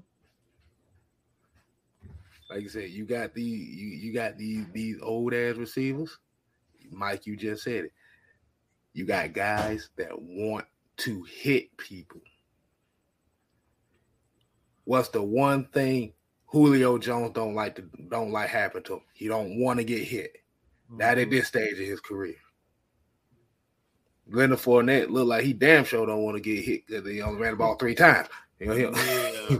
Like 2.50 2.62
you 2.62 2.70
said, 2.70 2.90
you 2.90 3.06
got 3.06 3.34
these 3.34 3.74
you, 3.74 3.88
you 3.88 4.14
got 4.14 4.38
these 4.38 4.66
these 4.74 4.98
old 5.02 5.34
ass 5.34 5.56
receivers 5.56 6.20
Mike, 6.92 7.26
you 7.26 7.36
just 7.36 7.64
said 7.64 7.86
it. 7.86 7.94
You 8.94 9.06
got 9.06 9.34
guys 9.34 9.90
that 9.98 10.12
want 10.20 10.66
to 10.98 11.24
hit 11.24 11.76
people. 11.78 12.22
What's 14.86 15.10
the 15.10 15.22
one 15.22 15.66
thing 15.66 16.14
Julio 16.46 16.98
Jones 16.98 17.34
don't 17.34 17.56
like 17.56 17.76
to 17.76 17.84
don't 18.10 18.32
like 18.32 18.50
happen 18.50 18.84
to 18.84 18.94
him? 18.96 19.02
He 19.14 19.28
don't 19.28 19.60
want 19.60 19.80
to 19.80 19.84
get 19.84 20.04
hit. 20.04 20.38
Mm-hmm. 20.88 20.98
Not 20.98 21.18
at 21.18 21.30
this 21.30 21.48
stage 21.48 21.74
of 21.74 21.80
his 21.80 22.00
career. 22.00 22.36
Leonard 24.28 24.60
Fournette 24.60 25.10
look 25.10 25.28
like 25.28 25.44
he 25.44 25.54
damn 25.54 25.84
sure 25.84 26.06
don't 26.06 26.24
want 26.24 26.36
to 26.36 26.42
get 26.42 26.64
hit 26.64 26.88
because 26.88 27.08
he 27.08 27.22
only 27.22 27.40
ran 27.40 27.52
the 27.52 27.58
ball 27.58 27.76
three 27.76 27.96
times. 27.96 28.28
You 28.60 28.68
know, 28.68 28.74
yeah. 28.74 29.58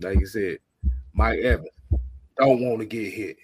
like 0.00 0.20
you 0.20 0.26
said, 0.26 0.58
Mike 1.12 1.40
Evans 1.40 1.68
don't 2.38 2.62
want 2.62 2.80
to 2.80 2.86
get 2.86 3.12
hit. 3.12 3.36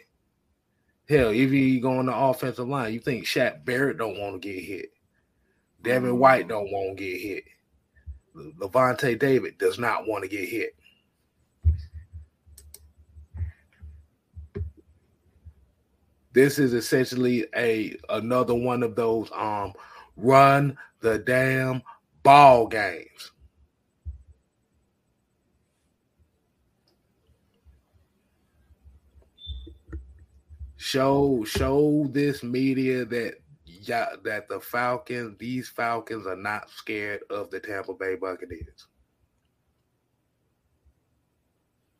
Hell, 1.08 1.30
if 1.30 1.52
you 1.52 1.80
go 1.80 1.98
on 1.98 2.06
the 2.06 2.16
offensive 2.16 2.68
line, 2.68 2.94
you 2.94 3.00
think 3.00 3.26
Shaq 3.26 3.64
Barrett 3.64 3.98
don't 3.98 4.18
want 4.18 4.40
to 4.40 4.48
get 4.48 4.62
hit. 4.62 4.90
Devin 5.82 6.12
mm. 6.12 6.18
White 6.18 6.48
don't 6.48 6.72
want 6.72 6.96
to 6.96 7.04
get 7.04 7.20
hit. 7.20 7.44
Le- 8.32 8.68
Lavonte 8.68 9.18
David 9.18 9.58
does 9.58 9.78
not 9.78 10.06
want 10.08 10.24
to 10.24 10.28
get 10.28 10.48
hit. 10.48 10.74
This 16.32 16.58
is 16.58 16.72
essentially 16.72 17.46
a 17.54 17.96
another 18.08 18.54
one 18.54 18.82
of 18.82 18.96
those 18.96 19.30
um 19.32 19.72
run 20.16 20.76
the 21.00 21.18
damn 21.18 21.82
ball 22.24 22.66
games. 22.66 23.30
Show 30.84 31.44
show 31.46 32.06
this 32.10 32.42
media 32.42 33.06
that 33.06 33.36
yeah 33.64 34.16
that 34.22 34.50
the 34.50 34.60
Falcons, 34.60 35.34
these 35.38 35.66
Falcons 35.66 36.26
are 36.26 36.36
not 36.36 36.68
scared 36.68 37.22
of 37.30 37.50
the 37.50 37.58
Tampa 37.58 37.94
Bay 37.94 38.16
Buccaneers. 38.16 38.86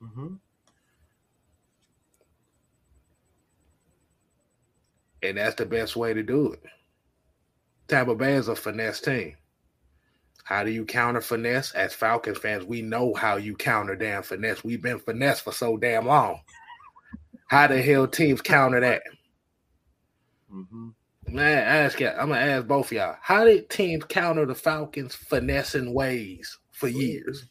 Mm-hmm. 0.02 0.34
And 5.22 5.38
that's 5.38 5.54
the 5.54 5.64
best 5.64 5.96
way 5.96 6.12
to 6.12 6.22
do 6.22 6.52
it. 6.52 6.62
Tampa 7.88 8.14
Bay 8.14 8.34
is 8.34 8.48
a 8.48 8.54
finesse 8.54 9.00
team. 9.00 9.34
How 10.42 10.62
do 10.62 10.70
you 10.70 10.84
counter 10.84 11.22
finesse? 11.22 11.72
As 11.72 11.94
Falcons 11.94 12.36
fans, 12.36 12.66
we 12.66 12.82
know 12.82 13.14
how 13.14 13.36
you 13.36 13.56
counter 13.56 13.96
damn 13.96 14.22
finesse. 14.22 14.62
We've 14.62 14.82
been 14.82 14.98
finesse 14.98 15.40
for 15.40 15.52
so 15.52 15.78
damn 15.78 16.06
long. 16.06 16.42
How 17.46 17.66
the 17.66 17.80
hell 17.80 18.06
teams 18.06 18.40
counter 18.40 18.80
that? 18.80 19.02
Mm-hmm. 20.52 20.88
Man, 21.28 21.58
ask 21.58 22.00
y'all. 22.00 22.12
I'm 22.18 22.28
gonna 22.28 22.40
ask 22.40 22.66
both 22.66 22.86
of 22.86 22.92
y'all. 22.92 23.16
How 23.20 23.44
did 23.44 23.70
teams 23.70 24.04
counter 24.04 24.46
the 24.46 24.54
Falcons' 24.54 25.14
finessing 25.14 25.92
ways 25.94 26.58
for 26.72 26.88
years? 26.88 27.46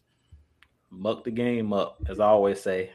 Muck 0.91 1.24
the 1.24 1.32
game 1.32 1.74
up, 1.74 1.98
as 2.08 2.20
I 2.20 2.26
always 2.28 2.62
say. 2.62 2.91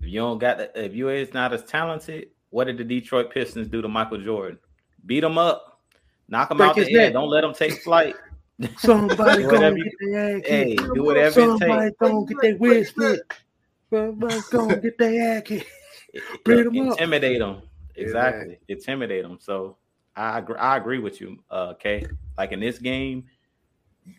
If 0.00 0.08
you 0.08 0.20
don't 0.20 0.38
got 0.38 0.58
the, 0.58 0.84
if 0.84 0.94
you 0.94 1.08
is 1.08 1.32
not 1.34 1.52
as 1.52 1.64
talented, 1.64 2.28
what 2.50 2.64
did 2.64 2.78
the 2.78 2.84
Detroit 2.84 3.30
Pistons 3.32 3.68
do 3.68 3.80
to 3.80 3.88
Michael 3.88 4.18
Jordan? 4.18 4.58
Beat 5.06 5.24
him 5.24 5.38
up, 5.38 5.80
knock 6.28 6.50
him 6.50 6.56
Break 6.58 6.70
out 6.70 6.76
the 6.76 6.84
his 6.84 6.96
air. 6.96 7.10
Don't 7.12 7.28
let 7.30 7.44
him 7.44 7.54
take 7.54 7.82
flight. 7.82 8.16
Somebody 8.78 9.42
gonna 9.48 9.70
you- 9.76 9.84
get 9.84 9.92
their 10.00 10.40
Hey, 10.40 10.76
do 10.76 11.04
whatever 11.04 11.40
it 11.40 11.44
Somebody 11.58 11.90
takes. 11.90 11.96
gonna 12.00 12.26
get 12.26 12.58
their 12.60 12.84
split. 12.84 13.20
Somebody 13.90 14.40
gonna 14.50 14.76
get 14.80 14.98
their 14.98 15.38
ass 15.38 15.42
kicked. 16.12 16.44
Beat 16.44 16.58
'em 16.66 16.88
up. 16.90 16.98
Intimidate 16.98 17.38
them. 17.38 17.62
Yeah, 17.96 18.04
Exactly. 18.04 18.58
Intimidate 18.68 19.22
them. 19.22 19.38
So 19.40 19.76
I 20.16 20.38
agree, 20.38 20.56
I 20.56 20.76
agree 20.76 20.98
with 20.98 21.20
you, 21.20 21.38
uh, 21.50 21.74
Kay. 21.74 22.06
Like 22.36 22.52
in 22.52 22.60
this 22.60 22.78
game, 22.78 23.24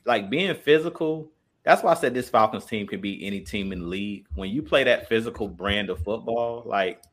like 0.05 0.29
being 0.29 0.53
physical. 0.55 1.31
That's 1.63 1.83
why 1.83 1.91
I 1.91 1.95
said 1.95 2.13
this 2.13 2.29
Falcons 2.29 2.65
team 2.65 2.87
can 2.87 3.01
be 3.01 3.25
any 3.25 3.41
team 3.41 3.73
in 3.73 3.79
the 3.81 3.85
league. 3.85 4.25
When 4.33 4.49
you 4.49 4.61
play 4.63 4.83
that 4.85 5.09
physical 5.09 5.47
brand 5.47 5.89
of 5.89 6.01
football, 6.03 6.63
like 6.65 7.03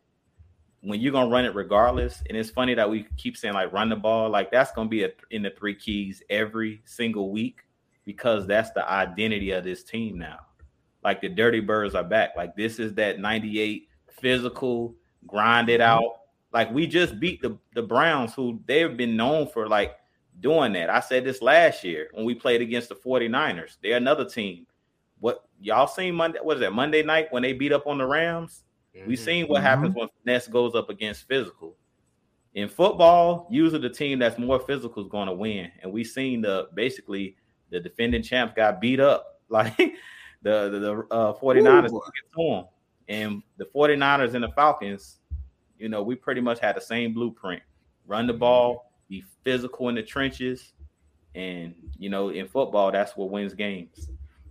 when 0.83 1.01
you're 1.01 1.13
gonna 1.13 1.31
run 1.31 1.45
it 1.45 1.55
regardless, 1.55 2.23
and 2.29 2.39
it's 2.39 2.51
funny 2.51 2.75
that 2.75 2.89
we 2.89 3.07
keep 3.17 3.37
saying 3.37 3.55
like 3.55 3.73
run 3.73 3.89
the 3.89 3.97
ball, 3.97 4.31
like 4.31 4.53
that's 4.53 4.71
gonna 4.73 4.89
be 4.89 5.03
a, 5.03 5.11
in 5.31 5.43
the 5.43 5.51
three 5.51 5.75
keys 5.75 6.23
every 6.31 6.81
single 6.85 7.33
week 7.33 7.63
because 8.05 8.47
that's 8.47 8.71
the 8.71 8.89
identity 8.89 9.51
of 9.51 9.65
this 9.65 9.83
team 9.83 10.17
now. 10.17 10.39
Like 11.03 11.21
the 11.21 11.29
Dirty 11.29 11.61
Birds 11.61 11.95
are 11.95 12.05
back. 12.05 12.31
Like 12.37 12.57
this 12.57 12.79
is 12.79 12.95
that 12.95 13.19
98 13.19 13.89
physical, 14.21 14.95
grind 15.27 15.69
it 15.69 15.81
out. 15.81 16.21
Like 16.53 16.73
we 16.73 16.87
just 16.87 17.19
beat 17.21 17.43
the, 17.43 17.59
the 17.75 17.83
Browns, 17.83 18.35
who 18.35 18.61
they've 18.67 18.97
been 18.97 19.17
known 19.17 19.49
for 19.49 19.69
like 19.69 19.97
doing 20.41 20.73
that. 20.75 20.91
I 20.91 21.01
said 21.01 21.25
this 21.25 21.43
last 21.43 21.85
year 21.85 22.09
when 22.13 22.25
we 22.25 22.35
played 22.35 22.61
against 22.63 22.89
the 22.89 22.95
49ers. 22.95 23.77
They're 23.83 23.97
another 23.97 24.25
team. 24.25 24.67
What 25.19 25.45
y'all 25.61 25.87
seen 25.87 26.15
Monday? 26.15 26.39
What 26.43 26.57
is 26.57 26.61
that 26.61 26.73
Monday 26.73 27.03
night 27.03 27.29
when 27.31 27.43
they 27.43 27.53
beat 27.53 27.73
up 27.73 27.87
on 27.87 27.99
the 27.99 28.07
Rams? 28.07 28.65
We 29.07 29.15
Mhm. 29.15 29.19
seen 29.19 29.47
what 29.49 29.61
Mhm. 29.61 29.65
happens 29.65 29.95
when 29.95 30.09
finesse 30.23 30.49
goes 30.49 30.75
up 30.75 30.89
against 30.89 31.27
physical. 31.29 31.77
In 32.55 32.69
football, 32.69 33.47
usually 33.51 33.81
the 33.81 33.91
team 33.91 34.19
that's 34.19 34.39
more 34.39 34.59
physical 34.59 35.03
is 35.03 35.09
going 35.11 35.27
to 35.29 35.35
win. 35.35 35.71
And 35.83 35.93
we 35.93 36.05
seen 36.05 36.41
the 36.41 36.69
basically 36.75 37.37
the 37.71 37.81
defending 37.81 38.23
champs 38.23 38.55
got 38.55 38.81
beat 38.81 39.01
up. 39.01 39.33
Like 39.49 39.77
the 40.43 40.69
the, 40.71 40.79
the 40.81 41.07
uh, 41.15 41.33
49ers 41.35 41.93
Ooh. 41.93 42.01
Took 43.09 43.15
it 43.15 43.19
to 43.19 43.29
them. 43.29 43.33
And 43.35 43.43
the 43.59 43.65
49ers 43.75 44.35
and 44.35 44.45
the 44.45 44.49
Falcons, 44.51 45.19
you 45.79 45.89
know, 45.89 46.03
we 46.03 46.15
pretty 46.15 46.41
much 46.41 46.59
had 46.61 46.77
the 46.77 46.81
same 46.81 47.15
blueprint. 47.15 47.63
Run 48.07 48.27
the 48.27 48.33
ball, 48.33 48.93
be 49.09 49.25
physical 49.43 49.89
in 49.89 49.95
the 49.95 50.03
trenches. 50.03 50.73
And, 51.35 51.75
you 51.99 52.09
know, 52.09 52.31
in 52.31 52.49
football, 52.49 52.91
that's 52.93 53.17
what 53.17 53.31
wins 53.31 53.55
games. 53.55 54.11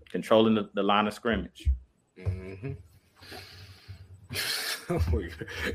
Controlling 0.10 0.56
the, 0.56 0.70
the 0.74 0.84
line 0.84 1.08
of 1.08 1.14
scrimmage. 1.14 1.70
Mhm. 2.18 2.78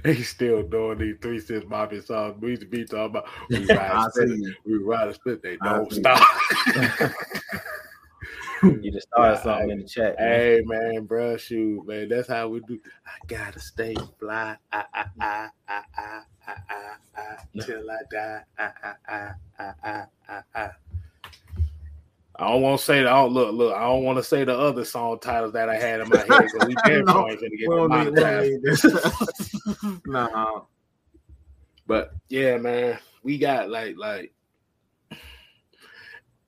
He's 0.05 0.29
still 0.29 0.63
doing 0.63 0.99
these 0.99 1.17
three 1.21 1.41
six 1.41 1.67
mafia 1.69 2.01
songs. 2.03 2.41
We 2.41 2.51
used 2.51 2.63
to 2.63 2.69
be 2.69 2.85
talking 2.85 3.07
about 3.07 3.29
we 3.49 3.65
ride 3.75 4.07
a 4.07 4.11
split, 4.11 4.57
we 4.65 4.79
ride 4.79 5.09
a 5.09 5.15
split, 5.15 5.43
they 5.43 5.57
don't 5.57 5.93
stop. 5.93 6.27
You 8.63 8.91
just 8.91 9.09
started 9.09 9.35
Yeah, 9.37 9.43
something 9.43 9.71
I- 9.71 9.73
in 9.73 9.79
the 9.81 9.85
chat. 9.89 10.17
hey 10.19 10.63
man, 10.65 11.05
bro, 11.07 11.37
shoot, 11.37 11.87
man, 11.87 12.09
that's 12.09 12.29
how 12.29 12.49
we 12.49 12.61
do. 12.61 12.79
I 13.07 13.11
gotta 13.27 13.59
stay 13.61 13.95
fly, 14.19 14.57
I, 14.73 14.85
I, 14.95 15.05
I, 15.21 15.49
I, 15.69 15.83
I, 15.97 16.23
I, 16.47 16.55
I, 16.69 16.97
I, 17.17 17.61
till 17.65 17.91
I 17.91 17.97
die, 18.11 18.43
I, 18.59 18.71
I, 18.83 18.95
I, 19.09 19.33
I, 19.59 19.73
I, 19.85 20.05
I, 20.29 20.43
I. 20.55 20.71
Don't 22.39 22.63
want 22.63 22.79
to 22.79 22.85
say 22.87 23.03
the. 23.03 23.11
Oh, 23.13 23.27
look, 23.29 23.53
look. 23.53 23.75
I 23.77 23.81
don't 23.81 24.03
want 24.03 24.17
to 24.19 24.25
say 24.25 24.45
the 24.45 24.59
other 24.59 24.85
song 24.85 25.19
titles 25.21 25.53
that 25.53 25.69
I 25.69 25.77
had 25.77 26.01
in 26.01 26.09
my 26.09 26.17
head 26.21 26.29
because 26.29 26.67
we 26.67 26.75
damn 26.87 27.05
No, 27.05 27.13
gonna 27.13 27.37
get 27.37 27.51
We 27.51 27.67
don't 27.67 27.91
need- 27.91 28.13
we 28.15 28.15
don't 28.15 28.15
demonetized. 28.15 28.51
need 28.51 28.63
this. 28.63 30.01
nah. 30.07 30.61
But 31.87 32.15
yeah, 32.31 32.57
man, 32.57 32.99
we 33.23 33.37
got 33.37 33.69
like 33.69 33.97
like, 33.99 34.33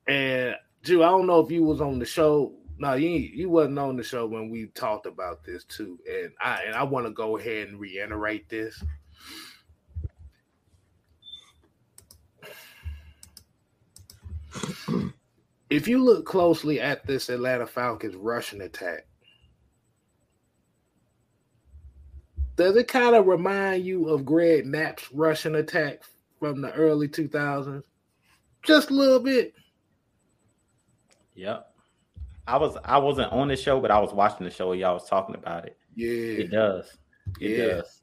and 0.07 0.57
Drew, 0.83 1.03
I 1.05 1.09
don't 1.09 1.26
know 1.26 1.41
if 1.41 1.51
you 1.51 1.62
was 1.62 1.80
on 1.80 1.99
the 1.99 2.05
show. 2.05 2.53
No, 2.78 2.95
you 2.95 3.09
you 3.09 3.49
wasn't 3.49 3.78
on 3.78 3.97
the 3.97 4.03
show 4.03 4.26
when 4.26 4.51
we 4.51 4.66
talked 4.66 5.07
about 5.07 5.45
this 5.45 5.64
too. 5.64 5.99
And 6.11 6.33
I 6.41 6.62
and 6.66 6.74
I 6.74 6.83
want 6.83 7.07
to 7.07 7.12
go 7.12 7.39
ahead 7.39 7.68
and 7.68 7.78
reiterate 7.78 8.49
this. 8.49 8.83
If 15.70 15.89
you 15.89 16.05
look 16.05 16.26
closely 16.26 16.80
at 16.80 17.07
this 17.07 17.30
Atlanta 17.30 17.66
Falcons 17.66 18.14
rushing 18.16 18.61
attack, 18.61 19.07
does 22.57 22.76
it 22.76 22.89
kind 22.89 23.16
of 23.16 23.26
remind 23.26 23.85
you 23.85 24.09
of 24.09 24.26
Greg 24.26 24.66
Knapp's 24.66 25.11
rushing 25.12 25.55
attack 25.55 26.03
from 26.39 26.61
the 26.61 26.72
early 26.72 27.09
2000s? 27.09 27.83
Just 28.62 28.91
a 28.91 28.95
little 28.95 29.20
bit. 29.20 29.55
Yep. 31.35 31.68
I 32.47 32.57
was 32.57 32.76
I 32.85 32.99
wasn't 32.99 33.33
on 33.33 33.49
the 33.49 33.57
show, 33.57 33.80
but 33.80 33.91
I 33.91 33.99
was 33.99 34.12
watching 34.12 34.45
the 34.45 34.51
show. 34.51 34.68
where 34.68 34.76
Y'all 34.76 34.95
was 34.95 35.09
talking 35.09 35.35
about 35.35 35.64
it. 35.66 35.76
Yeah. 35.95 36.09
It 36.45 36.51
does. 36.51 36.99
It 37.41 37.59
Yeah. 37.59 37.66
does. 37.66 38.03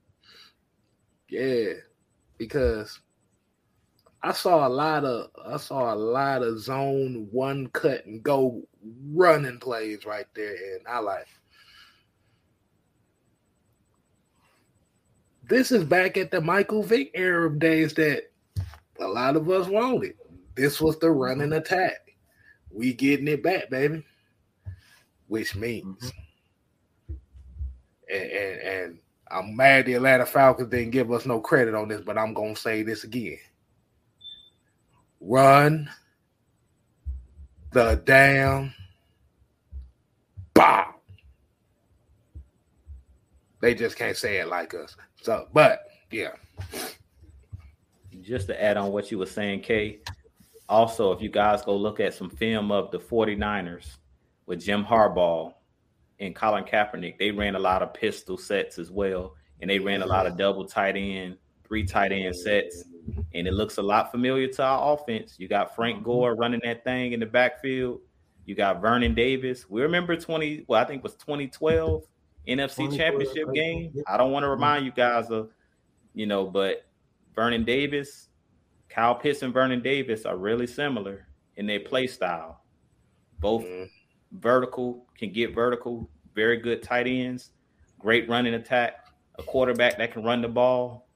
Yeah, 1.28 1.74
because 2.38 3.00
I 4.24 4.32
saw 4.32 4.68
a 4.68 4.70
lot 4.70 5.06
of 5.06 5.30
I 5.46 5.58
saw 5.58 5.94
a 5.94 5.96
lot 5.96 6.42
of 6.42 6.60
zone 6.60 7.28
one 7.32 7.68
cut 7.68 8.06
and 8.06 8.24
go 8.24 8.64
running 9.14 9.60
plays 9.60 10.06
right 10.06 10.26
there, 10.34 10.56
and 10.76 10.88
I 10.88 11.00
like 11.00 11.28
this 15.48 15.72
is 15.72 15.84
back 15.84 16.18
at 16.18 16.32
the 16.32 16.42
Michael 16.42 16.84
Vick 16.84 17.12
era 17.14 17.48
of 17.48 17.60
days 17.60 17.94
that 17.96 18.32
a 19.00 19.08
lot 19.08 19.36
of 19.36 19.50
us 19.50 19.68
wanted. 19.68 20.16
This 20.56 20.82
was 20.82 20.98
the 21.00 21.10
running 21.12 21.54
attack. 21.54 22.09
We 22.72 22.94
getting 22.94 23.28
it 23.28 23.44
back, 23.44 23.70
baby. 23.70 24.04
Which 25.28 25.56
means, 25.56 26.14
mm-hmm. 27.10 27.14
and, 28.12 28.32
and 28.32 28.62
and 28.62 29.00
I'm 29.32 29.56
mad 29.56 29.86
the 29.86 29.94
Atlanta 29.94 30.26
Falcons 30.26 30.70
didn't 30.70 30.92
give 30.92 31.12
us 31.12 31.26
no 31.26 31.40
credit 31.40 31.76
on 31.76 31.88
this, 31.88 32.02
but 32.02 32.18
I'm 32.18 32.34
gonna 32.34 32.56
say 32.56 32.82
this 32.82 33.04
again. 33.04 33.38
Run 35.22 35.90
the 37.72 38.02
damn 38.06 38.74
bomb. 40.54 40.94
They 43.62 43.76
just 43.76 43.98
can't 43.98 44.18
say 44.18 44.38
it 44.38 44.48
like 44.48 44.74
us. 44.74 44.96
So, 45.22 45.48
but 45.54 45.82
yeah, 46.12 46.32
Just 48.22 48.48
to 48.48 48.64
add 48.64 48.78
on 48.78 48.92
what 48.92 49.12
you 49.12 49.20
were 49.20 49.26
saying, 49.26 49.62
Kay. 49.62 50.00
Also, 50.70 51.12
if 51.12 51.22
you 51.22 51.30
guys 51.30 51.64
go 51.64 51.76
look 51.76 52.00
at 52.00 52.14
some 52.14 52.30
film 52.30 52.72
of 52.72 52.92
the 52.92 53.00
49ers 53.00 53.98
with 54.46 54.62
Jim 54.62 54.86
Harbaugh 54.86 55.52
and 56.20 56.36
Colin 56.36 56.64
Kaepernick, 56.64 57.18
they 57.18 57.32
ran 57.32 57.56
a 57.56 57.60
lot 57.60 57.82
of 57.82 57.94
pistol 57.94 58.38
sets 58.38 58.78
as 58.78 58.92
well. 58.92 59.36
And 59.62 59.70
they 59.70 59.80
ran 59.80 60.04
a 60.04 60.06
lot 60.06 60.28
of 60.28 60.38
double 60.38 60.66
tight 60.66 60.96
end, 60.96 61.38
three 61.68 61.86
tight 61.86 62.12
end 62.12 62.36
sets. 62.36 62.86
And 63.34 63.48
it 63.48 63.54
looks 63.54 63.78
a 63.78 63.82
lot 63.82 64.12
familiar 64.12 64.48
to 64.48 64.64
our 64.64 64.94
offense. 64.94 65.36
You 65.40 65.48
got 65.48 65.76
Frank 65.76 66.04
Gore 66.04 66.36
running 66.36 66.62
that 66.64 66.84
thing 66.84 67.14
in 67.14 67.20
the 67.20 67.26
backfield. 67.26 68.00
You 68.46 68.56
got 68.56 68.80
Vernon 68.80 69.16
Davis. 69.16 69.70
We 69.70 69.82
remember 69.82 70.16
20, 70.16 70.66
well, 70.68 70.82
I 70.82 70.86
think 70.86 71.00
it 71.00 71.04
was 71.04 71.16
2012 71.16 72.04
NFC 72.48 72.96
championship 72.96 73.54
game. 73.54 73.94
I 74.08 74.18
don't 74.18 74.32
want 74.32 74.44
to 74.44 74.50
remind 74.50 74.86
you 74.86 74.92
guys 74.92 75.30
of, 75.30 75.50
you 76.14 76.26
know, 76.26 76.46
but 76.46 76.86
Vernon 77.36 77.64
Davis, 77.64 78.29
Kyle 78.90 79.16
Pitts 79.16 79.44
and 79.44 79.54
Vernon 79.54 79.82
Davis 79.82 80.26
are 80.26 80.38
really 80.38 80.68
similar 80.68 81.28
in 81.56 81.68
their 81.68 81.80
play 81.80 82.08
style. 82.08 82.64
Both 83.40 83.64
mm-hmm. 83.64 83.86
vertical, 84.40 85.06
can 85.18 85.32
get 85.32 85.54
vertical, 85.54 86.10
very 86.34 86.58
good 86.58 86.82
tight 86.82 87.08
ends, 87.08 87.52
great 88.00 88.28
running 88.28 88.56
attack, 88.56 89.08
a 89.38 89.44
quarterback 89.44 89.98
that 89.98 90.12
can 90.12 90.24
run 90.24 90.42
the 90.42 90.48
ball. 90.48 91.08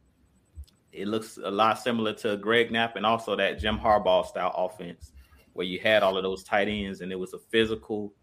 It 0.91 1.07
looks 1.07 1.39
a 1.43 1.49
lot 1.49 1.79
similar 1.79 2.13
to 2.15 2.37
Greg 2.37 2.71
Knapp 2.71 2.95
and 2.95 3.05
also 3.05 3.35
that 3.35 3.59
Jim 3.59 3.79
Harbaugh 3.79 4.25
style 4.25 4.53
offense 4.55 5.11
where 5.53 5.65
you 5.65 5.79
had 5.79 6.03
all 6.03 6.17
of 6.17 6.23
those 6.23 6.43
tight 6.43 6.67
ends 6.67 7.01
and 7.01 7.11
it 7.11 7.19
was 7.19 7.33
a 7.33 7.39
physical 7.39 8.13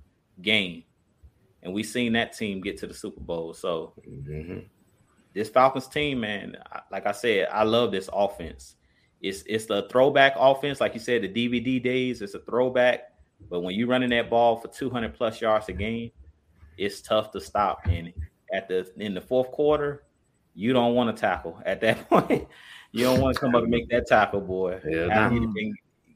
game. 0.43 0.85
And 1.63 1.73
we 1.73 1.83
seen 1.83 2.13
that 2.15 2.33
team 2.33 2.61
get 2.61 2.79
to 2.79 2.87
the 2.87 2.95
Super 2.95 3.21
Bowl. 3.21 3.55
So 3.55 3.95
mm-hmm. 4.09 4.61
this 5.35 5.49
Falcons 5.49 5.89
team, 5.89 6.21
man, 6.21 6.57
like 6.91 7.07
I 7.07 7.13
said, 7.13 7.49
I 7.51 7.65
love 7.65 7.93
this 7.93 8.09
offense. 8.13 8.77
It's 9.21 9.43
it's 9.47 9.67
the 9.67 9.87
throwback 9.91 10.35
offense, 10.37 10.81
like 10.81 10.95
you 10.95 11.01
said, 11.01 11.23
the 11.23 11.29
DVD 11.29 11.83
days. 11.83 12.23
It's 12.23 12.35
a 12.35 12.41
throwback, 12.41 13.13
but 13.51 13.61
when 13.61 13.75
you're 13.75 13.89
running 13.89 14.11
that 14.11 14.31
ball 14.31 14.57
for 14.57 14.69
200 14.69 15.15
plus 15.15 15.41
yards 15.41 15.69
a 15.69 15.73
game, 15.73 16.11
it's 16.79 17.01
tough 17.01 17.31
to 17.33 17.41
stop. 17.41 17.81
And 17.87 18.13
at 18.53 18.69
the 18.69 18.91
in 18.97 19.15
the 19.15 19.21
fourth 19.21 19.51
quarter, 19.51 20.05
you 20.55 20.73
don't 20.73 20.95
want 20.95 21.15
to 21.15 21.21
tackle 21.21 21.61
at 21.67 21.81
that 21.83 22.09
point. 22.09 22.49
you 22.93 23.05
don't 23.05 23.21
want 23.21 23.35
to 23.35 23.41
come 23.41 23.55
up 23.55 23.63
and 23.63 23.71
make 23.71 23.89
that 23.91 24.07
tackle, 24.07 24.41
boy. 24.41 24.81
Yeah, 24.89 25.31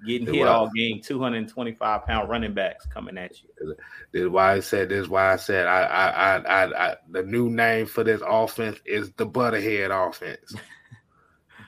getting 0.07 0.33
hit 0.33 0.47
all 0.47 0.71
game. 0.75 1.01
225 1.03 2.07
pound 2.07 2.29
running 2.29 2.55
backs 2.55 2.87
coming 2.87 3.19
at 3.19 3.43
you. 3.43 3.77
This 4.13 4.23
is 4.23 4.29
why 4.29 4.55
I 4.55 4.61
said. 4.61 4.89
This 4.89 5.03
is 5.03 5.09
why 5.09 5.33
I 5.33 5.37
said. 5.37 5.67
I, 5.67 5.83
I, 5.83 6.37
I, 6.37 6.89
I, 6.91 6.97
the 7.11 7.23
new 7.23 7.51
name 7.51 7.87
for 7.87 8.05
this 8.05 8.23
offense 8.27 8.79
is 8.85 9.13
the 9.13 9.27
Butterhead 9.27 9.91
offense. 9.91 10.55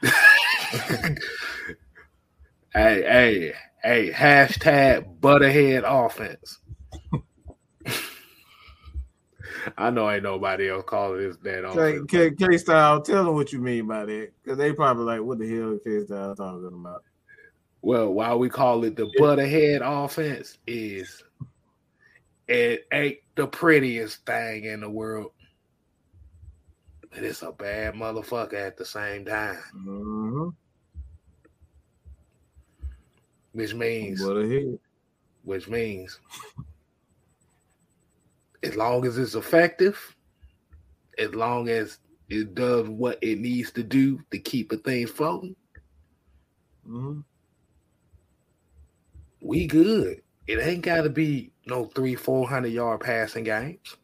hey, 2.73 3.03
hey, 3.03 3.53
hey! 3.83 4.11
Hashtag 4.11 5.21
Butterhead 5.21 5.85
offense. 5.87 6.59
I 9.79 9.91
know 9.91 10.11
ain't 10.11 10.23
nobody 10.23 10.71
else 10.71 10.85
calling 10.87 11.21
this 11.21 11.37
that 11.39 11.65
on. 11.65 12.07
K, 12.07 12.31
K 12.33 12.59
style, 12.59 13.01
tell 13.01 13.25
them 13.25 13.35
what 13.35 13.53
you 13.53 13.61
mean 13.61 13.87
by 13.87 14.05
that, 14.05 14.31
because 14.43 14.59
they 14.59 14.73
probably 14.73 15.05
like, 15.05 15.23
what 15.23 15.39
the 15.39 15.49
hell 15.49 15.73
is 15.73 15.81
K 15.85 16.05
style 16.05 16.35
talking 16.35 16.71
about? 16.73 17.03
Well, 17.83 18.13
why 18.13 18.35
we 18.35 18.49
call 18.49 18.83
it 18.85 18.97
the 18.97 19.11
butterhead 19.19 19.83
offense 19.85 20.59
is 20.67 21.23
it 22.49 22.87
ain't 22.93 23.19
the 23.37 23.47
prettiest 23.47 24.27
thing 24.27 24.65
in 24.65 24.81
the 24.81 24.91
world, 24.91 25.31
but 27.17 27.25
it's 27.25 27.43
a 27.43 27.51
bad 27.51 27.95
motherfucker 27.95 28.53
at 28.53 28.77
the 28.77 28.85
same 28.85 29.25
time. 29.25 29.59
Mm-hmm. 29.75 30.49
Which 33.53 33.73
means, 33.73 34.23
which 35.43 35.67
means 35.67 36.21
as 38.63 38.77
long 38.77 39.07
as 39.07 39.17
it's 39.17 39.35
effective, 39.35 40.15
as 41.19 41.35
long 41.35 41.71
as 41.71 41.99
it 42.29 42.55
does 42.55 42.87
what 42.87 43.19
it 43.23 43.39
needs 43.39 43.71
to 43.73 43.83
do 43.83 44.21
to 44.31 44.39
keep 44.39 44.73
a 44.73 44.77
thing 44.77 45.07
floating, 45.07 45.57
mm-hmm. 46.87 47.21
we 49.41 49.67
good. 49.67 50.21
It 50.47 50.59
ain't 50.59 50.83
got 50.83 51.03
to 51.03 51.11
be 51.11 51.51
no 51.67 51.87
three, 51.87 52.15
four 52.15 52.47
hundred 52.47 52.73
yard 52.73 53.01
passing 53.01 53.45
games. 53.45 53.97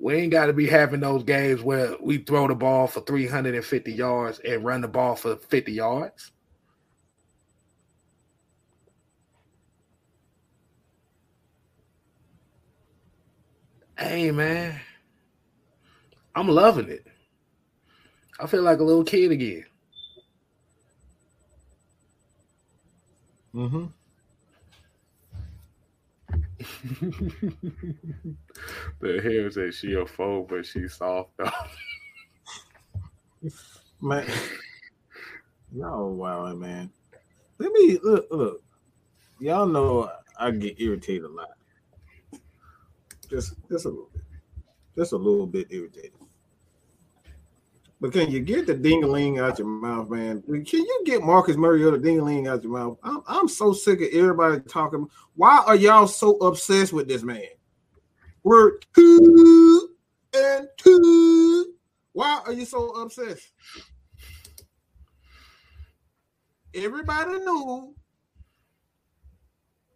We 0.00 0.14
ain't 0.14 0.32
got 0.32 0.46
to 0.46 0.54
be 0.54 0.66
having 0.66 1.00
those 1.00 1.24
games 1.24 1.62
where 1.62 1.94
we 2.00 2.18
throw 2.18 2.48
the 2.48 2.54
ball 2.54 2.86
for 2.86 3.02
350 3.02 3.92
yards 3.92 4.38
and 4.38 4.64
run 4.64 4.80
the 4.80 4.88
ball 4.88 5.14
for 5.14 5.36
50 5.36 5.72
yards. 5.72 6.32
Hey 13.98 14.30
man, 14.30 14.80
I'm 16.34 16.48
loving 16.48 16.88
it. 16.88 17.06
I 18.40 18.46
feel 18.46 18.62
like 18.62 18.78
a 18.78 18.84
little 18.84 19.04
kid 19.04 19.30
again. 19.30 19.66
Mm-hmm. 23.54 23.84
The 29.00 29.20
hair 29.22 29.50
says 29.50 29.74
she 29.76 29.94
a 29.94 30.06
foe, 30.06 30.46
but 30.48 30.66
she's 30.66 30.94
soft 30.94 31.30
though. 31.38 31.50
man, 34.00 34.26
y'all 35.72 36.12
wow, 36.14 36.52
man. 36.54 36.90
Let 37.58 37.72
me 37.72 37.98
look, 38.02 38.26
look. 38.30 38.62
Y'all 39.38 39.66
know 39.66 40.10
I 40.38 40.50
get 40.50 40.80
irritated 40.80 41.24
a 41.24 41.28
lot 41.28 41.48
just 43.30 43.54
just 43.70 43.84
a 43.86 43.88
little 43.88 44.10
bit, 44.12 44.22
just 44.96 45.12
a 45.12 45.16
little 45.16 45.46
bit 45.46 45.68
irritated. 45.70 46.12
But 48.00 48.12
can 48.14 48.30
you 48.30 48.40
get 48.40 48.66
the 48.66 48.74
dingaling 48.74 49.40
out 49.40 49.58
your 49.58 49.68
mouth, 49.68 50.08
man? 50.08 50.42
Can 50.42 50.64
you 50.80 51.02
get 51.04 51.22
Marcus 51.22 51.56
Mariota 51.56 51.98
dingaling 51.98 52.48
out 52.48 52.62
your 52.62 52.72
mouth? 52.72 52.98
I'm, 53.02 53.22
I'm 53.26 53.48
so 53.48 53.74
sick 53.74 54.00
of 54.00 54.08
everybody 54.12 54.60
talking. 54.60 55.06
Why 55.34 55.62
are 55.66 55.76
y'all 55.76 56.06
so 56.06 56.36
obsessed 56.36 56.94
with 56.94 57.08
this 57.08 57.22
man? 57.22 57.44
We're 58.42 58.78
two 58.94 59.90
and 60.34 60.66
two. 60.78 61.74
Why 62.12 62.40
are 62.46 62.54
you 62.54 62.64
so 62.64 62.88
obsessed? 63.02 63.52
Everybody 66.72 67.38
knew 67.40 67.94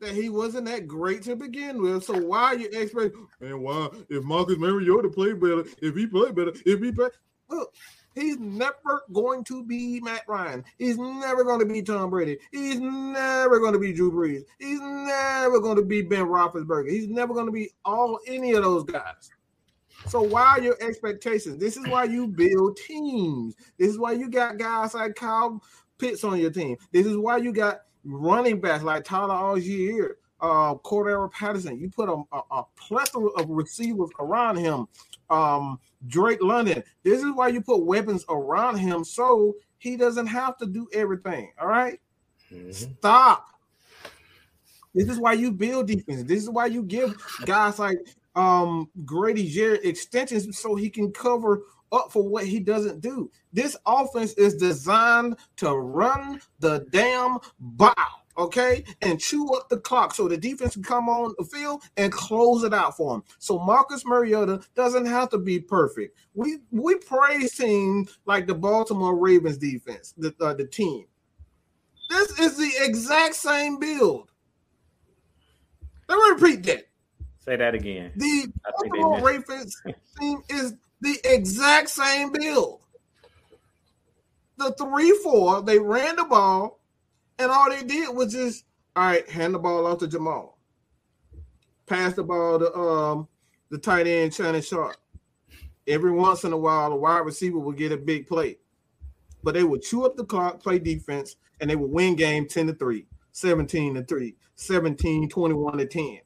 that 0.01 0.13
he 0.13 0.29
wasn't 0.29 0.67
that 0.67 0.87
great 0.87 1.23
to 1.23 1.37
begin 1.37 1.81
with. 1.81 2.05
So 2.05 2.21
why 2.21 2.43
are 2.43 2.59
you 2.59 2.69
expecting? 2.71 3.27
And 3.41 3.63
why 3.63 3.89
if 4.11 4.23
Marcus 4.25 4.59
Mariota 4.59 5.09
played 5.09 5.41
better, 5.41 5.65
if 5.81 5.97
he 5.97 6.07
played 6.07 6.35
better, 6.35 6.53
if 6.67 6.81
he 6.83 6.93
play, 6.93 7.09
look, 7.49 7.75
he's 8.15 8.39
never 8.39 9.05
going 9.13 9.45
to 9.45 9.65
be 9.65 10.01
Matt 10.01 10.23
Ryan. 10.29 10.65
He's 10.79 10.99
never 10.99 11.45
going 11.45 11.61
to 11.61 11.67
be 11.67 11.83
Tom 11.83 12.11
Brady. 12.11 12.39
He's 12.53 12.81
never 12.81 13.59
going 13.59 13.73
to 13.73 13.79
be 13.79 13.93
Drew 13.93 14.13
Brees. 14.13 14.45
He's 14.59 14.81
never 14.81 15.61
going 15.61 15.77
to 15.77 15.85
be 15.85 16.03
Ben 16.03 16.27
Roethlisberger. 16.27 16.91
He's 16.91 17.09
never 17.09 17.35
going 17.35 17.47
to 17.47 17.53
be 17.53 17.71
all 17.85 18.19
any 18.27 18.53
of 18.53 18.63
those 18.63 18.85
guys. 18.85 19.31
So 20.07 20.21
why 20.23 20.45
are 20.45 20.61
your 20.61 20.77
expectations? 20.83 21.59
This 21.59 21.77
is 21.77 21.87
why 21.89 22.05
you 22.05 22.27
build 22.27 22.77
teams. 22.77 23.55
This 23.79 23.89
is 23.89 23.99
why 23.99 24.13
you 24.13 24.29
got 24.29 24.59
guys 24.59 24.95
like 24.95 25.15
Kyle 25.15 25.63
Pitts 25.99 26.25
on 26.25 26.39
your 26.39 26.51
team. 26.51 26.77
This 26.93 27.07
is 27.07 27.17
why 27.17 27.39
you 27.39 27.53
got 27.53 27.81
running 28.05 28.61
backs 28.61 28.85
like 28.85 29.05
Tyler 29.05 29.35
Allgeier, 29.35 30.15
uh, 30.45 30.75
Cordarrelle 30.75 31.33
Patterson. 31.33 31.79
You 31.79 31.89
put 31.89 32.11
a, 32.11 32.23
a, 32.33 32.43
a, 32.51 32.65
plethora 32.77 33.31
of 33.31 33.49
receivers 33.49 34.11
around 34.21 34.57
him. 34.57 34.87
Um, 35.31 35.81
Drake 36.07 36.43
London. 36.43 36.85
This 37.03 37.23
is 37.23 37.33
why 37.33 37.49
you 37.49 37.63
put 37.63 37.83
weapons 37.85 38.27
around 38.29 38.77
him 38.77 39.05
so 39.05 39.55
he 39.79 39.97
doesn't 39.97 40.27
have 40.27 40.59
to 40.59 40.67
do 40.67 40.87
everything. 40.93 41.51
All 41.59 41.67
right? 41.67 41.99
mm-hmm. 42.53 42.73
Stop. 42.73 43.47
This 44.95 45.09
is 45.09 45.19
why 45.19 45.33
you 45.33 45.51
build 45.51 45.87
defense. 45.87 46.25
This 46.25 46.43
is 46.43 46.51
why 46.51 46.67
you 46.67 46.83
give 46.83 47.17
guys 47.47 47.79
like 47.79 47.99
um 48.37 48.91
Grady 49.05 49.49
Jarrett 49.49 49.85
extensions 49.85 50.59
so 50.59 50.75
he 50.75 50.91
can 50.91 51.11
cover 51.11 51.63
up 51.91 52.13
for 52.13 52.23
what 52.23 52.45
he 52.45 52.61
doesn't 52.61 53.01
do. 53.01 53.31
This 53.53 53.77
offense 53.87 54.35
is 54.35 54.57
designed 54.57 55.37
to 55.57 55.75
run 55.75 56.41
the 56.61 56.87
damn 56.91 57.39
ball, 57.59 58.24
okay, 58.37 58.85
and 59.03 59.21
chew 59.21 59.53
up 59.55 59.69
the 59.69 59.79
clock 59.79 60.15
so 60.15 60.29
the 60.29 60.37
defense 60.37 60.75
can 60.75 60.83
come 60.83 61.09
on 61.09 61.35
the 61.39 61.45
field 61.45 61.83
and 61.97 62.13
close 62.13 62.65
it 62.65 62.75
out 62.75 62.97
for 62.97 63.15
him. 63.15 63.23
So 63.39 63.59
Marcus 63.59 64.05
Mariota 64.05 64.61
doesn't 64.75 65.07
have 65.07 65.31
to 65.31 65.39
be 65.39 65.61
perfect. 65.61 66.19
We 66.35 66.59
we 66.71 66.97
praise 66.97 67.59
him 67.59 68.09
like 68.27 68.47
the 68.47 68.55
Baltimore 68.55 69.17
Ravens 69.17 69.59
defense, 69.59 70.15
the 70.17 70.35
uh, 70.41 70.55
the 70.55 70.67
team. 70.67 71.07
This 72.11 72.39
is 72.39 72.57
the 72.57 72.71
exact 72.85 73.35
same 73.35 73.79
build. 73.79 74.31
Let 76.09 76.17
me 76.17 76.47
repeat 76.47 76.65
that. 76.67 76.89
Say 77.41 77.57
that 77.57 77.75
again. 77.75 78.13
The 78.17 78.53
Baltimore 78.63 79.21
Ravens 79.21 79.81
team 80.19 80.43
is 80.49 80.75
the 81.01 81.19
exact 81.25 81.91
same 81.91 82.33
build. 82.33 82.81
The 84.57 84.73
three 84.79 85.19
four, 85.23 85.63
they 85.63 85.79
ran 85.79 86.17
the 86.17 86.25
ball, 86.25 86.81
and 87.39 87.51
all 87.51 87.71
they 87.71 87.83
did 87.83 88.15
was 88.15 88.33
just 88.33 88.65
all 88.97 89.05
right, 89.05 89.29
hand 89.29 89.55
the 89.55 89.59
ball 89.59 89.87
off 89.87 89.99
to 89.99 90.07
Jamal. 90.07 90.59
Pass 91.87 92.15
the 92.15 92.23
ball 92.23 92.59
to 92.59 92.75
um 92.75 93.29
the 93.71 93.79
tight 93.79 94.07
end 94.07 94.33
Shannon 94.33 94.63
Sharpe. 94.63 94.97
Every 95.87 96.13
once 96.13 96.45
in 96.45 96.53
a 96.53 96.57
while, 96.57 96.91
the 96.91 96.97
wide 96.97 97.27
receiver 97.27 97.59
would 97.59 97.77
get 97.77 97.93
a 97.93 97.97
big 97.97 98.27
play. 98.27 98.59
But 99.43 99.55
they 99.55 99.65
would 99.65 99.83
chew 99.83 100.07
up 100.07 100.17
the 100.17 100.25
clock, 100.25 100.63
play 100.63 100.79
defense, 100.79 101.37
and 101.61 101.69
they 101.69 101.77
would 101.77 101.91
win 101.91 102.17
game 102.17 102.47
10 102.47 102.69
to 102.69 102.73
3, 102.75 103.07
17 103.33 103.95
to 103.95 104.05
3, 104.05 104.35
17, 104.55 105.29
21 105.29 105.79
to 105.79 105.87
10. 105.87 106.21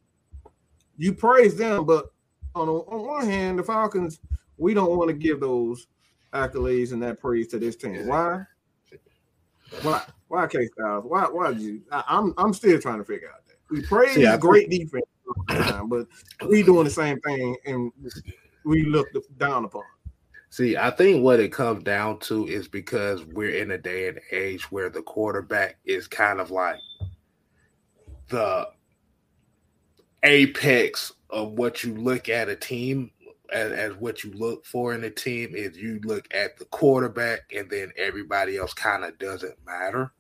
You 0.96 1.12
praise 1.14 1.56
them, 1.56 1.84
but 1.84 2.12
on, 2.54 2.68
on 2.68 3.06
one 3.06 3.26
hand, 3.26 3.58
the 3.58 3.64
Falcons, 3.64 4.20
we 4.56 4.74
don't 4.74 4.96
want 4.96 5.08
to 5.08 5.14
give 5.14 5.40
those 5.40 5.88
accolades 6.32 6.92
and 6.92 7.02
that 7.02 7.20
praise 7.20 7.48
to 7.48 7.58
this 7.58 7.76
team. 7.76 8.06
Why? 8.06 8.44
Why? 9.82 10.04
Why, 10.28 10.46
K 10.46 10.66
Styles? 10.66 11.04
Why? 11.06 11.24
Why 11.24 11.52
did 11.52 11.62
you? 11.62 11.82
I, 11.90 11.98
am 11.98 12.04
I'm, 12.08 12.34
I'm 12.46 12.54
still 12.54 12.78
trying 12.78 12.98
to 12.98 13.04
figure 13.04 13.28
out 13.28 13.46
that 13.46 13.56
we 13.70 13.82
praise 13.82 14.38
great 14.38 14.70
defense, 14.70 15.04
time, 15.48 15.88
but 15.88 16.06
we 16.48 16.62
doing 16.62 16.84
the 16.84 16.90
same 16.90 17.18
thing 17.20 17.56
and 17.64 17.92
we 18.64 18.84
look 18.84 19.08
down 19.38 19.64
upon. 19.64 19.82
See, 20.50 20.76
I 20.76 20.90
think 20.90 21.22
what 21.22 21.40
it 21.40 21.52
comes 21.52 21.84
down 21.84 22.20
to 22.20 22.46
is 22.46 22.68
because 22.68 23.24
we're 23.24 23.62
in 23.62 23.70
a 23.72 23.78
day 23.78 24.08
and 24.08 24.20
age 24.32 24.70
where 24.70 24.88
the 24.88 25.02
quarterback 25.02 25.76
is 25.84 26.08
kind 26.08 26.40
of 26.40 26.50
like 26.50 26.78
the 28.28 28.68
apex 30.22 31.12
of 31.30 31.52
what 31.52 31.84
you 31.84 31.94
look 31.94 32.28
at 32.28 32.48
a 32.48 32.56
team 32.56 33.10
as, 33.52 33.72
as, 33.72 33.94
what 33.96 34.24
you 34.24 34.32
look 34.32 34.64
for 34.66 34.94
in 34.94 35.04
a 35.04 35.10
team 35.10 35.54
is 35.54 35.76
you 35.76 36.00
look 36.04 36.26
at 36.32 36.58
the 36.58 36.64
quarterback 36.66 37.40
and 37.54 37.68
then 37.70 37.92
everybody 37.96 38.56
else 38.56 38.74
kind 38.74 39.04
of 39.04 39.18
doesn't 39.18 39.56
matter. 39.66 40.12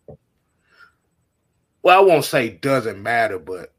Well, 1.82 1.98
I 1.98 2.02
won't 2.04 2.24
say 2.24 2.50
doesn't 2.50 3.02
matter, 3.02 3.38
but 3.38 3.74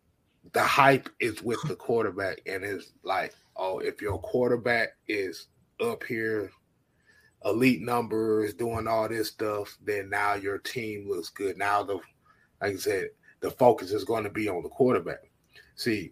the 0.53 0.63
hype 0.63 1.09
is 1.19 1.41
with 1.41 1.61
the 1.67 1.75
quarterback 1.75 2.41
and 2.45 2.63
it's 2.63 2.91
like, 3.03 3.33
oh, 3.55 3.79
if 3.79 4.01
your 4.01 4.19
quarterback 4.19 4.89
is 5.07 5.47
up 5.81 6.03
here, 6.03 6.51
elite 7.45 7.81
numbers, 7.81 8.53
doing 8.53 8.87
all 8.87 9.07
this 9.07 9.29
stuff, 9.29 9.77
then 9.83 10.09
now 10.09 10.35
your 10.35 10.57
team 10.57 11.07
looks 11.09 11.29
good. 11.29 11.57
Now 11.57 11.83
the 11.83 11.99
like 12.61 12.73
I 12.73 12.77
said, 12.77 13.09
the 13.39 13.51
focus 13.51 13.91
is 13.91 14.03
going 14.03 14.23
to 14.23 14.29
be 14.29 14.49
on 14.49 14.63
the 14.63 14.69
quarterback. 14.69 15.29
See, 15.75 16.11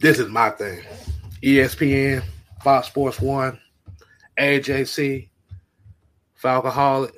this 0.00 0.18
is 0.18 0.28
my 0.28 0.50
thing. 0.50 0.82
ESPN, 1.42 2.22
Fox 2.62 2.88
Sports 2.88 3.20
One, 3.20 3.58
AJC, 4.38 5.28
Falcoholic. 6.42 7.12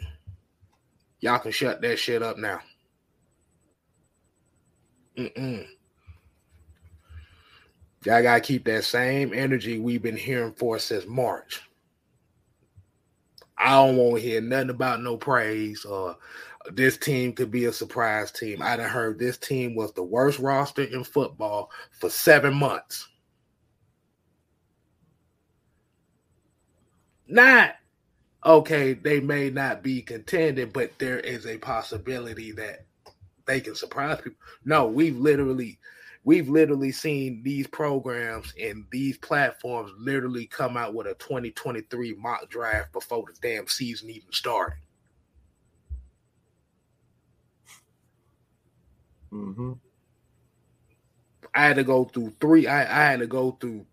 Y'all 1.20 1.38
can 1.38 1.52
shut 1.52 1.80
that 1.82 1.98
shit 1.98 2.22
up 2.22 2.38
now. 2.38 2.60
Mm-mm. 5.16 5.66
Y'all 8.04 8.22
gotta 8.22 8.40
keep 8.40 8.64
that 8.64 8.84
same 8.84 9.32
energy 9.32 9.78
we've 9.78 10.02
been 10.02 10.16
hearing 10.16 10.52
for 10.54 10.78
since 10.78 11.06
March. 11.06 11.62
I 13.56 13.70
don't 13.70 13.96
want 13.96 14.16
to 14.16 14.22
hear 14.22 14.40
nothing 14.40 14.70
about 14.70 15.02
no 15.02 15.16
praise 15.16 15.84
or 15.84 16.16
this 16.72 16.96
team 16.96 17.32
could 17.32 17.50
be 17.50 17.66
a 17.66 17.72
surprise 17.72 18.32
team. 18.32 18.60
I 18.62 18.76
done 18.76 18.88
heard 18.88 19.18
this 19.18 19.38
team 19.38 19.74
was 19.74 19.92
the 19.92 20.02
worst 20.02 20.38
roster 20.38 20.82
in 20.82 21.04
football 21.04 21.70
for 21.92 22.10
seven 22.10 22.54
months. 22.54 23.08
Not 27.32 27.76
okay, 28.44 28.92
they 28.92 29.20
may 29.20 29.48
not 29.48 29.82
be 29.82 30.02
contending, 30.02 30.68
but 30.68 30.92
there 30.98 31.18
is 31.20 31.46
a 31.46 31.56
possibility 31.56 32.52
that 32.52 32.84
they 33.46 33.60
can 33.60 33.74
surprise 33.74 34.18
people. 34.18 34.38
No, 34.66 34.86
we've 34.86 35.16
literally 35.16 35.78
we've 36.24 36.50
literally 36.50 36.92
seen 36.92 37.42
these 37.42 37.66
programs 37.66 38.52
and 38.60 38.84
these 38.92 39.16
platforms 39.16 39.92
literally 39.98 40.46
come 40.46 40.76
out 40.76 40.94
with 40.94 41.06
a 41.06 41.14
2023 41.14 42.14
mock 42.18 42.50
draft 42.50 42.92
before 42.92 43.24
the 43.26 43.48
damn 43.48 43.66
season 43.66 44.10
even 44.10 44.30
started. 44.30 44.76
Mm-hmm. 49.32 49.72
I 51.54 51.66
had 51.66 51.76
to 51.76 51.84
go 51.84 52.04
through 52.04 52.34
three. 52.40 52.66
I, 52.66 52.82
I 52.82 53.10
had 53.10 53.20
to 53.20 53.26
go 53.26 53.52
through 53.52 53.86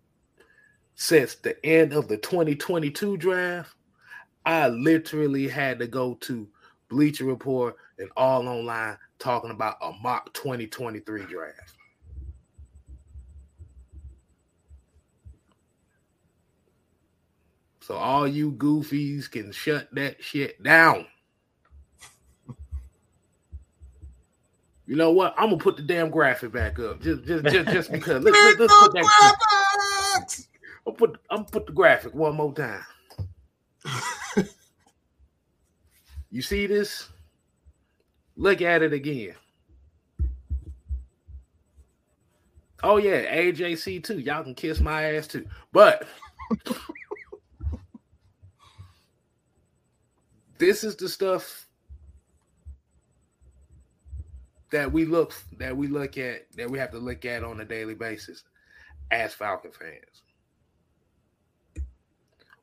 since 1.00 1.36
the 1.36 1.56
end 1.64 1.94
of 1.94 2.08
the 2.08 2.18
2022 2.18 3.16
draft. 3.16 3.74
I 4.44 4.68
literally 4.68 5.48
had 5.48 5.78
to 5.78 5.86
go 5.86 6.14
to 6.20 6.46
Bleacher 6.90 7.24
Report 7.24 7.74
and 7.98 8.10
all 8.18 8.46
online 8.46 8.98
talking 9.18 9.50
about 9.50 9.76
a 9.80 9.92
mock 10.02 10.32
2023 10.34 11.24
draft. 11.24 11.74
So 17.80 17.94
all 17.94 18.28
you 18.28 18.52
goofies 18.52 19.30
can 19.30 19.52
shut 19.52 19.88
that 19.94 20.22
shit 20.22 20.62
down. 20.62 21.06
You 24.86 24.96
know 24.96 25.12
what? 25.12 25.34
I'm 25.38 25.48
gonna 25.48 25.62
put 25.62 25.76
the 25.76 25.82
damn 25.82 26.10
graphic 26.10 26.52
back 26.52 26.78
up 26.78 27.00
just 27.00 27.24
just 27.24 27.44
just, 27.44 27.68
just 27.70 27.92
because. 27.92 28.22
Let's, 28.22 28.36
let, 28.36 28.60
let's 28.60 28.80
put 28.80 28.92
that. 28.92 29.59
I'll 30.86 30.92
put 30.92 31.18
I'm 31.30 31.44
put 31.44 31.66
the 31.66 31.72
graphic 31.72 32.14
one 32.14 32.36
more 32.36 32.54
time. 32.54 32.84
you 36.30 36.42
see 36.42 36.66
this? 36.66 37.08
Look 38.36 38.62
at 38.62 38.82
it 38.82 38.92
again. 38.92 39.34
Oh 42.82 42.96
yeah, 42.96 43.34
AJC 43.34 44.02
too. 44.04 44.18
Y'all 44.18 44.42
can 44.42 44.54
kiss 44.54 44.80
my 44.80 45.14
ass 45.14 45.26
too. 45.26 45.46
But 45.72 46.06
this 50.58 50.82
is 50.82 50.96
the 50.96 51.08
stuff 51.08 51.66
that 54.70 54.90
we 54.90 55.04
look 55.04 55.34
that 55.58 55.76
we 55.76 55.88
look 55.88 56.16
at 56.16 56.50
that 56.56 56.70
we 56.70 56.78
have 56.78 56.92
to 56.92 56.98
look 56.98 57.24
at 57.24 57.44
on 57.44 57.60
a 57.60 57.64
daily 57.64 57.94
basis 57.94 58.44
as 59.10 59.34
Falcon 59.34 59.72
fans. 59.72 60.22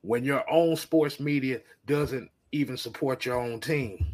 When 0.07 0.23
your 0.23 0.49
own 0.49 0.77
sports 0.77 1.19
media 1.19 1.59
doesn't 1.85 2.31
even 2.53 2.77
support 2.77 3.25
your 3.25 3.37
own 3.37 3.59
team, 3.59 4.05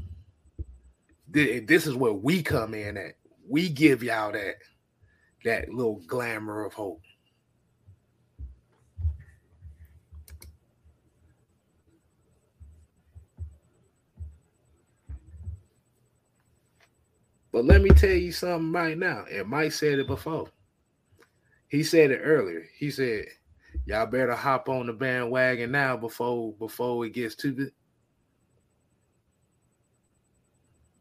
this 1.28 1.86
is 1.86 1.94
where 1.94 2.14
we 2.14 2.42
come 2.42 2.74
in 2.74 2.98
at. 2.98 3.14
We 3.48 3.70
give 3.70 4.02
y'all 4.02 4.32
that 4.32 4.56
that 5.44 5.70
little 5.70 6.02
glamour 6.08 6.66
of 6.66 6.74
hope. 6.74 7.04
But 17.52 17.66
let 17.66 17.84
me 17.84 17.92
tell 17.92 18.10
you 18.10 18.32
something 18.32 18.72
right 18.72 18.98
now. 18.98 19.26
And 19.32 19.48
Mike 19.48 19.74
said 19.74 20.00
it 20.00 20.08
before. 20.08 20.48
He 21.68 21.84
said 21.84 22.10
it 22.10 22.22
earlier. 22.24 22.64
He 22.80 22.90
said, 22.90 23.26
"Y'all 23.86 24.06
better 24.06 24.36
hop 24.36 24.70
on 24.70 24.88
the 24.88 24.94
bandwagon 24.94 25.72
now 25.72 25.98
before 25.98 26.54
before 26.54 27.06
it 27.06 27.14
gets 27.14 27.36
too." 27.36 27.54
Good. 27.54 27.72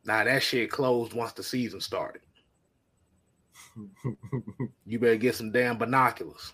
Now 0.05 0.25
that 0.25 0.43
shit 0.43 0.71
closed 0.71 1.13
once 1.13 1.33
the 1.33 1.43
season 1.43 1.81
started. 1.81 2.23
you 4.85 4.99
better 4.99 5.17
get 5.17 5.35
some 5.35 5.53
damn 5.53 5.79
binoculars. 5.79 6.53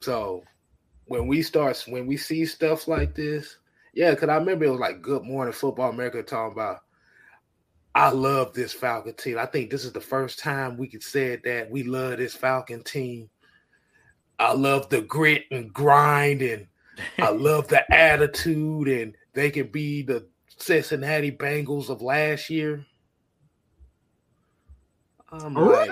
So 0.00 0.42
when 1.06 1.28
we 1.28 1.42
start 1.42 1.84
when 1.86 2.06
we 2.06 2.16
see 2.16 2.44
stuff 2.44 2.88
like 2.88 3.14
this, 3.14 3.58
yeah, 3.94 4.10
because 4.10 4.28
I 4.28 4.36
remember 4.36 4.64
it 4.64 4.70
was 4.70 4.80
like 4.80 5.02
Good 5.02 5.24
Morning 5.24 5.52
Football 5.52 5.90
America 5.90 6.22
talking 6.22 6.52
about. 6.52 6.81
I 7.94 8.10
love 8.10 8.54
this 8.54 8.72
Falcon 8.72 9.14
team. 9.14 9.38
I 9.38 9.46
think 9.46 9.70
this 9.70 9.84
is 9.84 9.92
the 9.92 10.00
first 10.00 10.38
time 10.38 10.76
we 10.76 10.88
could 10.88 11.02
say 11.02 11.36
that 11.44 11.70
we 11.70 11.82
love 11.82 12.18
this 12.18 12.34
Falcon 12.34 12.82
team. 12.82 13.28
I 14.38 14.52
love 14.54 14.88
the 14.88 15.02
grit 15.02 15.44
and 15.50 15.72
grind, 15.72 16.42
and 16.42 16.66
I 17.18 17.30
love 17.30 17.68
the 17.68 17.90
attitude, 17.92 18.88
and 18.88 19.14
they 19.34 19.50
can 19.50 19.66
be 19.68 20.02
the 20.02 20.26
Cincinnati 20.56 21.30
Bengals 21.30 21.90
of 21.90 22.00
last 22.00 22.48
year. 22.48 22.84
I'm 25.30 25.54
like, 25.54 25.90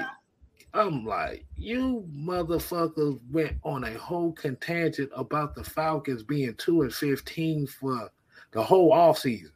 I'm 0.72 1.04
like, 1.04 1.44
you 1.56 2.06
motherfuckers 2.14 3.18
went 3.30 3.56
on 3.62 3.84
a 3.84 3.94
whole 3.94 4.32
contingent 4.32 5.10
about 5.14 5.54
the 5.54 5.64
Falcons 5.64 6.22
being 6.22 6.54
2 6.54 6.82
and 6.82 6.94
15 6.94 7.66
for 7.66 8.10
the 8.52 8.62
whole 8.62 8.92
offseason. 8.92 9.50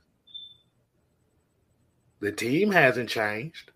The 2.24 2.32
team 2.32 2.72
hasn't 2.72 3.10
changed. 3.10 3.70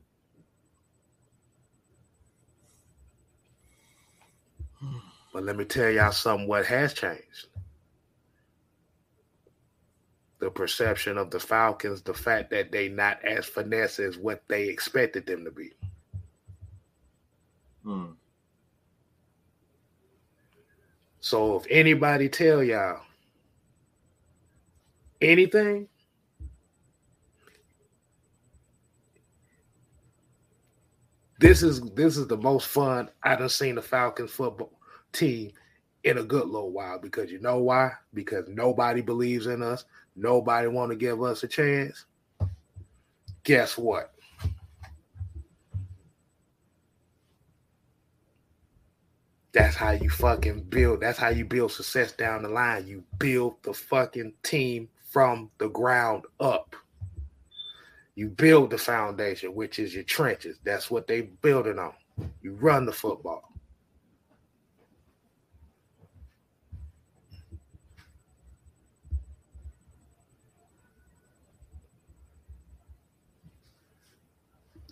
But 5.34 5.42
let 5.42 5.55
me 5.55 5.66
tell 5.66 5.90
y'all 5.90 6.12
something 6.12 6.49
what 6.49 6.64
has 6.64 6.94
changed. 6.94 7.49
The 10.38 10.51
perception 10.51 11.18
of 11.18 11.30
the 11.30 11.38
Falcons, 11.38 12.01
the 12.01 12.14
fact 12.14 12.49
that 12.49 12.72
they 12.72 12.88
not 12.88 13.22
as 13.22 13.44
finesse 13.44 13.99
as 14.01 14.16
what 14.16 14.42
they 14.49 14.70
expected 14.70 15.26
them 15.26 15.44
to 15.44 15.51
be. 15.51 15.72
Hmm. 17.82 18.12
So 21.20 21.57
if 21.57 21.66
anybody 21.68 22.30
tell 22.30 22.62
y'all 22.62 23.03
anything, 25.20 25.86
this 31.39 31.62
is 31.62 31.80
this 31.93 32.16
is 32.16 32.26
the 32.26 32.36
most 32.36 32.66
fun 32.66 33.09
I've 33.22 33.51
seen 33.53 33.76
the 33.76 33.82
Falcons 33.82 34.30
football 34.30 34.72
team 35.12 35.53
in 36.05 36.18
a 36.18 36.22
good 36.22 36.47
little 36.47 36.72
while 36.72 36.99
because 36.99 37.30
you 37.30 37.41
know 37.41 37.59
why? 37.59 37.93
Because 38.14 38.49
nobody 38.49 39.01
believes 39.01 39.47
in 39.47 39.62
us. 39.62 39.84
Nobody 40.16 40.66
want 40.68 40.91
to 40.91 40.97
give 40.97 41.22
us 41.22 41.43
a 41.43 41.49
chance. 41.49 42.07
Guess 43.45 43.78
what? 43.78 44.12
That's 49.53 49.76
how 49.76 49.93
you 49.93 50.11
fucking 50.11 50.64
build. 50.64 51.01
That's 51.01 51.18
how 51.18 51.30
you 51.30 51.45
build 51.45 51.72
success 51.72 52.12
down 52.12 52.43
the 52.43 52.49
line. 52.49 52.86
You 52.86 53.03
build 53.18 53.57
the 53.62 53.72
fucking 53.72 54.34
team 54.43 54.89
from 55.11 55.51
the 55.59 55.68
ground 55.68 56.24
up. 56.39 56.76
You 58.18 58.26
build 58.26 58.70
the 58.70 58.78
foundation, 58.78 59.54
which 59.54 59.78
is 59.78 59.94
your 59.94 60.02
trenches. 60.02 60.58
That's 60.64 60.90
what 60.90 61.06
they 61.06 61.20
building 61.20 61.78
on. 61.78 61.92
You 62.42 62.54
run 62.54 62.84
the 62.84 62.92
football. 62.92 63.52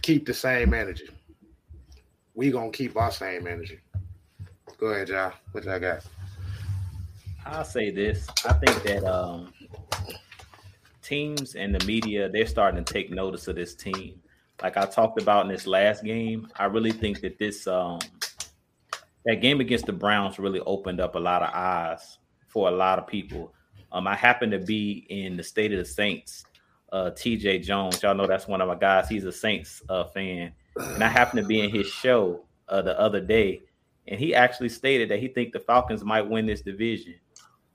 Keep 0.02 0.26
the 0.26 0.32
same 0.32 0.72
energy. 0.72 1.08
We 2.36 2.52
gonna 2.52 2.70
keep 2.70 2.96
our 2.96 3.10
same 3.10 3.48
energy. 3.48 3.80
Go 4.78 4.86
ahead, 4.86 5.08
John. 5.08 5.32
What 5.50 5.64
y'all 5.64 5.80
got? 5.80 6.06
I'll 7.44 7.64
say 7.64 7.90
this. 7.90 8.28
I 8.44 8.52
think 8.52 8.84
that 8.84 9.02
um, 9.02 9.52
teams 11.06 11.54
and 11.54 11.74
the 11.74 11.84
media 11.86 12.28
they're 12.28 12.46
starting 12.46 12.82
to 12.82 12.92
take 12.92 13.10
notice 13.10 13.48
of 13.48 13.56
this 13.56 13.74
team. 13.74 14.20
Like 14.62 14.76
I 14.76 14.86
talked 14.86 15.20
about 15.20 15.44
in 15.44 15.52
this 15.52 15.66
last 15.66 16.02
game, 16.02 16.48
I 16.56 16.64
really 16.64 16.92
think 16.92 17.20
that 17.20 17.38
this 17.38 17.66
um, 17.66 18.00
that 19.24 19.40
game 19.40 19.60
against 19.60 19.86
the 19.86 19.92
Browns 19.92 20.38
really 20.38 20.60
opened 20.60 21.00
up 21.00 21.14
a 21.14 21.18
lot 21.18 21.42
of 21.42 21.50
eyes 21.52 22.18
for 22.48 22.68
a 22.68 22.72
lot 22.72 22.98
of 22.98 23.06
people. 23.06 23.52
Um, 23.92 24.06
I 24.06 24.14
happened 24.14 24.52
to 24.52 24.58
be 24.58 25.06
in 25.08 25.36
the 25.36 25.42
state 25.42 25.72
of 25.72 25.78
the 25.78 25.84
Saints. 25.84 26.44
Uh, 26.92 27.10
TJ 27.10 27.62
Jones, 27.64 28.02
y'all 28.02 28.14
know 28.14 28.26
that's 28.26 28.46
one 28.46 28.60
of 28.60 28.68
my 28.68 28.74
guys. 28.76 29.08
He's 29.08 29.24
a 29.24 29.32
Saints 29.32 29.82
uh, 29.88 30.04
fan, 30.04 30.52
and 30.76 31.02
I 31.02 31.08
happened 31.08 31.42
to 31.42 31.46
be 31.46 31.60
in 31.60 31.70
his 31.70 31.86
show 31.86 32.44
uh, 32.68 32.80
the 32.82 32.98
other 32.98 33.20
day, 33.20 33.62
and 34.06 34.18
he 34.18 34.34
actually 34.34 34.68
stated 34.68 35.10
that 35.10 35.18
he 35.18 35.28
think 35.28 35.52
the 35.52 35.60
Falcons 35.60 36.04
might 36.04 36.22
win 36.22 36.46
this 36.46 36.62
division. 36.62 37.14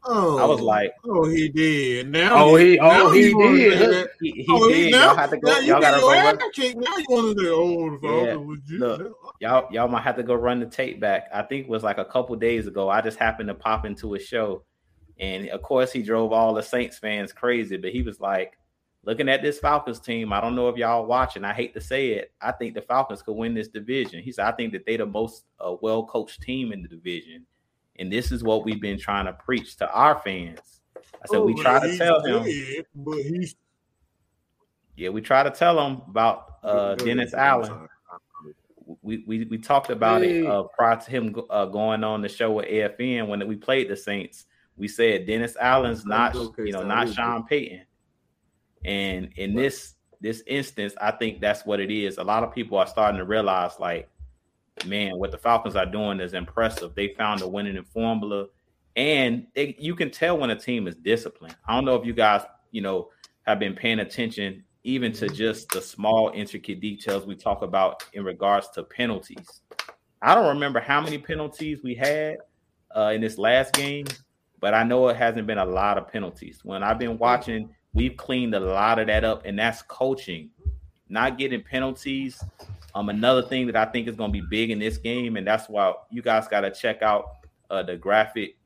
Oh, 0.03 0.39
I 0.39 0.45
was 0.45 0.59
like, 0.61 0.93
oh, 1.05 1.27
he 1.27 1.47
did. 1.49 2.09
Now, 2.09 2.31
Oh, 2.45 2.55
he- 2.55 2.79
oh, 2.79 2.87
now 2.87 3.09
he 3.11 3.33
did. 3.33 4.07
He, 4.19 4.31
he 4.31 4.45
Oh, 4.49 4.67
did. 4.67 4.91
now, 4.91 5.07
y'all 5.07 5.15
have 5.15 5.29
to 5.29 5.37
go. 5.37 5.59
Y'all 5.59 5.79
gotta 5.81 5.99
go. 6.01 6.07
Run. 6.09 6.37
Now 6.37 6.97
you 6.97 7.05
want 7.07 7.37
to 7.37 7.43
say, 7.43 7.49
oh, 7.49 8.25
Yeah, 8.25 8.77
look. 8.79 9.17
y'all, 9.39 9.67
y'all 9.71 9.87
might 9.87 10.01
have 10.01 10.15
to 10.15 10.23
go 10.23 10.33
run 10.33 10.59
the 10.59 10.65
tape 10.65 10.99
back. 10.99 11.27
I 11.33 11.43
think 11.43 11.65
it 11.65 11.69
was 11.69 11.83
like 11.83 11.99
a 11.99 12.05
couple 12.05 12.35
days 12.35 12.65
ago. 12.65 12.89
I 12.89 13.01
just 13.01 13.19
happened 13.19 13.49
to 13.49 13.53
pop 13.55 13.85
into 13.85 14.15
a 14.15 14.19
show, 14.19 14.63
and 15.19 15.49
of 15.49 15.61
course, 15.61 15.91
he 15.91 16.01
drove 16.01 16.31
all 16.31 16.53
the 16.55 16.63
Saints 16.63 16.97
fans 16.97 17.31
crazy. 17.31 17.77
But 17.77 17.91
he 17.91 18.01
was 18.01 18.19
like, 18.19 18.57
looking 19.03 19.29
at 19.29 19.43
this 19.43 19.59
Falcons 19.59 19.99
team. 19.99 20.33
I 20.33 20.41
don't 20.41 20.55
know 20.55 20.67
if 20.69 20.77
y'all 20.77 21.05
watching. 21.05 21.43
I 21.45 21.53
hate 21.53 21.75
to 21.75 21.81
say 21.81 22.09
it. 22.13 22.31
I 22.41 22.51
think 22.53 22.73
the 22.73 22.81
Falcons 22.81 23.21
could 23.21 23.33
win 23.35 23.53
this 23.53 23.67
division. 23.67 24.23
He 24.23 24.31
said, 24.31 24.45
I 24.47 24.51
think 24.51 24.73
that 24.73 24.85
they 24.87 24.97
the 24.97 25.05
most 25.05 25.45
uh, 25.59 25.75
well 25.81 26.05
coached 26.05 26.41
team 26.41 26.71
in 26.71 26.81
the 26.81 26.87
division, 26.87 27.45
and 27.99 28.11
this 28.11 28.31
is 28.31 28.43
what 28.43 28.65
we've 28.65 28.81
been 28.81 28.99
trying 28.99 29.25
to 29.25 29.33
preach 29.33 29.75
to 29.77 29.91
our 29.91 30.19
fans. 30.19 30.59
I 30.95 31.27
said, 31.27 31.37
Oh, 31.37 31.45
we 31.45 31.53
try 31.55 31.79
to 31.79 31.91
he 31.91 31.97
tell 31.97 32.23
him. 32.23 32.43
did, 32.43 32.85
but 32.95 33.17
he's 33.17 33.55
Yeah, 34.95 35.09
we 35.09 35.21
try 35.21 35.43
to 35.43 35.51
tell 35.51 35.79
him 35.85 36.01
about 36.07 36.55
uh, 36.63 36.95
Dennis 36.95 37.33
Allen. 37.33 37.87
We, 39.01 39.23
we 39.25 39.45
we 39.45 39.57
talked 39.57 39.89
about 39.89 40.21
Hey. 40.21 40.39
it 40.39 40.45
uh, 40.45 40.63
prior 40.63 40.97
to 40.97 41.09
him 41.11 41.35
uh, 41.49 41.65
going 41.65 42.03
on 42.03 42.21
the 42.21 42.29
show 42.29 42.51
with 42.53 42.65
AFN 42.65 43.27
when 43.27 43.47
we 43.47 43.55
played 43.55 43.89
the 43.89 43.95
Saints. 43.95 44.45
We 44.75 44.87
said 44.87 45.27
Dennis 45.27 45.55
Allen's 45.59 46.05
not 46.05 46.35
Okay, 46.35 46.65
you 46.65 46.71
know 46.71 46.83
not 46.83 47.07
who's 47.07 47.15
Sean 47.15 47.45
Payton, 47.45 47.83
and 48.83 49.29
in 49.37 49.53
this 49.55 49.95
this 50.19 50.43
instance, 50.45 50.93
I 51.01 51.11
think 51.11 51.41
that's 51.41 51.65
what 51.65 51.79
it 51.79 51.89
is. 51.91 52.17
A 52.17 52.23
lot 52.23 52.43
of 52.43 52.53
people 52.53 52.77
are 52.77 52.85
starting 52.85 53.17
to 53.17 53.25
realize, 53.25 53.79
like, 53.79 54.07
man, 54.85 55.17
what 55.17 55.31
the 55.31 55.37
Falcons 55.37 55.75
are 55.75 55.85
doing 55.85 56.19
is 56.19 56.33
impressive. 56.33 56.95
They 56.95 57.09
found 57.09 57.41
a 57.41 57.47
winning 57.47 57.81
formula, 57.83 58.47
and 58.95 59.47
they, 59.55 59.75
you 59.79 59.95
can 59.95 60.11
tell 60.11 60.37
when 60.37 60.49
a 60.49 60.55
team 60.55 60.87
is 60.87 60.95
disciplined. 60.95 61.55
I 61.67 61.75
don't 61.75 61.85
know 61.85 61.95
if 61.95 62.05
you 62.05 62.13
guys, 62.13 62.43
you 62.71 62.81
know, 62.81 63.09
have 63.43 63.59
been 63.59 63.73
paying 63.73 63.99
attention 63.99 64.63
even 64.83 65.11
to 65.11 65.29
just 65.29 65.69
the 65.69 65.81
small 65.81 66.31
intricate 66.33 66.79
details 66.79 67.25
we 67.25 67.35
talk 67.35 67.61
about 67.61 68.03
in 68.13 68.23
regards 68.23 68.69
to 68.69 68.83
penalties. 68.83 69.61
I 70.21 70.35
don't 70.35 70.47
remember 70.47 70.79
how 70.79 71.01
many 71.01 71.17
penalties 71.17 71.79
we 71.83 71.95
had 71.95 72.37
uh, 72.95 73.11
in 73.13 73.21
this 73.21 73.37
last 73.37 73.73
game, 73.73 74.05
but 74.59 74.73
I 74.73 74.83
know 74.83 75.07
it 75.09 75.17
hasn't 75.17 75.47
been 75.47 75.57
a 75.57 75.65
lot 75.65 75.97
of 75.97 76.07
penalties. 76.07 76.61
When 76.63 76.83
I've 76.83 76.99
been 76.99 77.17
watching, 77.17 77.69
we've 77.93 78.17
cleaned 78.17 78.55
a 78.55 78.59
lot 78.59 78.99
of 78.99 79.07
that 79.07 79.23
up, 79.23 79.45
and 79.45 79.57
that's 79.57 79.81
coaching, 79.83 80.49
not 81.11 81.37
getting 81.37 81.61
penalties. 81.61 82.43
Um, 82.95 83.09
another 83.09 83.41
thing 83.41 83.67
that 83.67 83.75
I 83.75 83.85
think 83.85 84.07
is 84.07 84.15
going 84.15 84.33
to 84.33 84.41
be 84.41 84.45
big 84.49 84.71
in 84.71 84.79
this 84.79 84.97
game, 84.97 85.37
and 85.37 85.45
that's 85.45 85.69
why 85.69 85.93
you 86.09 86.21
guys 86.21 86.47
got 86.47 86.61
to 86.61 86.71
check 86.71 87.01
out 87.01 87.25
uh, 87.69 87.83
the 87.83 87.95
graphic 87.95 88.57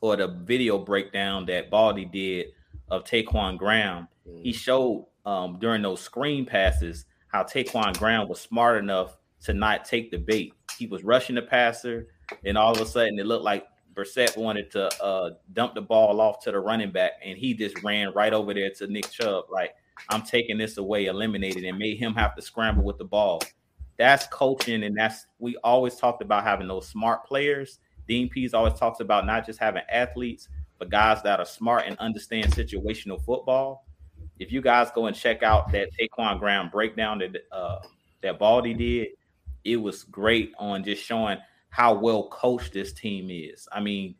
or 0.00 0.16
the 0.16 0.28
video 0.28 0.78
breakdown 0.78 1.46
that 1.46 1.70
Baldy 1.70 2.04
did 2.04 2.48
of 2.88 3.04
Ta'Quon 3.04 3.56
Graham. 3.56 4.08
He 4.42 4.52
showed 4.52 5.06
um, 5.24 5.58
during 5.58 5.82
those 5.82 6.00
screen 6.00 6.44
passes 6.46 7.06
how 7.28 7.42
Ta'Quon 7.42 7.98
Graham 7.98 8.28
was 8.28 8.40
smart 8.40 8.78
enough 8.78 9.16
to 9.42 9.54
not 9.54 9.84
take 9.84 10.10
the 10.10 10.18
bait. 10.18 10.52
He 10.78 10.86
was 10.86 11.02
rushing 11.02 11.34
the 11.34 11.42
passer, 11.42 12.08
and 12.44 12.56
all 12.56 12.72
of 12.72 12.80
a 12.80 12.86
sudden 12.86 13.18
it 13.18 13.26
looked 13.26 13.44
like 13.44 13.66
Brissett 13.94 14.36
wanted 14.36 14.70
to 14.72 15.02
uh, 15.02 15.30
dump 15.52 15.74
the 15.74 15.82
ball 15.82 16.20
off 16.20 16.40
to 16.44 16.52
the 16.52 16.60
running 16.60 16.92
back, 16.92 17.12
and 17.24 17.36
he 17.36 17.54
just 17.54 17.82
ran 17.82 18.12
right 18.14 18.32
over 18.32 18.54
there 18.54 18.70
to 18.78 18.86
Nick 18.86 19.10
Chubb. 19.10 19.46
Like, 19.50 19.74
I'm 20.08 20.22
taking 20.22 20.58
this 20.58 20.76
away, 20.76 21.06
eliminated, 21.06 21.64
and 21.64 21.78
made 21.78 21.98
him 21.98 22.14
have 22.14 22.34
to 22.36 22.42
scramble 22.42 22.84
with 22.84 22.98
the 22.98 23.04
ball. 23.04 23.42
That's 23.96 24.26
coaching, 24.28 24.84
and 24.84 24.96
that's 24.96 25.26
we 25.38 25.56
always 25.64 25.96
talked 25.96 26.22
about 26.22 26.44
having 26.44 26.68
those 26.68 26.88
smart 26.88 27.24
players. 27.26 27.80
Dean 28.06 28.28
Pees 28.28 28.54
always 28.54 28.74
talks 28.74 29.00
about 29.00 29.26
not 29.26 29.44
just 29.44 29.58
having 29.58 29.82
athletes, 29.90 30.48
but 30.78 30.88
guys 30.88 31.22
that 31.22 31.40
are 31.40 31.46
smart 31.46 31.84
and 31.86 31.98
understand 31.98 32.52
situational 32.52 33.22
football. 33.24 33.84
If 34.38 34.52
you 34.52 34.62
guys 34.62 34.90
go 34.94 35.06
and 35.06 35.16
check 35.16 35.42
out 35.42 35.72
that 35.72 35.88
Ta'Quon 35.98 36.38
Graham 36.38 36.70
breakdown 36.70 37.18
that 37.18 37.36
uh, 37.52 37.80
that 38.22 38.38
Baldy 38.38 38.74
did, 38.74 39.08
it 39.64 39.76
was 39.76 40.04
great 40.04 40.52
on 40.58 40.84
just 40.84 41.02
showing 41.02 41.38
how 41.70 41.94
well 41.94 42.28
coached 42.28 42.72
this 42.72 42.92
team 42.92 43.28
is. 43.30 43.68
I 43.72 43.80
mean, 43.80 44.14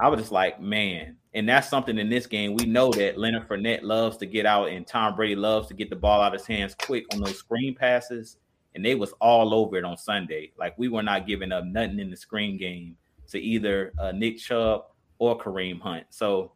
I 0.00 0.08
was 0.08 0.20
just 0.20 0.32
like, 0.32 0.60
man, 0.60 1.16
and 1.34 1.48
that's 1.48 1.68
something 1.68 1.98
in 1.98 2.08
this 2.08 2.26
game. 2.26 2.54
We 2.54 2.66
know 2.66 2.90
that 2.92 3.18
Leonard 3.18 3.48
Fournette 3.48 3.82
loves 3.82 4.16
to 4.18 4.26
get 4.26 4.46
out, 4.46 4.68
and 4.68 4.86
Tom 4.86 5.14
Brady 5.16 5.36
loves 5.36 5.68
to 5.68 5.74
get 5.74 5.90
the 5.90 5.96
ball 5.96 6.20
out 6.20 6.34
of 6.34 6.40
his 6.40 6.46
hands 6.46 6.74
quick 6.74 7.04
on 7.12 7.20
those 7.20 7.38
screen 7.38 7.74
passes, 7.74 8.38
and 8.74 8.84
they 8.84 8.94
was 8.94 9.12
all 9.20 9.54
over 9.54 9.76
it 9.76 9.84
on 9.84 9.96
Sunday. 9.96 10.52
Like 10.58 10.76
we 10.78 10.88
were 10.88 11.02
not 11.02 11.26
giving 11.26 11.52
up 11.52 11.64
nothing 11.64 12.00
in 12.00 12.10
the 12.10 12.16
screen 12.16 12.56
game 12.58 12.96
to 13.28 13.38
either 13.38 13.92
uh, 13.98 14.12
Nick 14.12 14.38
Chubb 14.38 14.84
or 15.18 15.38
Kareem 15.38 15.80
Hunt. 15.80 16.06
So 16.10 16.52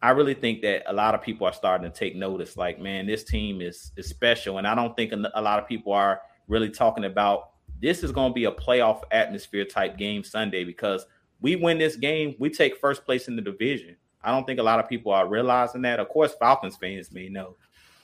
I 0.00 0.10
really 0.10 0.34
think 0.34 0.62
that 0.62 0.84
a 0.86 0.92
lot 0.92 1.14
of 1.14 1.22
people 1.22 1.46
are 1.46 1.52
starting 1.52 1.90
to 1.90 1.96
take 1.96 2.14
notice. 2.14 2.56
Like, 2.56 2.80
man, 2.80 3.06
this 3.06 3.24
team 3.24 3.60
is 3.60 3.92
is 3.96 4.08
special, 4.08 4.58
and 4.58 4.66
I 4.66 4.74
don't 4.74 4.94
think 4.94 5.12
a 5.12 5.42
lot 5.42 5.58
of 5.58 5.66
people 5.66 5.92
are 5.92 6.20
really 6.46 6.70
talking 6.70 7.04
about 7.04 7.50
this 7.80 8.02
is 8.02 8.12
going 8.12 8.30
to 8.30 8.34
be 8.34 8.44
a 8.44 8.52
playoff 8.52 9.02
atmosphere 9.10 9.64
type 9.64 9.96
game 9.96 10.24
Sunday 10.24 10.64
because 10.64 11.06
we 11.40 11.56
win 11.56 11.78
this 11.78 11.96
game, 11.96 12.34
we 12.38 12.50
take 12.50 12.78
first 12.78 13.04
place 13.04 13.28
in 13.28 13.36
the 13.36 13.42
division. 13.42 13.96
I 14.22 14.32
don't 14.32 14.44
think 14.44 14.58
a 14.58 14.64
lot 14.64 14.80
of 14.80 14.88
people 14.88 15.12
are 15.12 15.28
realizing 15.28 15.82
that. 15.82 16.00
Of 16.00 16.08
course, 16.08 16.34
Falcons 16.34 16.76
fans 16.76 17.12
may 17.12 17.28
know, 17.28 17.56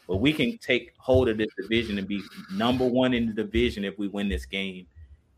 but 0.06 0.16
we 0.16 0.32
can 0.32 0.58
take 0.58 0.92
hold 0.98 1.28
of 1.28 1.38
this 1.38 1.48
division 1.60 1.98
and 1.98 2.06
be 2.06 2.22
number 2.52 2.86
one 2.86 3.12
in 3.12 3.26
the 3.26 3.32
division 3.32 3.84
if 3.84 3.98
we 3.98 4.08
win 4.08 4.28
this 4.28 4.46
game. 4.46 4.86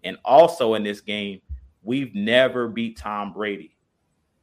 And 0.05 0.19
also 0.25 0.75
in 0.75 0.83
this 0.83 1.01
game, 1.01 1.41
we've 1.83 2.15
never 2.15 2.69
beat 2.69 2.99
Tom 2.99 3.33
Brady, 3.33 3.77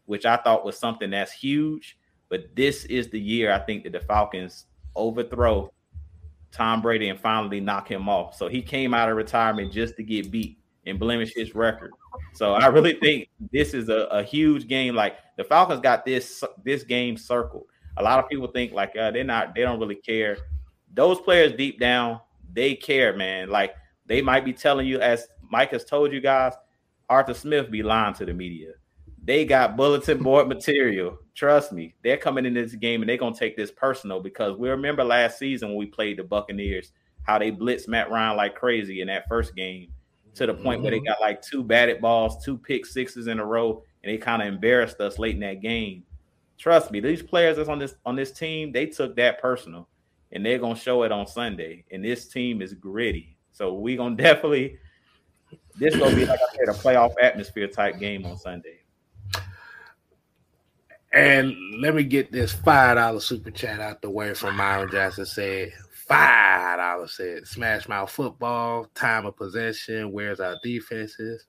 which 0.06 0.26
I 0.26 0.38
thought 0.38 0.66
was 0.66 0.78
something 0.78 1.12
that's 1.12 1.32
huge. 1.32 1.98
But 2.30 2.56
this 2.56 2.86
is 2.86 3.10
the 3.10 3.20
year 3.20 3.54
I 3.54 3.60
think 3.60 3.84
that 3.84 3.92
the 3.92 4.00
Falcons 4.00 4.66
overthrow 4.96 5.72
Tom 6.52 6.82
Brady 6.82 7.10
and 7.10 7.20
finally 7.20 7.60
knock 7.60 7.90
him 7.90 8.10
off. 8.10 8.36
So 8.36 8.48
he 8.48 8.62
came 8.62 8.94
out 8.94 9.10
of 9.10 9.18
retirement 9.18 9.72
just 9.72 9.96
to 9.98 10.04
get 10.04 10.32
beat 10.32 10.58
and 10.86 11.00
blemish 11.00 11.34
his 11.34 11.56
record. 11.56 11.92
So 12.34 12.54
I 12.54 12.68
really 12.68 12.94
think 12.94 13.30
this 13.52 13.74
is 13.74 13.90
a, 13.90 14.08
a 14.12 14.24
huge 14.24 14.68
game. 14.68 14.96
Like 14.96 15.18
the 15.38 15.44
Falcons 15.44 15.82
got 15.82 16.06
this 16.06 16.44
this 16.64 16.84
game 16.84 17.18
circled. 17.18 17.66
A 17.98 18.04
lot 18.04 18.20
of 18.20 18.30
people 18.30 18.48
think 18.48 18.74
like 18.74 18.96
uh, 18.98 19.12
they're 19.12 19.24
not 19.24 19.56
they 19.56 19.62
don't 19.62 19.80
really 19.80 19.96
care. 19.96 20.38
Those 20.94 21.20
players 21.20 21.54
deep 21.54 21.80
down 21.80 22.20
they 22.54 22.76
care, 22.76 23.16
man. 23.16 23.50
Like 23.50 23.76
they 24.06 24.22
might 24.22 24.46
be 24.46 24.54
telling 24.54 24.88
you, 24.88 25.00
as 25.00 25.28
Mike 25.50 25.72
has 25.72 25.86
told 25.86 26.12
you 26.12 26.22
guys, 26.22 26.54
Arthur 27.10 27.34
Smith 27.34 27.72
be 27.72 27.84
lying 27.84 28.14
to 28.16 28.26
the 28.26 28.34
media. 28.34 28.74
They 29.26 29.46
got 29.46 29.78
bulletin 29.78 30.22
board 30.22 30.48
material. 30.48 31.18
Trust 31.34 31.72
me, 31.72 31.96
they're 32.04 32.18
coming 32.18 32.46
in 32.46 32.54
this 32.54 32.76
game 32.76 33.02
and 33.02 33.10
they're 33.10 33.18
gonna 33.18 33.36
take 33.36 33.58
this 33.58 33.72
personal 33.72 34.20
because 34.20 34.58
we 34.58 34.70
remember 34.70 35.04
last 35.04 35.40
season 35.40 35.70
when 35.70 35.78
we 35.78 35.86
played 35.86 36.18
the 36.18 36.24
Buccaneers. 36.24 36.92
how 37.24 37.40
they 37.40 37.52
blitzed 37.52 37.88
Matt 37.88 38.12
Ryan 38.12 38.36
like 38.36 38.54
crazy 38.54 39.00
in 39.00 39.08
that 39.08 39.28
first 39.30 39.56
game 39.56 39.94
to 40.36 40.46
the 40.48 40.54
point 40.54 40.78
mm-hmm. 40.78 40.84
where 40.84 40.92
they 40.92 40.98
mm-hmm. 40.98 41.08
got 41.08 41.22
like 41.22 41.42
two 41.42 41.64
batted 41.64 42.02
balls, 42.02 42.44
two 42.44 42.58
pick 42.58 42.86
sixes 42.86 43.28
in 43.28 43.40
a 43.40 43.46
row, 43.46 43.84
and 44.04 44.12
they 44.12 44.18
kind 44.18 44.42
of 44.42 44.48
embarrassed 44.48 45.00
us 45.00 45.20
late 45.20 45.36
in 45.36 45.42
that 45.42 45.62
game. 45.62 46.04
Trust 46.58 46.92
me, 46.92 47.00
these 47.00 47.24
players 47.24 47.58
that's 47.58 47.70
on 47.70 47.80
this 47.80 47.96
on 48.06 48.16
this 48.16 48.32
team, 48.32 48.72
they 48.72 48.86
took 48.86 49.16
that 49.16 49.42
personal, 49.42 49.88
and 50.32 50.46
they're 50.46 50.60
gonna 50.60 50.76
show 50.76 51.04
it 51.04 51.12
on 51.12 51.28
Sunday. 51.28 51.84
And 51.92 52.04
this 52.04 52.28
team 52.28 52.62
is 52.62 52.74
gritty, 52.74 53.38
so 53.52 53.74
we 53.74 53.96
gonna 53.96 54.16
definitely 54.18 54.78
this 55.76 55.96
gonna 55.96 56.16
be 56.16 56.26
like 56.26 56.40
I 56.40 56.56
said, 56.56 56.70
a 56.70 56.78
playoff 56.78 57.14
atmosphere 57.22 57.68
type 57.68 58.00
game 58.00 58.26
on 58.26 58.38
Sunday. 58.38 58.80
And 61.12 61.54
let 61.80 61.94
me 61.94 62.04
get 62.04 62.32
this 62.32 62.52
five 62.52 62.96
dollar 62.96 63.20
super 63.20 63.52
chat 63.52 63.80
out 63.80 64.02
the 64.02 64.10
way 64.10 64.34
from 64.34 64.56
Myron 64.56 64.90
Jackson. 64.90 65.26
Said 65.26 65.72
five 66.08 66.78
dollars. 66.78 67.14
Said 67.14 67.48
smash 67.48 67.88
mouth 67.88 68.12
football, 68.12 68.86
time 68.96 69.26
of 69.26 69.36
possession. 69.36 70.12
Where's 70.12 70.40
our 70.40 70.58
defenses? 70.64 71.46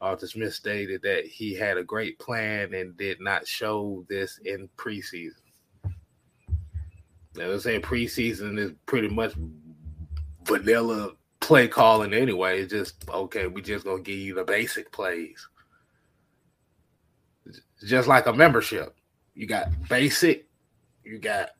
Arthur 0.00 0.26
Smith 0.26 0.54
stated 0.54 1.02
that 1.02 1.26
he 1.26 1.54
had 1.54 1.76
a 1.76 1.84
great 1.84 2.18
plan 2.18 2.72
and 2.72 2.96
did 2.96 3.20
not 3.20 3.46
show 3.46 4.04
this 4.08 4.38
in 4.44 4.68
preseason. 4.76 5.34
Now, 7.36 7.46
let's 7.46 7.64
say 7.64 7.78
preseason 7.78 8.58
is 8.58 8.72
pretty 8.86 9.08
much 9.08 9.34
vanilla 10.44 11.12
play 11.40 11.68
calling 11.68 12.14
anyway. 12.14 12.60
It's 12.60 12.72
just 12.72 13.08
okay. 13.10 13.46
We 13.46 13.62
just 13.62 13.84
gonna 13.84 14.02
give 14.02 14.18
you 14.18 14.34
the 14.34 14.44
basic 14.44 14.90
plays, 14.90 15.46
just 17.84 18.08
like 18.08 18.26
a 18.26 18.32
membership. 18.32 18.96
You 19.34 19.46
got 19.46 19.68
basic, 19.88 20.46
you 21.04 21.18
got 21.18 21.50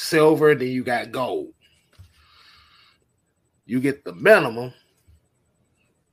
silver, 0.00 0.54
then 0.54 0.68
you 0.68 0.84
got 0.84 1.12
gold. 1.12 1.52
You 3.66 3.80
get 3.80 4.04
the 4.04 4.14
minimum, 4.14 4.72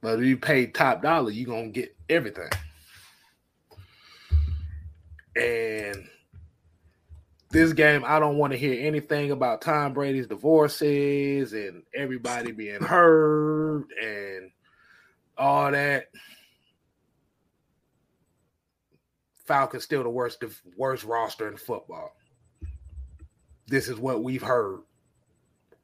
but 0.02 0.20
if 0.20 0.26
you 0.26 0.38
pay 0.38 0.68
top 0.68 1.02
dollar, 1.02 1.32
you're 1.32 1.48
gonna 1.48 1.70
get 1.70 1.96
everything. 2.10 2.50
And 5.36 6.08
this 7.50 7.72
game, 7.72 8.04
I 8.06 8.20
don't 8.20 8.38
want 8.38 8.52
to 8.52 8.60
hear 8.60 8.86
anything 8.86 9.32
about 9.32 9.62
Tom 9.62 9.94
Brady's 9.94 10.28
divorces 10.28 11.54
and 11.54 11.84
everybody 11.94 12.52
being 12.52 12.82
hurt 12.82 13.86
and 14.02 14.52
all 15.38 15.72
that. 15.72 16.08
Falcons 19.46 19.84
still 19.84 20.04
the 20.04 20.10
worst 20.10 20.42
the 20.42 20.54
worst 20.76 21.04
roster 21.06 21.48
in 21.48 21.56
football. 21.56 22.12
This 23.68 23.88
is 23.88 23.98
what 23.98 24.24
we've 24.24 24.44
heard 24.44 24.80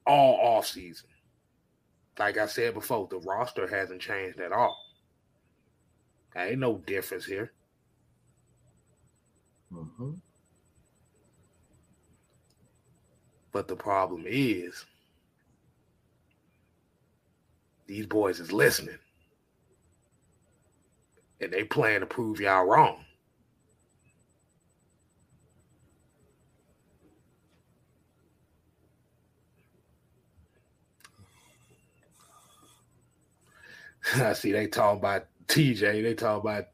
all 0.05 0.57
off 0.57 0.67
season. 0.67 1.07
Like 2.19 2.37
I 2.37 2.45
said 2.45 2.73
before, 2.73 3.07
the 3.09 3.17
roster 3.19 3.67
hasn't 3.67 4.01
changed 4.01 4.39
at 4.39 4.51
all. 4.51 4.77
Ain't 6.35 6.59
no 6.59 6.77
difference 6.77 7.25
here. 7.25 7.51
Mm-hmm. 9.73 10.11
But 13.51 13.67
the 13.67 13.75
problem 13.75 14.23
is, 14.25 14.85
these 17.87 18.05
boys 18.05 18.39
is 18.39 18.53
listening. 18.53 18.97
And 21.41 21.51
they 21.51 21.63
plan 21.63 22.01
to 22.01 22.05
prove 22.05 22.39
y'all 22.39 22.65
wrong. 22.65 23.03
I 34.15 34.33
see 34.33 34.51
they 34.51 34.67
talking 34.67 34.99
about 34.99 35.27
TJ. 35.47 36.03
They 36.03 36.13
talk 36.13 36.43
about 36.43 36.65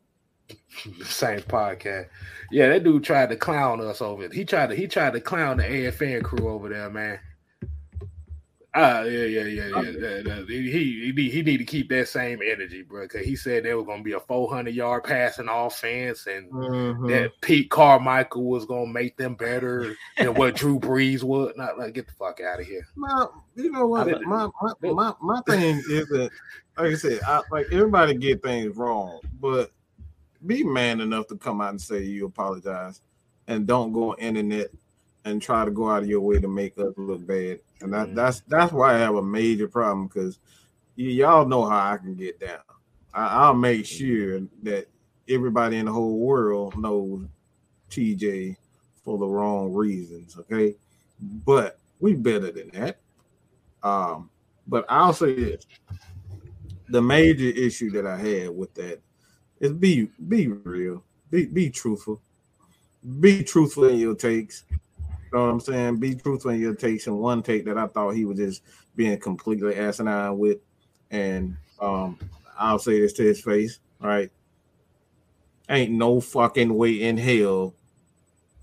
same 1.04 1.42
podcast. 1.42 2.08
Yeah, 2.52 2.70
that 2.70 2.84
dude 2.84 3.04
tried 3.04 3.30
to 3.30 3.36
clown 3.36 3.82
us 3.82 4.02
over 4.02 4.24
it. 4.24 4.34
He 4.34 4.46
tried 4.46 4.70
to 4.70 4.76
he 4.76 4.88
tried 4.88 5.14
to 5.14 5.22
clown 5.22 5.58
the 5.58 5.64
AFN 5.64 6.24
crew 6.24 6.50
over 6.50 6.70
there, 6.70 6.90
man. 6.90 7.20
Ah, 8.80 9.00
uh, 9.00 9.04
yeah, 9.06 9.42
yeah, 9.42 9.44
yeah, 9.44 10.22
yeah. 10.24 10.44
He, 10.48 10.70
he 10.70 11.30
he 11.32 11.42
need 11.42 11.58
to 11.58 11.66
keep 11.66 11.90
that 11.90 12.08
same 12.10 12.42
energy, 12.46 12.84
bro. 12.84 13.06
Because 13.06 13.26
he 13.26 13.36
said 13.36 13.66
there 13.66 13.76
was 13.76 13.88
gonna 13.88 14.04
be 14.04 14.12
a 14.12 14.20
400 14.20 14.70
yard 14.70 15.04
passing 15.04 15.48
offense, 15.50 16.28
and 16.28 16.52
mm-hmm. 16.52 17.08
that 17.08 17.32
Pete 17.42 17.72
Carmichael 17.72 18.44
was 18.44 18.66
gonna 18.66 18.86
make 18.86 19.18
them 19.18 19.34
better 19.34 19.96
than 20.20 20.36
what 20.36 20.54
Drew 20.54 20.80
Brees 20.80 21.24
would. 21.24 21.58
Not 21.58 21.80
like 21.80 21.96
get 21.96 22.06
the 22.06 22.14
fuck 22.14 22.40
out 22.40 22.60
of 22.60 22.68
here. 22.68 22.88
My, 22.96 23.26
you 23.56 23.72
know 23.72 23.88
what? 23.88 24.10
My 24.22 24.48
my, 24.62 24.92
my 24.92 25.14
my 25.24 25.42
thing 25.48 25.78
is 25.90 26.08
that, 26.10 26.30
like 26.78 26.92
I 26.92 26.96
said, 26.96 27.20
I, 27.26 27.42
like 27.52 27.66
everybody 27.72 28.14
get 28.14 28.44
things 28.44 28.78
wrong, 28.78 29.22
but 29.42 29.72
be 30.46 30.64
man 30.64 31.02
enough 31.02 31.26
to 31.30 31.36
come 31.36 31.62
out 31.62 31.72
and 31.72 31.82
say 31.82 32.04
you 32.04 32.28
apologize, 32.28 33.02
and 33.48 33.66
don't 33.66 33.92
go 33.92 34.12
on 34.12 34.20
internet 34.20 34.68
and 35.26 35.42
try 35.42 35.66
to 35.66 35.72
go 35.72 35.90
out 35.90 36.04
of 36.04 36.10
your 36.10 36.22
way 36.22 36.40
to 36.40 36.48
make 36.48 36.78
us 36.78 36.94
look 36.98 37.26
bad. 37.26 37.60
And 37.82 37.94
that, 37.94 38.08
mm-hmm. 38.08 38.16
that's 38.16 38.42
that's 38.48 38.72
why 38.72 38.96
I 38.96 39.00
have 39.00 39.16
a 39.16 39.24
major 39.24 39.68
problem 39.68 40.08
because 40.08 40.40
y'all 40.96 41.46
know 41.46 41.66
how 41.66 41.92
I 41.92 41.98
can 41.98 42.16
get 42.16 42.40
down. 42.40 42.60
I, 43.14 43.48
will 43.48 43.56
make 43.56 43.86
sure 43.86 44.42
that 44.64 44.88
everybody 45.28 45.78
in 45.78 45.86
the 45.86 45.92
whole 45.92 46.20
world 46.20 46.78
knows 46.78 47.26
TJ 47.90 48.56
for 49.04 49.18
the 49.18 49.28
wrong 49.28 49.74
reasons. 49.74 50.38
Okay, 50.38 50.76
but 51.20 51.80
we 52.00 52.14
better 52.14 52.52
than 52.52 52.70
that. 52.74 53.00
Um, 53.84 54.30
but 54.68 54.86
I'll 54.88 55.14
say 55.14 55.34
this: 55.36 55.66
the 56.90 57.02
major 57.02 57.46
issue 57.46 57.92
that 57.92 58.06
I 58.06 58.18
had 58.18 58.50
with 58.50 58.74
that 58.76 59.02
is 59.60 59.74
be 59.74 60.10
be 60.28 60.48
real, 60.48 61.04
be 61.30 61.46
be 61.46 61.70
truthful, 61.70 62.22
be 63.20 63.44
truthful 63.44 63.86
in 63.86 63.98
your 63.98 64.16
takes 64.16 64.64
know 65.34 65.46
what 65.46 65.52
I'm 65.52 65.60
saying? 65.60 65.98
Be 65.98 66.16
truthful 66.16 66.52
in 66.52 66.60
your 66.60 66.76
takes. 66.76 67.08
And 67.08 67.20
one 67.20 67.44
take 67.44 67.66
that 67.66 67.78
I 67.78 67.88
thought 67.88 68.12
he 68.12 68.26
was 68.26 68.38
just 68.38 68.64
being 68.96 69.18
completely 69.20 69.76
asinine 69.76 70.38
with, 70.38 70.58
and 71.12 71.58
um, 71.80 72.18
I'll 72.58 72.80
say 72.80 73.00
this 73.00 73.14
to 73.14 73.24
his 73.24 73.42
face, 73.42 73.80
right? 74.00 74.32
Ain't 75.70 75.92
no 75.92 76.20
fucking 76.22 76.74
way 76.74 77.02
in 77.02 77.18
hell. 77.18 77.74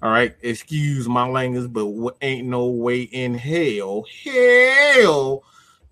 All 0.03 0.11
right, 0.11 0.35
excuse 0.43 1.09
my 1.09 1.27
language, 1.27 1.73
but 1.73 2.17
ain't 2.21 2.47
no 2.47 2.67
way 2.67 3.03
in 3.03 3.35
hell, 3.35 4.05
hell, 4.25 5.45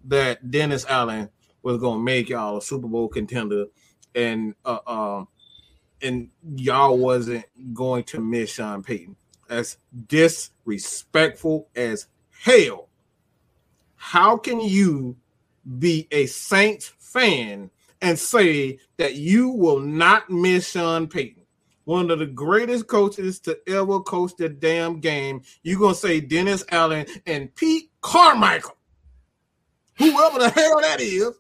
that 0.05 0.51
Dennis 0.51 0.85
Allen 0.87 1.31
was 1.63 1.79
gonna 1.79 2.03
make 2.03 2.29
y'all 2.29 2.59
a 2.59 2.63
Super 2.63 2.89
Bowl 2.89 3.09
contender, 3.09 3.67
and 4.15 4.55
uh, 4.67 4.81
um, 4.87 5.29
and 6.03 6.29
y'all 6.57 6.99
wasn't 6.99 7.45
going 7.73 8.05
to 8.05 8.21
miss 8.21 8.53
Sean 8.53 8.83
Payton 8.83 9.17
as 9.53 9.77
disrespectful 10.07 11.69
as 11.77 12.07
hell. 12.43 12.89
How 13.97 14.37
can 14.37 14.61
you 14.61 15.17
be 15.79 16.09
a 16.11 16.27
Saints 16.27 16.93
fan 16.99 17.71
and 18.01 18.19
say 18.19 18.79
that 18.97 19.15
you 19.15 19.51
will 19.51 19.79
not 19.79 20.31
miss 20.31 20.71
Sean 20.71 21.07
Payton? 21.07 21.43
One 21.85 22.11
of 22.11 22.19
the 22.19 22.27
greatest 22.27 22.87
coaches 22.87 23.41
to 23.41 23.59
ever 23.69 24.01
coach 24.01 24.33
the 24.37 24.49
damn 24.49 25.01
game. 25.01 25.43
You're 25.63 25.81
gonna 25.81 25.95
say 25.95 26.21
Dennis 26.21 26.65
Allen 26.71 27.07
and 27.27 27.55
Pete 27.55 27.91
Carmichael, 28.01 28.77
whoever 29.99 30.39
the 30.39 30.49
hell 30.49 30.81
that 30.81 31.01
is. 31.01 31.33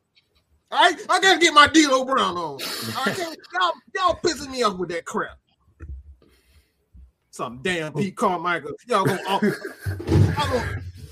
All 0.70 0.90
right, 0.90 1.00
I 1.08 1.20
gotta 1.20 1.38
get 1.38 1.54
my 1.54 1.68
D'Lo 1.68 2.04
Brown 2.04 2.36
on. 2.36 2.58
Y'all, 2.60 3.72
y'all 3.94 4.18
pissing 4.22 4.50
me 4.50 4.62
off 4.62 4.78
with 4.78 4.88
that 4.90 5.04
crap 5.04 5.38
some 7.32 7.60
damn 7.62 7.92
Pete 7.94 8.14
Carmichael. 8.14 8.72
Y'all 8.86 9.04
go, 9.06 9.16
oh, 9.26 9.40
go 9.40 10.62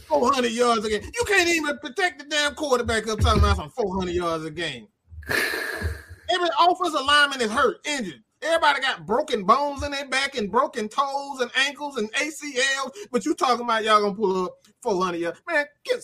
400 0.07 0.53
yards 0.53 0.85
a 0.85 0.91
game. 0.91 1.03
You 1.03 1.25
can't 1.27 1.49
even 1.49 1.79
protect 1.79 2.21
the 2.21 2.27
damn 2.27 2.55
quarterback 2.55 3.09
up 3.09 3.21
talking 3.21 3.41
about 3.43 3.57
some 3.57 3.71
400 3.71 4.15
yards 4.15 4.45
a 4.45 4.51
game. 4.51 4.87
Every 5.29 6.49
offensive 6.61 7.07
lineman 7.07 7.41
is 7.41 7.51
hurt, 7.51 7.79
injured. 7.87 8.23
Everybody 8.43 8.81
got 8.81 9.07
broken 9.07 9.45
bones 9.45 9.83
in 9.83 9.93
their 9.93 10.09
back 10.09 10.37
and 10.37 10.51
broken 10.51 10.89
toes 10.89 11.41
and 11.41 11.51
ankles 11.57 11.97
and 11.97 12.13
ACLs. 12.13 12.93
But 13.11 13.25
you 13.25 13.35
talking 13.35 13.65
about 13.65 13.85
y'all 13.85 14.01
gonna 14.01 14.15
pull 14.15 14.45
up 14.45 14.55
400 14.83 15.19
yards. 15.19 15.43
Man, 15.49 15.65
get 15.85 16.03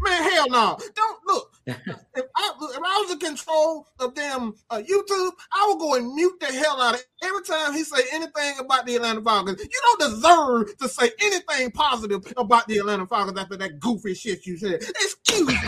Man, 0.00 0.30
hell 0.30 0.48
no. 0.48 0.78
Don't 0.94 1.18
look. 1.26 1.56
if, 1.66 1.76
I, 1.86 2.14
if 2.14 2.82
I 2.84 3.02
was 3.02 3.10
in 3.12 3.18
control 3.18 3.86
of 3.98 4.14
them 4.14 4.54
uh, 4.70 4.78
YouTube, 4.78 5.32
I 5.52 5.66
would 5.68 5.78
go 5.78 5.94
and 5.94 6.14
mute 6.14 6.40
the 6.40 6.46
hell 6.46 6.80
out 6.80 6.94
of 6.94 7.04
every 7.22 7.42
time 7.42 7.74
he 7.74 7.84
say 7.84 8.00
anything 8.12 8.54
about 8.58 8.86
the 8.86 8.96
Atlanta 8.96 9.20
Falcons. 9.22 9.60
You 9.60 9.80
don't 9.98 10.10
deserve 10.10 10.74
to 10.78 10.88
say 10.88 11.10
anything 11.20 11.70
positive 11.72 12.32
about 12.36 12.66
the 12.68 12.78
Atlanta 12.78 13.06
Falcons 13.06 13.38
after 13.38 13.56
that 13.56 13.78
goofy 13.80 14.14
shit 14.14 14.46
you 14.46 14.56
said. 14.56 14.82
Excuse 14.82 15.48
me. 15.48 15.54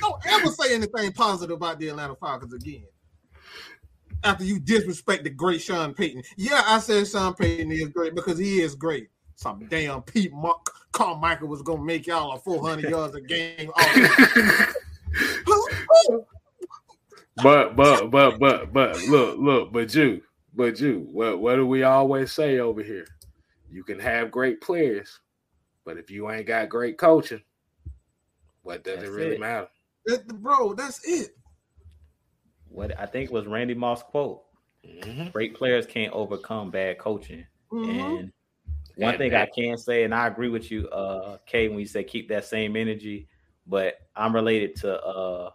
don't 0.00 0.26
ever 0.26 0.48
say 0.48 0.74
anything 0.74 1.12
positive 1.12 1.56
about 1.56 1.78
the 1.78 1.88
Atlanta 1.88 2.16
Falcons 2.16 2.54
again 2.54 2.86
after 4.24 4.44
you 4.44 4.60
disrespect 4.60 5.24
the 5.24 5.30
great 5.30 5.60
Sean 5.60 5.94
Payton. 5.94 6.22
Yeah, 6.36 6.62
I 6.66 6.78
said 6.80 7.06
Sean 7.06 7.34
Payton 7.34 7.70
is 7.72 7.88
great 7.88 8.14
because 8.14 8.38
he 8.38 8.60
is 8.60 8.74
great. 8.74 9.08
Some 9.40 9.64
damn 9.70 10.02
Pete 10.02 10.32
Mark 10.34 10.66
Carmichael 10.92 11.48
was 11.48 11.62
gonna 11.62 11.82
make 11.82 12.06
y'all 12.06 12.32
a 12.32 12.38
400 12.38 12.90
yards 12.90 13.14
a 13.14 13.20
game. 13.22 13.70
but 17.42 17.74
but 17.74 18.10
but 18.10 18.38
but 18.38 18.72
but 18.72 19.02
look 19.08 19.38
look 19.38 19.72
but 19.72 19.94
you 19.94 20.20
but 20.54 20.78
you 20.78 21.08
what 21.10 21.40
what 21.40 21.56
do 21.56 21.66
we 21.66 21.82
always 21.84 22.32
say 22.32 22.58
over 22.58 22.82
here? 22.82 23.06
You 23.70 23.82
can 23.82 23.98
have 24.00 24.30
great 24.30 24.60
players, 24.60 25.20
but 25.84 25.96
if 25.96 26.10
you 26.10 26.30
ain't 26.30 26.46
got 26.46 26.68
great 26.68 26.98
coaching, 26.98 27.40
what 28.62 28.84
does 28.84 28.96
That's 28.96 29.08
it 29.08 29.12
really 29.12 29.34
it. 29.36 29.40
matter? 29.40 29.68
That- 30.06 30.26
bro, 30.42 30.74
that's 30.74 31.00
it. 31.08 31.36
What 32.68 32.98
I 32.98 33.06
think 33.06 33.30
was 33.30 33.46
Randy 33.46 33.74
Moss 33.74 34.02
quote: 34.02 34.42
Mhm. 34.84 35.32
"Great 35.32 35.54
players 35.54 35.86
can't 35.86 36.12
overcome 36.12 36.70
bad 36.70 36.98
coaching." 36.98 37.46
Mhm. 37.72 38.18
And 38.18 38.32
one 39.06 39.18
thing 39.18 39.34
I 39.34 39.46
can 39.46 39.76
say, 39.76 40.04
and 40.04 40.14
I 40.14 40.26
agree 40.26 40.48
with 40.48 40.70
you, 40.70 40.88
uh, 40.88 41.38
Kay, 41.46 41.68
when 41.68 41.78
you 41.78 41.86
say 41.86 42.04
keep 42.04 42.28
that 42.28 42.44
same 42.44 42.76
energy, 42.76 43.28
but 43.66 43.94
I'm 44.16 44.34
related 44.34 44.76
to 44.76 45.02
uh 45.02 45.50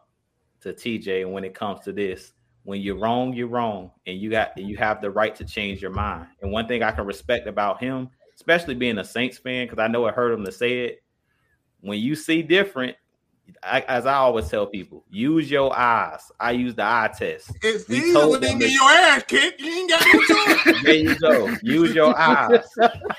to 0.61 0.73
TJ, 0.73 1.21
and 1.21 1.33
when 1.33 1.43
it 1.43 1.53
comes 1.53 1.81
to 1.81 1.91
this, 1.91 2.33
when 2.63 2.81
you're 2.81 2.97
wrong, 2.97 3.33
you're 3.33 3.47
wrong, 3.47 3.91
and 4.07 4.19
you 4.19 4.29
got 4.29 4.57
you 4.57 4.77
have 4.77 5.01
the 5.01 5.11
right 5.11 5.35
to 5.35 5.45
change 5.45 5.81
your 5.81 5.91
mind. 5.91 6.27
And 6.41 6.51
one 6.51 6.67
thing 6.67 6.83
I 6.83 6.91
can 6.91 7.05
respect 7.05 7.47
about 7.47 7.79
him, 7.81 8.09
especially 8.35 8.75
being 8.75 8.97
a 8.97 9.03
Saints 9.03 9.37
fan, 9.37 9.67
because 9.67 9.79
I 9.79 9.87
know 9.87 10.07
it 10.07 10.15
hurt 10.15 10.33
him 10.33 10.43
to 10.45 10.51
say 10.51 10.85
it. 10.85 11.03
When 11.81 11.99
you 11.99 12.15
see 12.15 12.41
different, 12.41 12.95
I, 13.63 13.81
as 13.81 14.05
I 14.05 14.15
always 14.15 14.47
tell 14.49 14.65
people, 14.67 15.03
use 15.09 15.49
your 15.49 15.75
eyes. 15.77 16.31
I 16.39 16.51
use 16.51 16.75
the 16.75 16.83
eye 16.83 17.11
test. 17.17 17.51
It's 17.61 17.87
We 17.87 18.13
when 18.13 18.39
they 18.41 18.53
get 18.57 18.71
your 18.71 18.83
ass 18.89 19.23
kicked. 19.27 19.59
You 19.61 19.71
ain't 19.71 19.89
got 19.89 20.05
no 20.13 20.21
choice. 20.21 20.81
There 20.83 20.95
you 20.95 21.19
go. 21.19 21.55
Use 21.63 21.93
your 21.95 22.17
eyes. 22.17 22.65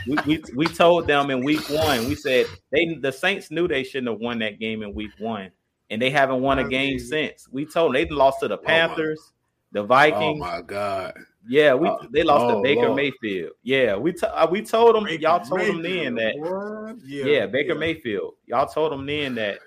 We, 0.06 0.16
we, 0.26 0.44
we 0.54 0.66
told 0.66 1.06
them 1.06 1.30
in 1.30 1.42
week 1.44 1.68
one. 1.70 2.06
We 2.08 2.14
said 2.14 2.46
they 2.70 2.94
the 2.94 3.10
Saints 3.12 3.50
knew 3.50 3.66
they 3.68 3.82
shouldn't 3.84 4.10
have 4.10 4.20
won 4.20 4.38
that 4.40 4.58
game 4.60 4.82
in 4.82 4.94
week 4.94 5.12
one, 5.18 5.50
and 5.90 6.00
they 6.00 6.10
haven't 6.10 6.40
won 6.42 6.58
a 6.58 6.68
game 6.68 6.98
since. 6.98 7.48
We 7.50 7.64
told 7.66 7.94
them 7.94 8.02
they 8.02 8.08
lost 8.14 8.40
to 8.40 8.48
the 8.48 8.58
Panthers, 8.58 9.32
the 9.72 9.80
Oh 9.80 9.86
Vikings. 9.86 10.40
my 10.40 10.62
god. 10.62 11.14
yeah, 11.48 11.74
we 11.74 11.88
Oh, 11.88 11.98
they 12.10 12.22
lost 12.22 12.44
oh, 12.46 12.56
to 12.56 12.62
Baker 12.62 12.82
Lord. 12.82 12.96
Mayfield. 12.96 13.52
Yeah, 13.62 13.96
we 13.96 14.12
t- 14.12 14.26
uh, 14.26 14.46
we 14.48 14.62
told 14.62 14.94
them 14.96 15.04
Baker 15.04 15.22
y'all 15.22 15.40
told 15.44 15.60
them 15.60 15.82
then 15.82 16.14
that 16.16 16.34
boy. 16.36 16.94
yeah, 17.04 17.46
Baker 17.46 17.74
Mayfield. 17.74 18.34
Y'all 18.46 18.66
told 18.66 18.92
them 18.92 19.06
then 19.06 19.34
that 19.36 19.58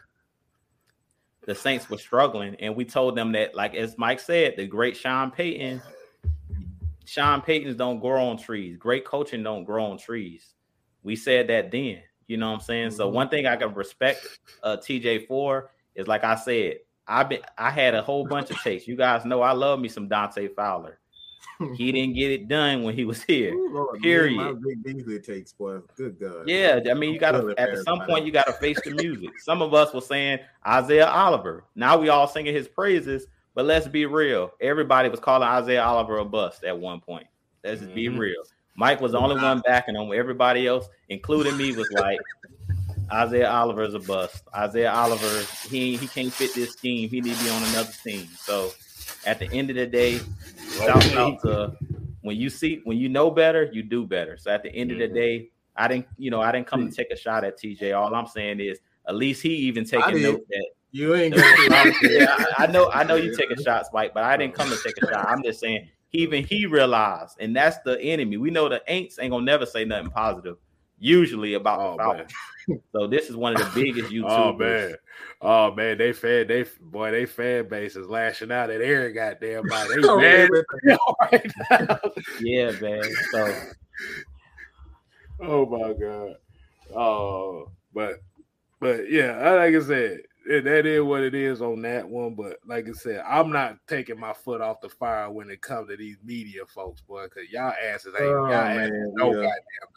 the 1.50 1.56
Saints 1.56 1.90
were 1.90 1.98
struggling, 1.98 2.54
and 2.60 2.76
we 2.76 2.86
told 2.86 3.16
them 3.18 3.32
that, 3.32 3.56
like 3.56 3.74
as 3.74 3.98
Mike 3.98 4.20
said, 4.20 4.54
the 4.56 4.68
great 4.68 4.96
Sean 4.96 5.32
Payton, 5.32 5.82
Sean 7.06 7.42
Paytons 7.42 7.76
don't 7.76 8.00
grow 8.00 8.24
on 8.28 8.38
trees. 8.38 8.78
Great 8.78 9.04
coaching 9.04 9.42
don't 9.42 9.64
grow 9.64 9.86
on 9.86 9.98
trees. 9.98 10.54
We 11.02 11.16
said 11.16 11.48
that 11.48 11.72
then. 11.72 12.04
You 12.28 12.38
know 12.38 12.50
what 12.50 12.58
I'm 12.58 12.62
saying? 12.62 12.92
So 12.92 13.10
Mhm. 13.10 13.14
one 13.14 13.30
thing 13.30 13.48
I 13.48 13.56
can 13.56 13.74
respect 13.74 14.28
uh, 14.62 14.78
TJ 14.78 15.26
for 15.26 15.72
is 15.96 16.08
like 16.08 16.24
I 16.24 16.36
said, 16.36 16.82
I've 17.08 17.30
been 17.30 17.42
I 17.58 17.72
had 17.72 17.96
a 17.96 18.04
whole 18.04 18.26
bunch 18.26 18.52
of 18.52 18.62
takes. 18.62 18.88
You 18.88 18.96
guys 18.96 19.26
know 19.26 19.42
I 19.42 19.54
love 19.54 19.80
me 19.80 19.90
some 19.90 20.08
Dante 20.08 20.50
Fowler. 20.50 21.00
He 21.76 21.92
didn't 21.92 22.16
get 22.16 22.32
it 22.32 22.48
done 22.48 22.84
when 22.84 22.96
he 22.96 23.06
was 23.06 23.24
here. 23.24 23.54
Ooh, 23.54 23.70
Lord, 23.74 24.02
Period. 24.02 24.38
My 24.38 24.54
big 24.54 24.84
Beasley 24.84 25.20
takes, 25.20 25.54
boy. 25.54 25.80
Good 25.96 26.20
God. 26.20 26.48
Yeah, 26.48 26.80
I 26.90 26.94
mean, 26.94 27.14
you 27.14 27.20
got 27.20 27.32
to 27.32 27.54
at 27.58 27.78
some 27.80 28.02
point 28.02 28.26
you 28.26 28.32
got 28.32 28.46
to 28.48 28.54
face 28.54 28.82
the 28.82 28.92
music. 28.92 29.40
Some 29.40 29.62
of 29.62 29.74
us 29.74 29.94
were 29.94 30.02
saying 30.02 30.40
Isaiah 30.66 31.08
Oliver. 31.08 31.66
Now 31.76 31.98
we 31.98 32.10
all 32.10 32.28
singing 32.28 32.54
his 32.54 32.68
praises, 32.68 33.28
but 33.56 33.66
let's 33.66 33.88
be 33.88 34.06
real. 34.06 34.52
Everybody 34.62 35.10
was 35.10 35.20
calling 35.20 35.48
Isaiah 35.48 35.84
Oliver 35.84 36.20
a 36.20 36.26
bust 36.26 36.64
at 36.64 36.78
one 36.78 37.02
point. 37.02 37.28
Let's 37.64 37.82
just 37.82 37.94
be 37.94 38.08
Mhm. 38.08 38.18
real. 38.18 38.44
Mike 38.76 39.02
was 39.02 39.12
the 39.12 39.20
only 39.20 39.36
one 39.36 39.62
backing 39.66 39.96
him. 39.96 40.12
Everybody 40.14 40.66
else, 40.66 40.88
including 41.10 41.58
me, 41.58 41.74
was 41.74 41.92
like 41.92 42.22
Isaiah 43.12 43.50
Oliver 43.50 43.84
is 43.84 43.94
a 43.94 44.00
bust. 44.00 44.44
Isaiah 44.56 44.94
Oliver, 44.94 45.44
he 45.70 45.98
he 45.98 46.08
can't 46.08 46.34
fit 46.34 46.54
this 46.56 46.74
scheme. 46.74 47.10
He 47.10 47.20
need 47.22 47.36
to 47.36 47.44
be 47.44 47.50
on 47.50 47.64
another 47.64 47.92
team. 48.04 48.28
So 48.38 48.72
at 49.26 49.40
the 49.40 49.52
end 49.52 49.70
of 49.70 49.76
the 49.76 49.86
day, 49.86 50.20
shout 50.72 51.14
out 51.16 51.42
to 51.42 51.76
when 52.22 52.38
you 52.38 52.50
see 52.50 52.82
when 52.84 52.98
you 52.98 53.10
know 53.10 53.32
better, 53.32 53.70
you 53.72 53.84
do 53.84 54.06
better. 54.06 54.38
So 54.38 54.52
at 54.52 54.64
the 54.64 54.74
end 54.74 54.92
of 54.92 54.98
the 54.98 55.08
day, 55.08 55.50
I 55.76 55.88
didn't, 55.88 56.08
you 56.18 56.32
know, 56.32 56.42
I 56.42 56.52
didn't 56.52 56.68
come 56.68 56.90
to 56.90 56.96
take 56.96 57.12
a 57.12 57.18
shot 57.18 57.44
at 57.44 57.58
TJ. 57.58 57.98
All 57.98 58.14
I'm 58.14 58.28
saying 58.28 58.60
is 58.60 58.80
at 59.08 59.16
least 59.16 59.42
he 59.42 59.50
even 59.50 59.86
taking 59.86 60.22
note 60.22 60.46
that 60.50 60.68
You 60.92 61.16
ain't 61.16 61.36
yeah, 62.02 62.36
I, 62.58 62.64
I 62.64 62.68
know 62.68 62.90
I 62.92 63.04
know 63.04 63.16
you 63.16 63.36
taking 63.36 63.62
shots, 63.64 63.90
Mike, 63.94 64.14
but 64.14 64.24
I 64.24 64.38
didn't 64.38 64.56
come 64.56 64.70
to 64.70 64.78
take 64.84 64.98
a 65.02 65.08
shot. 65.08 65.28
I'm 65.28 65.44
just 65.44 65.60
saying 65.60 65.88
even 66.12 66.44
he 66.44 66.66
realized, 66.66 67.38
and 67.40 67.56
that's 67.56 67.78
the 67.80 68.00
enemy. 68.02 68.38
We 68.38 68.50
know 68.52 68.68
the 68.68 68.82
Aints 68.90 69.16
ain't 69.20 69.32
gonna 69.32 69.46
never 69.46 69.66
say 69.66 69.86
nothing 69.86 70.10
positive, 70.10 70.58
usually 71.00 71.54
about 71.56 71.80
Oh 71.80 71.98
the 71.98 71.98
man. 71.98 72.16
Falcons. 72.18 72.34
So 72.92 73.08
this 73.08 73.32
is 73.32 73.36
one 73.36 73.60
of 73.60 73.74
the 73.74 73.82
biggest 73.82 74.14
oh, 74.14 74.16
YouTubers. 74.16 74.24
Oh 74.30 74.54
man. 74.58 74.96
Oh 75.42 75.74
man, 75.74 75.98
they 75.98 76.14
fan 76.14 76.46
they 76.48 76.66
boy, 76.80 77.10
they 77.10 77.26
fan 77.26 77.68
base 77.68 77.96
is 77.96 78.08
lashing 78.08 78.52
out 78.52 78.70
at 78.70 78.82
Aaron 78.82 79.14
goddamn 79.16 79.68
body. 79.68 79.90
They 79.96 80.02
Oh, 80.08 80.18
mad 80.18 80.40
everything. 80.42 80.98
right 81.22 81.52
now. 81.72 82.00
Yeah, 82.40 82.72
man. 82.80 83.02
So 83.32 83.56
Oh 85.42 85.66
my 85.66 85.94
god. 85.94 86.36
Oh, 86.96 87.72
but 87.94 88.20
but 88.80 89.10
yeah, 89.10 89.52
like 89.54 89.76
I 89.76 89.80
said, 89.82 90.20
that 90.48 90.86
is 90.86 91.02
what 91.02 91.22
it 91.22 91.36
is 91.36 91.62
on 91.62 91.82
that 91.84 92.08
one. 92.08 92.36
But 92.36 92.58
like 92.68 92.88
I 92.88 92.94
said, 92.94 93.24
I'm 93.28 93.52
not 93.52 93.78
taking 93.88 94.20
my 94.20 94.34
foot 94.34 94.62
off 94.62 94.82
the 94.82 94.90
fire 94.90 95.30
when 95.32 95.50
it 95.50 95.62
comes 95.62 95.90
to 95.90 95.98
these 95.98 96.18
media 96.24 96.62
folks, 96.68 97.02
boy, 97.02 97.24
because 97.24 97.50
y'all 97.52 97.74
asses 97.84 98.14
ain't 98.20 98.26
Oh, 98.26 98.46
y'all 98.46 98.54
asses 98.54 98.92
man, 98.92 99.14
no 99.16 99.28
yeah. 99.28 99.34
goddamn 99.34 99.90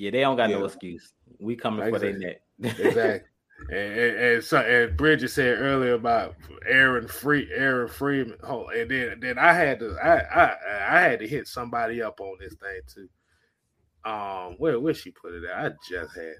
yeah, 0.00 0.10
they 0.10 0.20
don't 0.20 0.38
got 0.38 0.48
no 0.48 0.64
excuse. 0.64 1.12
We 1.38 1.56
coming 1.56 1.80
Like 1.80 1.92
for 1.92 1.98
their 1.98 2.16
neck. 2.18 2.40
exactly. 2.62 3.20
And, 3.68 3.92
and, 3.92 4.16
and 4.16 4.42
so 4.42 4.56
and 4.56 4.96
Bridget 4.96 5.28
said 5.28 5.58
earlier 5.58 5.92
about 5.92 6.34
Aaron 6.66 7.06
Free 7.06 7.46
Aaron 7.54 7.88
Freeman. 7.88 8.38
Oh, 8.42 8.68
and 8.68 8.90
then 8.90 9.20
then 9.20 9.38
I 9.38 9.52
had 9.52 9.78
to 9.80 9.98
I, 10.02 10.20
I 10.20 10.96
I 10.96 11.00
had 11.02 11.18
to 11.20 11.28
hit 11.28 11.46
somebody 11.46 12.00
up 12.00 12.20
on 12.22 12.38
this 12.40 12.54
thing 12.54 12.80
too. 12.86 14.10
Um, 14.10 14.54
where 14.56 14.80
where 14.80 14.94
she 14.94 15.10
put 15.10 15.34
it 15.34 15.44
at? 15.44 15.72
I 15.72 15.74
just 15.90 16.16
had 16.16 16.24
it. 16.24 16.36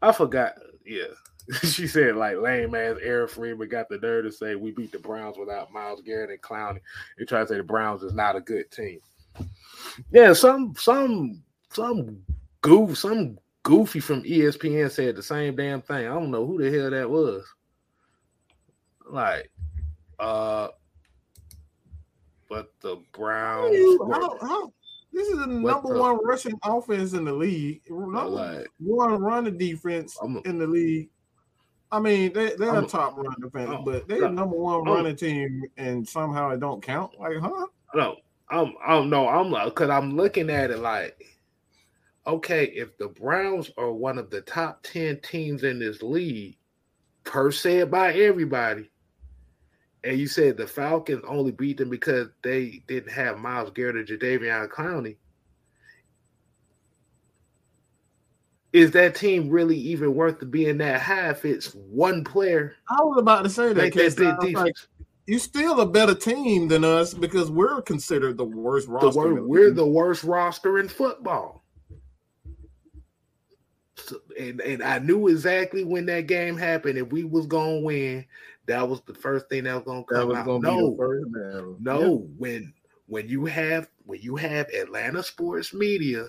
I 0.00 0.12
forgot. 0.12 0.52
Yeah, 0.86 1.06
she 1.64 1.88
said 1.88 2.14
like 2.14 2.36
lame 2.36 2.76
ass 2.76 2.98
Aaron 3.02 3.26
Freeman 3.26 3.68
got 3.68 3.88
the 3.88 3.98
nerve 3.98 4.26
to 4.26 4.30
say 4.30 4.54
we 4.54 4.70
beat 4.70 4.92
the 4.92 5.00
Browns 5.00 5.36
without 5.36 5.72
Myles 5.72 6.02
Garrett 6.02 6.30
and 6.30 6.40
Clowney. 6.40 6.78
They 7.18 7.24
try 7.24 7.40
to 7.40 7.48
say 7.48 7.56
the 7.56 7.64
Browns 7.64 8.04
is 8.04 8.14
not 8.14 8.36
a 8.36 8.40
good 8.40 8.70
team. 8.70 9.00
Yeah, 10.12 10.34
some 10.34 10.72
some 10.78 11.42
some 11.72 12.22
goof 12.66 12.98
some 12.98 13.38
goofy 13.62 14.00
from 14.00 14.22
ESPN 14.22 14.90
said 14.90 15.16
the 15.16 15.22
same 15.22 15.56
damn 15.56 15.82
thing. 15.82 16.06
I 16.06 16.14
don't 16.14 16.30
know 16.30 16.46
who 16.46 16.58
the 16.62 16.76
hell 16.76 16.90
that 16.90 17.08
was. 17.10 17.44
Like, 19.08 19.50
uh, 20.18 20.68
but 22.48 22.72
the 22.80 22.96
Browns. 23.12 23.76
How, 24.10 24.38
how, 24.40 24.72
this 25.12 25.28
is 25.28 25.38
the 25.38 25.46
number 25.46 25.94
the- 25.94 26.00
one 26.00 26.18
rushing 26.24 26.58
offense 26.64 27.12
in 27.12 27.24
the 27.24 27.32
league. 27.32 27.82
Number 27.88 28.24
like- 28.24 28.66
one 28.78 29.20
running 29.20 29.58
defense 29.58 30.16
a- 30.22 30.48
in 30.48 30.58
the 30.58 30.66
league. 30.66 31.08
I 31.92 32.00
mean, 32.00 32.32
they, 32.32 32.54
they're 32.56 32.70
I'm 32.74 32.84
a 32.84 32.88
top 32.88 33.16
running 33.16 33.40
defense, 33.40 33.70
I'm- 33.70 33.84
but 33.84 34.08
they're 34.08 34.22
the 34.22 34.30
number 34.30 34.56
one 34.56 34.86
I'm- 34.86 34.96
running 34.96 35.16
team, 35.16 35.62
and 35.76 36.06
somehow 36.06 36.50
it 36.50 36.60
don't 36.60 36.82
count. 36.82 37.18
Like, 37.18 37.38
huh? 37.38 37.66
No, 37.94 38.16
I'm 38.50 38.74
I'm 38.86 39.08
no, 39.10 39.28
I'm 39.28 39.50
like 39.50 39.66
because 39.66 39.90
I'm 39.90 40.16
looking 40.16 40.50
at 40.50 40.70
it 40.70 40.78
like, 40.78 41.16
okay, 42.26 42.66
if 42.66 42.96
the 42.98 43.08
Browns 43.08 43.70
are 43.78 43.92
one 43.92 44.18
of 44.18 44.30
the 44.30 44.40
top 44.42 44.82
ten 44.82 45.20
teams 45.20 45.64
in 45.64 45.78
this 45.78 46.02
league, 46.02 46.58
per 47.24 47.50
se 47.50 47.84
by 47.84 48.12
everybody, 48.12 48.90
and 50.04 50.18
you 50.18 50.28
said 50.28 50.56
the 50.56 50.66
Falcons 50.66 51.24
only 51.26 51.52
beat 51.52 51.78
them 51.78 51.90
because 51.90 52.28
they 52.42 52.82
didn't 52.86 53.12
have 53.12 53.38
Myles 53.38 53.70
Garrett 53.74 53.96
or 53.96 54.04
Jadeveon 54.04 54.68
Clowney. 54.68 55.16
Is 58.72 58.90
that 58.90 59.14
team 59.14 59.48
really 59.48 59.78
even 59.78 60.14
worth 60.14 60.50
being 60.50 60.78
that 60.78 61.00
high 61.00 61.30
if 61.30 61.44
it's 61.44 61.72
one 61.74 62.24
player? 62.24 62.74
I 62.90 63.02
was 63.02 63.18
about 63.18 63.42
to 63.44 63.50
say 63.50 63.72
that. 63.72 63.94
That 63.94 64.16
big 64.16 64.16
defense. 64.16 64.54
like, 64.54 64.74
you're 65.26 65.38
still 65.40 65.80
a 65.80 65.86
better 65.86 66.14
team 66.14 66.68
than 66.68 66.84
us 66.84 67.14
because 67.14 67.50
we're 67.50 67.80
considered 67.82 68.36
the 68.36 68.44
worst 68.44 68.86
the 68.86 68.92
roster. 68.92 69.18
wor- 69.18 69.34
the 69.34 69.42
we're 69.42 69.70
the 69.70 69.86
worst 69.86 70.24
roster 70.24 70.78
in 70.78 70.88
football. 70.88 71.64
So, 73.96 74.20
and, 74.38 74.60
and 74.60 74.82
I 74.82 74.98
knew 74.98 75.28
exactly 75.28 75.84
when 75.84 76.06
that 76.06 76.26
game 76.26 76.56
happened. 76.56 76.98
If 76.98 77.10
we 77.10 77.24
was 77.24 77.46
gonna 77.46 77.80
win, 77.80 78.26
that 78.66 78.88
was 78.88 79.00
the 79.06 79.14
first 79.14 79.48
thing 79.48 79.64
that 79.64 79.74
was 79.74 79.84
gonna 79.84 80.04
that 80.08 80.14
come 80.14 80.28
was 80.28 80.36
out. 80.36 80.44
going 80.44 80.62
to 80.62 80.68
no, 80.68 80.76
be 80.76 80.90
the 80.90 80.96
first 80.96 81.32
battle. 81.32 81.76
no, 81.80 82.28
when 82.36 82.74
when 83.06 83.28
you 83.28 83.46
have 83.46 83.88
when 84.04 84.20
you 84.20 84.36
have 84.36 84.68
Atlanta 84.68 85.22
sports 85.22 85.72
media, 85.72 86.26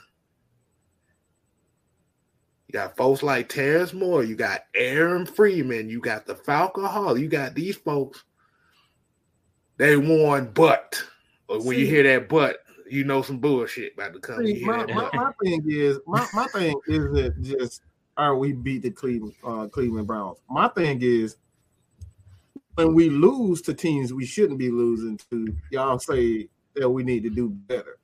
you 2.67 2.73
got 2.73 2.95
folks 2.95 3.23
like 3.23 3.49
Terrence 3.49 3.93
Moore, 3.93 4.23
you 4.23 4.35
got 4.35 4.61
Aaron 4.75 5.25
Freeman, 5.25 5.89
you 5.89 5.99
got 5.99 6.25
the 6.25 6.35
Falcoholic, 6.35 7.19
you 7.19 7.27
got 7.27 7.55
these 7.55 7.75
folks. 7.75 8.23
They 9.77 9.95
won, 9.95 10.51
but 10.53 11.01
or 11.47 11.63
when 11.63 11.77
you 11.77 11.85
hear 11.85 12.03
that 12.03 12.29
but, 12.29 12.57
you 12.89 13.03
know 13.03 13.21
some 13.21 13.39
bullshit 13.39 13.93
about 13.93 14.13
to 14.13 14.19
come. 14.19 14.45
See, 14.45 14.63
my, 14.63 14.85
my, 14.85 15.09
my, 15.13 15.31
thing 15.43 15.63
is 15.67 15.99
my, 16.05 16.25
my 16.33 16.47
thing 16.47 16.75
isn't 16.87 17.43
just 17.43 17.81
all 18.17 18.31
right, 18.33 18.39
we 18.39 18.53
beat 18.53 18.81
the 18.81 18.91
Cleveland 18.91 19.33
uh, 19.45 19.67
Cleveland 19.67 20.07
Browns. 20.07 20.37
My 20.49 20.67
thing 20.69 20.99
is 21.01 21.37
when 22.75 22.93
we 22.93 23.09
lose 23.09 23.61
to 23.63 23.73
teams 23.73 24.13
we 24.13 24.25
shouldn't 24.25 24.59
be 24.59 24.69
losing 24.69 25.19
to, 25.31 25.55
y'all 25.71 25.99
say 25.99 26.47
that 26.75 26.89
we 26.89 27.03
need 27.03 27.23
to 27.23 27.29
do 27.29 27.49
better 27.49 27.97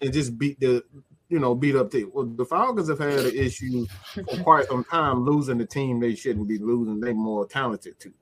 and 0.00 0.12
just 0.12 0.38
beat 0.38 0.58
the 0.60 0.82
you 1.28 1.38
know 1.38 1.54
beat 1.54 1.76
up 1.76 1.90
the 1.90 2.04
well 2.04 2.26
the 2.26 2.44
Falcons 2.44 2.88
have 2.88 2.98
had 2.98 3.20
an 3.20 3.34
issue 3.34 3.86
for 4.12 4.22
quite 4.42 4.66
some 4.66 4.84
time 4.84 5.24
losing 5.24 5.58
the 5.58 5.66
team 5.66 6.00
they 6.00 6.14
shouldn't 6.14 6.48
be 6.48 6.58
losing. 6.58 7.00
They 7.00 7.12
more 7.12 7.46
talented 7.46 7.98
too. 7.98 8.12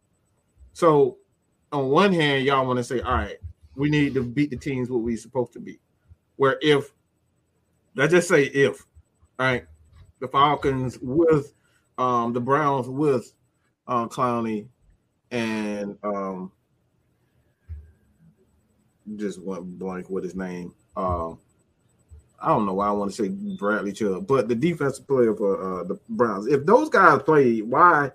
So 0.73 1.19
on 1.73 1.89
one 1.89 2.13
hand, 2.13 2.45
y'all 2.45 2.67
want 2.67 2.79
to 2.79 2.85
say, 2.85 3.01
all 3.01 3.15
right, 3.15 3.37
we 3.81 3.89
need 3.89 4.13
to 4.13 4.23
beat 4.23 4.51
the 4.51 4.57
teams 4.57 4.91
what 4.91 5.01
we 5.01 5.17
supposed 5.17 5.55
to 5.55 5.59
be. 5.59 5.81
Where 6.37 6.59
if 6.61 6.93
let's 7.97 8.13
just 8.13 8.29
say 8.29 8.45
if, 8.45 8.85
right, 9.39 9.65
the 10.21 10.29
Falcons 10.29 10.99
with 11.01 11.55
um 11.97 12.33
the 12.35 12.41
Browns 12.41 12.89
with 12.89 13.33
uh 13.89 14.07
Clowney 14.07 14.69
and 15.31 15.97
um 16.03 16.53
just 19.17 19.41
went 19.43 19.79
blank 19.79 20.11
with 20.11 20.25
his 20.25 20.35
name. 20.35 20.75
Um 20.95 21.39
I 22.43 22.49
don't 22.49 22.67
know 22.67 22.75
why 22.75 22.89
I 22.89 22.93
want 22.93 23.11
to 23.11 23.23
say 23.23 23.29
Bradley 23.29 23.93
Chubb, 23.93 24.27
but 24.27 24.49
the 24.49 24.55
defensive 24.55 25.07
player 25.07 25.35
for 25.35 25.81
uh, 25.81 25.85
the 25.85 26.01
Browns. 26.09 26.47
If 26.47 26.65
those 26.65 26.89
guys 26.89 27.23
played, 27.23 27.65
why 27.65 28.13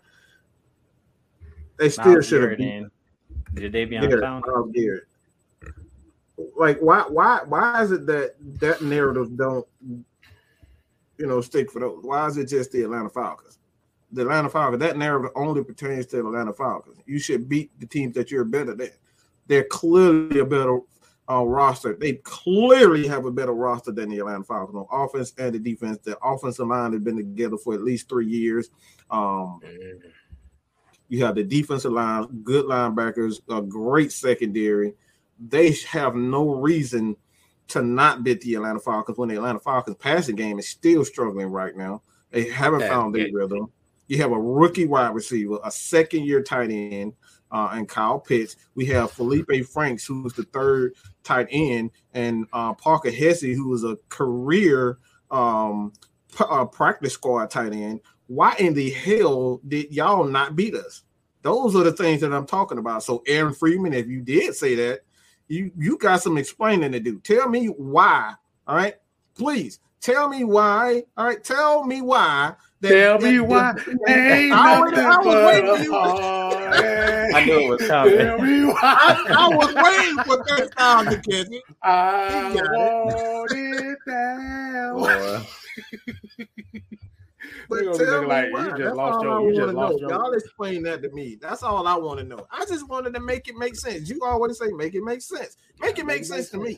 they 1.78 1.90
still 1.90 2.22
should 2.22 2.50
have 2.50 2.58
been. 2.58 2.90
Jadeveon 3.54 4.42
Clowney. 4.42 4.74
Garrett 4.74 5.08
like 6.57 6.80
why 6.80 7.02
why 7.07 7.41
why 7.45 7.82
is 7.82 7.91
it 7.91 8.06
that 8.07 8.36
that 8.60 8.82
narrative 8.82 9.38
don't 9.38 9.68
you 9.82 11.28
know 11.28 11.41
stick 11.41 11.72
for 11.72 11.80
those? 11.80 12.03
Why 12.03 12.28
is 12.28 12.38
it 12.38 12.49
just 12.49 12.72
the 12.72 12.84
Atlanta 12.84 13.10
Falcons? 13.10 13.60
The 14.12 14.22
Atlanta 14.22 14.49
Falcons 14.49 14.82
that 14.82 14.98
narrative 14.98 15.32
only 15.36 15.64
pertains 15.64 16.06
to 16.07 16.18
the 16.18 16.28
Atlanta 16.28 16.53
Falcons. 16.53 16.98
You 17.06 17.20
should 17.20 17.48
beat 17.48 17.72
the 17.80 17.86
teams 17.86 18.16
that 18.16 18.32
you're 18.32 18.44
better 18.44 18.76
than. 18.76 18.91
They're 19.48 19.66
clearly 19.66 20.40
a 20.40 20.45
better 20.45 20.80
uh, 21.30 21.44
roster. 21.44 21.95
They 21.95 22.14
clearly 22.24 23.07
have 23.07 23.26
a 23.26 23.32
better 23.32 23.53
roster 23.53 23.91
than 23.91 24.10
the 24.10 24.20
Atlanta 24.20 24.44
Falcons 24.44 24.76
on 24.76 24.88
offense 24.91 25.34
and 25.38 25.53
the 25.53 25.60
defense. 25.60 25.99
The 26.03 26.18
offensive 26.24 26.68
line 26.68 26.94
has 26.94 27.02
been 27.02 27.18
together 27.18 27.57
for 27.57 27.74
at 27.74 27.84
least 27.84 28.10
three 28.10 28.28
years. 28.28 28.70
Um, 29.10 29.60
you 31.07 31.24
have 31.24 31.36
the 31.36 31.44
defensive 31.44 31.91
line, 31.91 32.41
good 32.44 32.66
linebackers, 32.66 33.40
a 33.49 33.62
great 33.62 34.12
secondary 34.12 34.95
they 35.40 35.76
have 35.90 36.16
no 36.16 36.56
reason 36.56 37.16
to 37.68 37.82
not 37.82 38.24
beat 38.24 38.41
the 38.41 38.56
Atlanta 38.56 38.80
Falcons 38.80 39.18
when 39.18 39.30
the 39.30 39.36
Atlanta 39.36 39.60
Falcons 39.60 39.98
passing 39.98 40.36
game 40.36 40.60
is 40.60 40.70
still 40.70 41.03
struggling 41.03 41.48
right 41.48 41.76
now. 41.76 42.02
They 42.32 42.49
haven't 42.49 42.82
found 42.82 43.16
their 43.16 43.28
rhythm. 43.32 43.72
You 44.07 44.18
have 44.20 44.32
a 44.32 44.40
rookie 44.40 44.86
wide 44.86 45.16
receiver, 45.16 45.57
a 45.64 45.72
second 45.72 46.26
year 46.26 46.44
tight 46.44 46.70
end, 46.70 47.14
uh, 47.52 47.70
and 47.74 47.90
Kyle 47.90 48.20
Pitts. 48.20 48.56
We 48.76 48.86
have 48.88 49.12
Feleipe 49.12 49.68
Franks, 49.68 50.06
who's 50.06 50.34
the 50.34 50.44
third 50.44 50.94
tight 51.24 51.48
end, 51.49 51.91
and 52.14 52.45
uh, 52.53 52.74
Parker 52.74 53.10
Hesse, 53.10 53.41
who 53.41 53.74
is 53.74 53.84
a 53.84 53.98
career 54.10 54.99
um, 55.32 55.94
p- 56.38 56.45
uh, 56.48 56.66
practice 56.66 57.14
squad 57.14 57.49
tight 57.49 57.74
end. 57.74 58.02
Why 58.28 58.56
in 58.60 58.74
the 58.74 58.91
hell 58.91 59.62
did 59.68 59.91
y'all 59.91 60.26
not 60.26 60.56
beat 60.56 60.76
us? 60.76 61.03
Those 61.41 61.76
are 61.76 61.84
the 61.84 61.91
things 61.91 62.22
that 62.22 62.34
I'm 62.34 62.48
talking 62.48 62.80
about. 62.80 63.03
So, 63.03 63.24
Aaron 63.28 63.53
Freeman, 63.53 63.94
if 63.94 64.07
you 64.07 64.22
did 64.22 64.56
say 64.56 64.76
that, 64.76 65.02
you 65.48 65.72
you 65.78 65.98
got 65.98 66.22
some 66.22 66.38
explaining 66.38 66.92
to 66.92 67.00
do. 67.00 67.20
Tell 67.20 67.50
me 67.50 67.68
why. 67.68 68.34
All 68.68 68.76
right, 68.76 68.96
please 69.36 69.80
tell 70.02 70.30
me 70.30 70.44
why. 70.44 71.04
All 71.18 71.26
right, 71.26 71.44
tell 71.44 71.84
me 71.86 72.02
why. 72.02 72.56
That, 72.82 72.90
tell 72.90 73.18
that, 73.20 73.32
me 73.32 73.40
why. 73.40 73.74
Ain't 74.08 74.54
I, 74.54 74.80
was, 74.80 74.94
I 74.94 75.18
was 75.18 75.36
waiting 75.46 75.76
for 75.76 75.84
you. 75.84 75.96
I 77.36 77.46
knew 77.46 77.60
it 77.60 77.70
was 77.70 77.88
coming. 77.88 78.18
Tell 78.18 78.38
me 78.40 78.66
why. 78.66 78.80
I, 78.82 79.26
I 79.30 79.56
was 79.56 79.74
waiting 79.74 80.24
for 80.24 80.38
that 80.46 80.70
sound 80.78 81.10
to 81.12 81.18
get 81.18 81.48
it. 81.52 81.64
I 81.82 82.54
want 82.54 83.52
it, 83.52 83.98
down. 84.08 85.46
But 87.70 87.98
tell 87.98 88.22
me 88.22 88.28
like, 88.28 88.54
why. 88.54 88.68
You 88.68 88.78
just 88.78 88.96
lost 88.96 89.24
your, 89.24 89.50
you 89.50 89.56
just 89.56 89.74
lost 89.74 90.00
your. 90.00 90.10
Y'all 90.10 90.34
explain 90.34 90.84
that 90.84 91.02
to 91.02 91.10
me. 91.10 91.38
That's 91.42 91.64
all 91.64 91.88
I 91.88 91.96
want 91.96 92.20
to 92.20 92.26
know. 92.26 92.46
I 92.52 92.66
just 92.66 92.88
wanted 92.88 93.14
to 93.16 93.20
make 93.20 93.48
it 93.48 93.56
make 93.56 93.76
sense. 93.76 94.10
You 94.10 94.20
always 94.24 94.60
say 94.60 94.68
make 94.72 94.94
it 94.94 95.04
make 95.04 95.22
sense. 95.22 95.58
Make 95.80 95.98
it 95.98 96.06
make, 96.06 96.18
make 96.18 96.26
sense, 96.26 96.50
sense 96.50 96.50
to 96.52 96.60
me. 96.60 96.78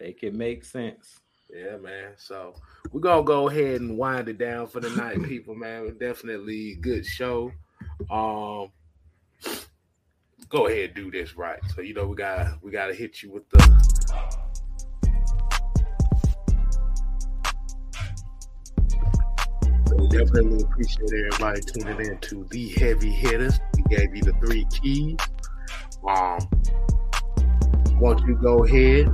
Make 0.00 0.22
it 0.22 0.34
make 0.34 0.64
sense. 0.64 1.20
Yeah, 1.54 1.76
man. 1.76 2.12
So 2.16 2.54
we're 2.90 3.00
gonna 3.00 3.22
go 3.22 3.48
ahead 3.48 3.80
and 3.80 3.96
wind 3.96 4.28
it 4.28 4.38
down 4.38 4.66
for 4.66 4.80
the 4.80 4.90
night, 4.90 5.22
people. 5.28 5.54
Man, 5.54 5.96
definitely 5.98 6.74
good 6.76 7.06
show. 7.06 7.52
Um, 8.10 8.70
go 10.48 10.66
ahead 10.66 10.86
and 10.86 10.94
do 10.94 11.10
this 11.10 11.36
right. 11.36 11.60
So 11.74 11.80
you 11.80 11.94
know 11.94 12.06
we 12.06 12.16
got 12.16 12.62
we 12.62 12.70
got 12.70 12.86
to 12.86 12.94
hit 12.94 13.22
you 13.22 13.30
with 13.30 13.48
the 13.50 14.43
we 19.96 20.08
definitely 20.08 20.62
appreciate 20.62 21.10
everybody 21.12 21.60
tuning 21.60 22.00
in 22.06 22.18
to 22.18 22.44
the 22.50 22.68
heavy 22.70 23.10
hitters. 23.10 23.58
We 23.76 23.96
gave 23.96 24.14
you 24.14 24.22
the 24.22 24.32
three 24.44 24.66
keys. 24.66 25.16
Um, 26.06 26.38
once 27.98 28.22
you 28.26 28.34
go 28.36 28.64
ahead, 28.64 29.08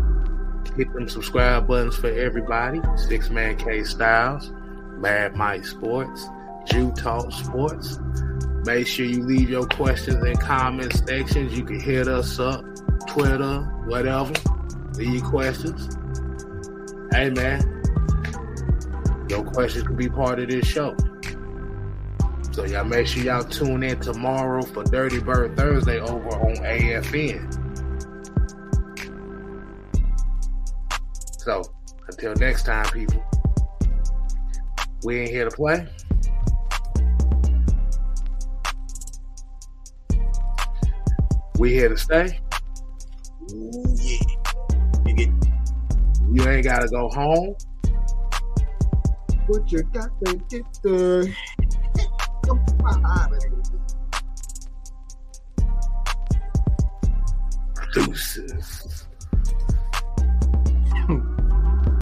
hit 0.76 0.92
them 0.92 1.08
subscribe 1.08 1.68
buttons 1.68 1.96
for 1.96 2.08
everybody. 2.08 2.80
Six 2.96 3.30
Man 3.30 3.56
K 3.56 3.84
Styles, 3.84 4.52
Mad 4.98 5.36
Mike 5.36 5.64
Sports, 5.64 6.26
Jew 6.66 6.90
Talk 6.92 7.30
Sports. 7.32 7.98
Make 8.64 8.86
sure 8.86 9.06
you 9.06 9.22
leave 9.22 9.48
your 9.48 9.66
questions 9.66 10.22
in 10.24 10.36
comment 10.36 10.92
sections. 10.92 11.56
You 11.56 11.64
can 11.64 11.80
hit 11.80 12.08
us 12.08 12.38
up, 12.38 12.64
Twitter, 13.06 13.60
whatever. 13.86 14.32
Leave 14.94 15.22
questions. 15.24 15.96
Hey 17.12 17.30
man, 17.30 17.79
your 19.30 19.44
questions 19.44 19.86
can 19.86 19.94
be 19.94 20.08
part 20.08 20.40
of 20.40 20.48
this 20.48 20.66
show. 20.66 20.94
So 22.50 22.64
y'all 22.64 22.84
make 22.84 23.06
sure 23.06 23.22
y'all 23.22 23.44
tune 23.44 23.84
in 23.84 24.00
tomorrow 24.00 24.60
for 24.62 24.82
Dirty 24.82 25.20
Bird 25.20 25.56
Thursday 25.56 26.00
over 26.00 26.28
on 26.30 26.56
AFN. 26.56 27.56
So 31.38 31.62
until 32.08 32.34
next 32.34 32.64
time, 32.64 32.86
people, 32.86 33.24
we 35.04 35.20
ain't 35.20 35.30
here 35.30 35.48
to 35.48 35.56
play. 35.56 35.86
We 41.58 41.72
here 41.72 41.88
to 41.88 41.96
stay. 41.96 42.40
Ooh, 43.52 43.96
yeah. 44.02 44.18
You, 45.06 45.40
you 46.32 46.48
ain't 46.48 46.64
gotta 46.64 46.88
go 46.88 47.08
home 47.10 47.54
what 49.50 49.72
you 49.72 49.82
got 49.82 50.10
to 50.24 50.36
get 50.48 50.64
the 50.84 51.34
Deuces. 57.92 58.89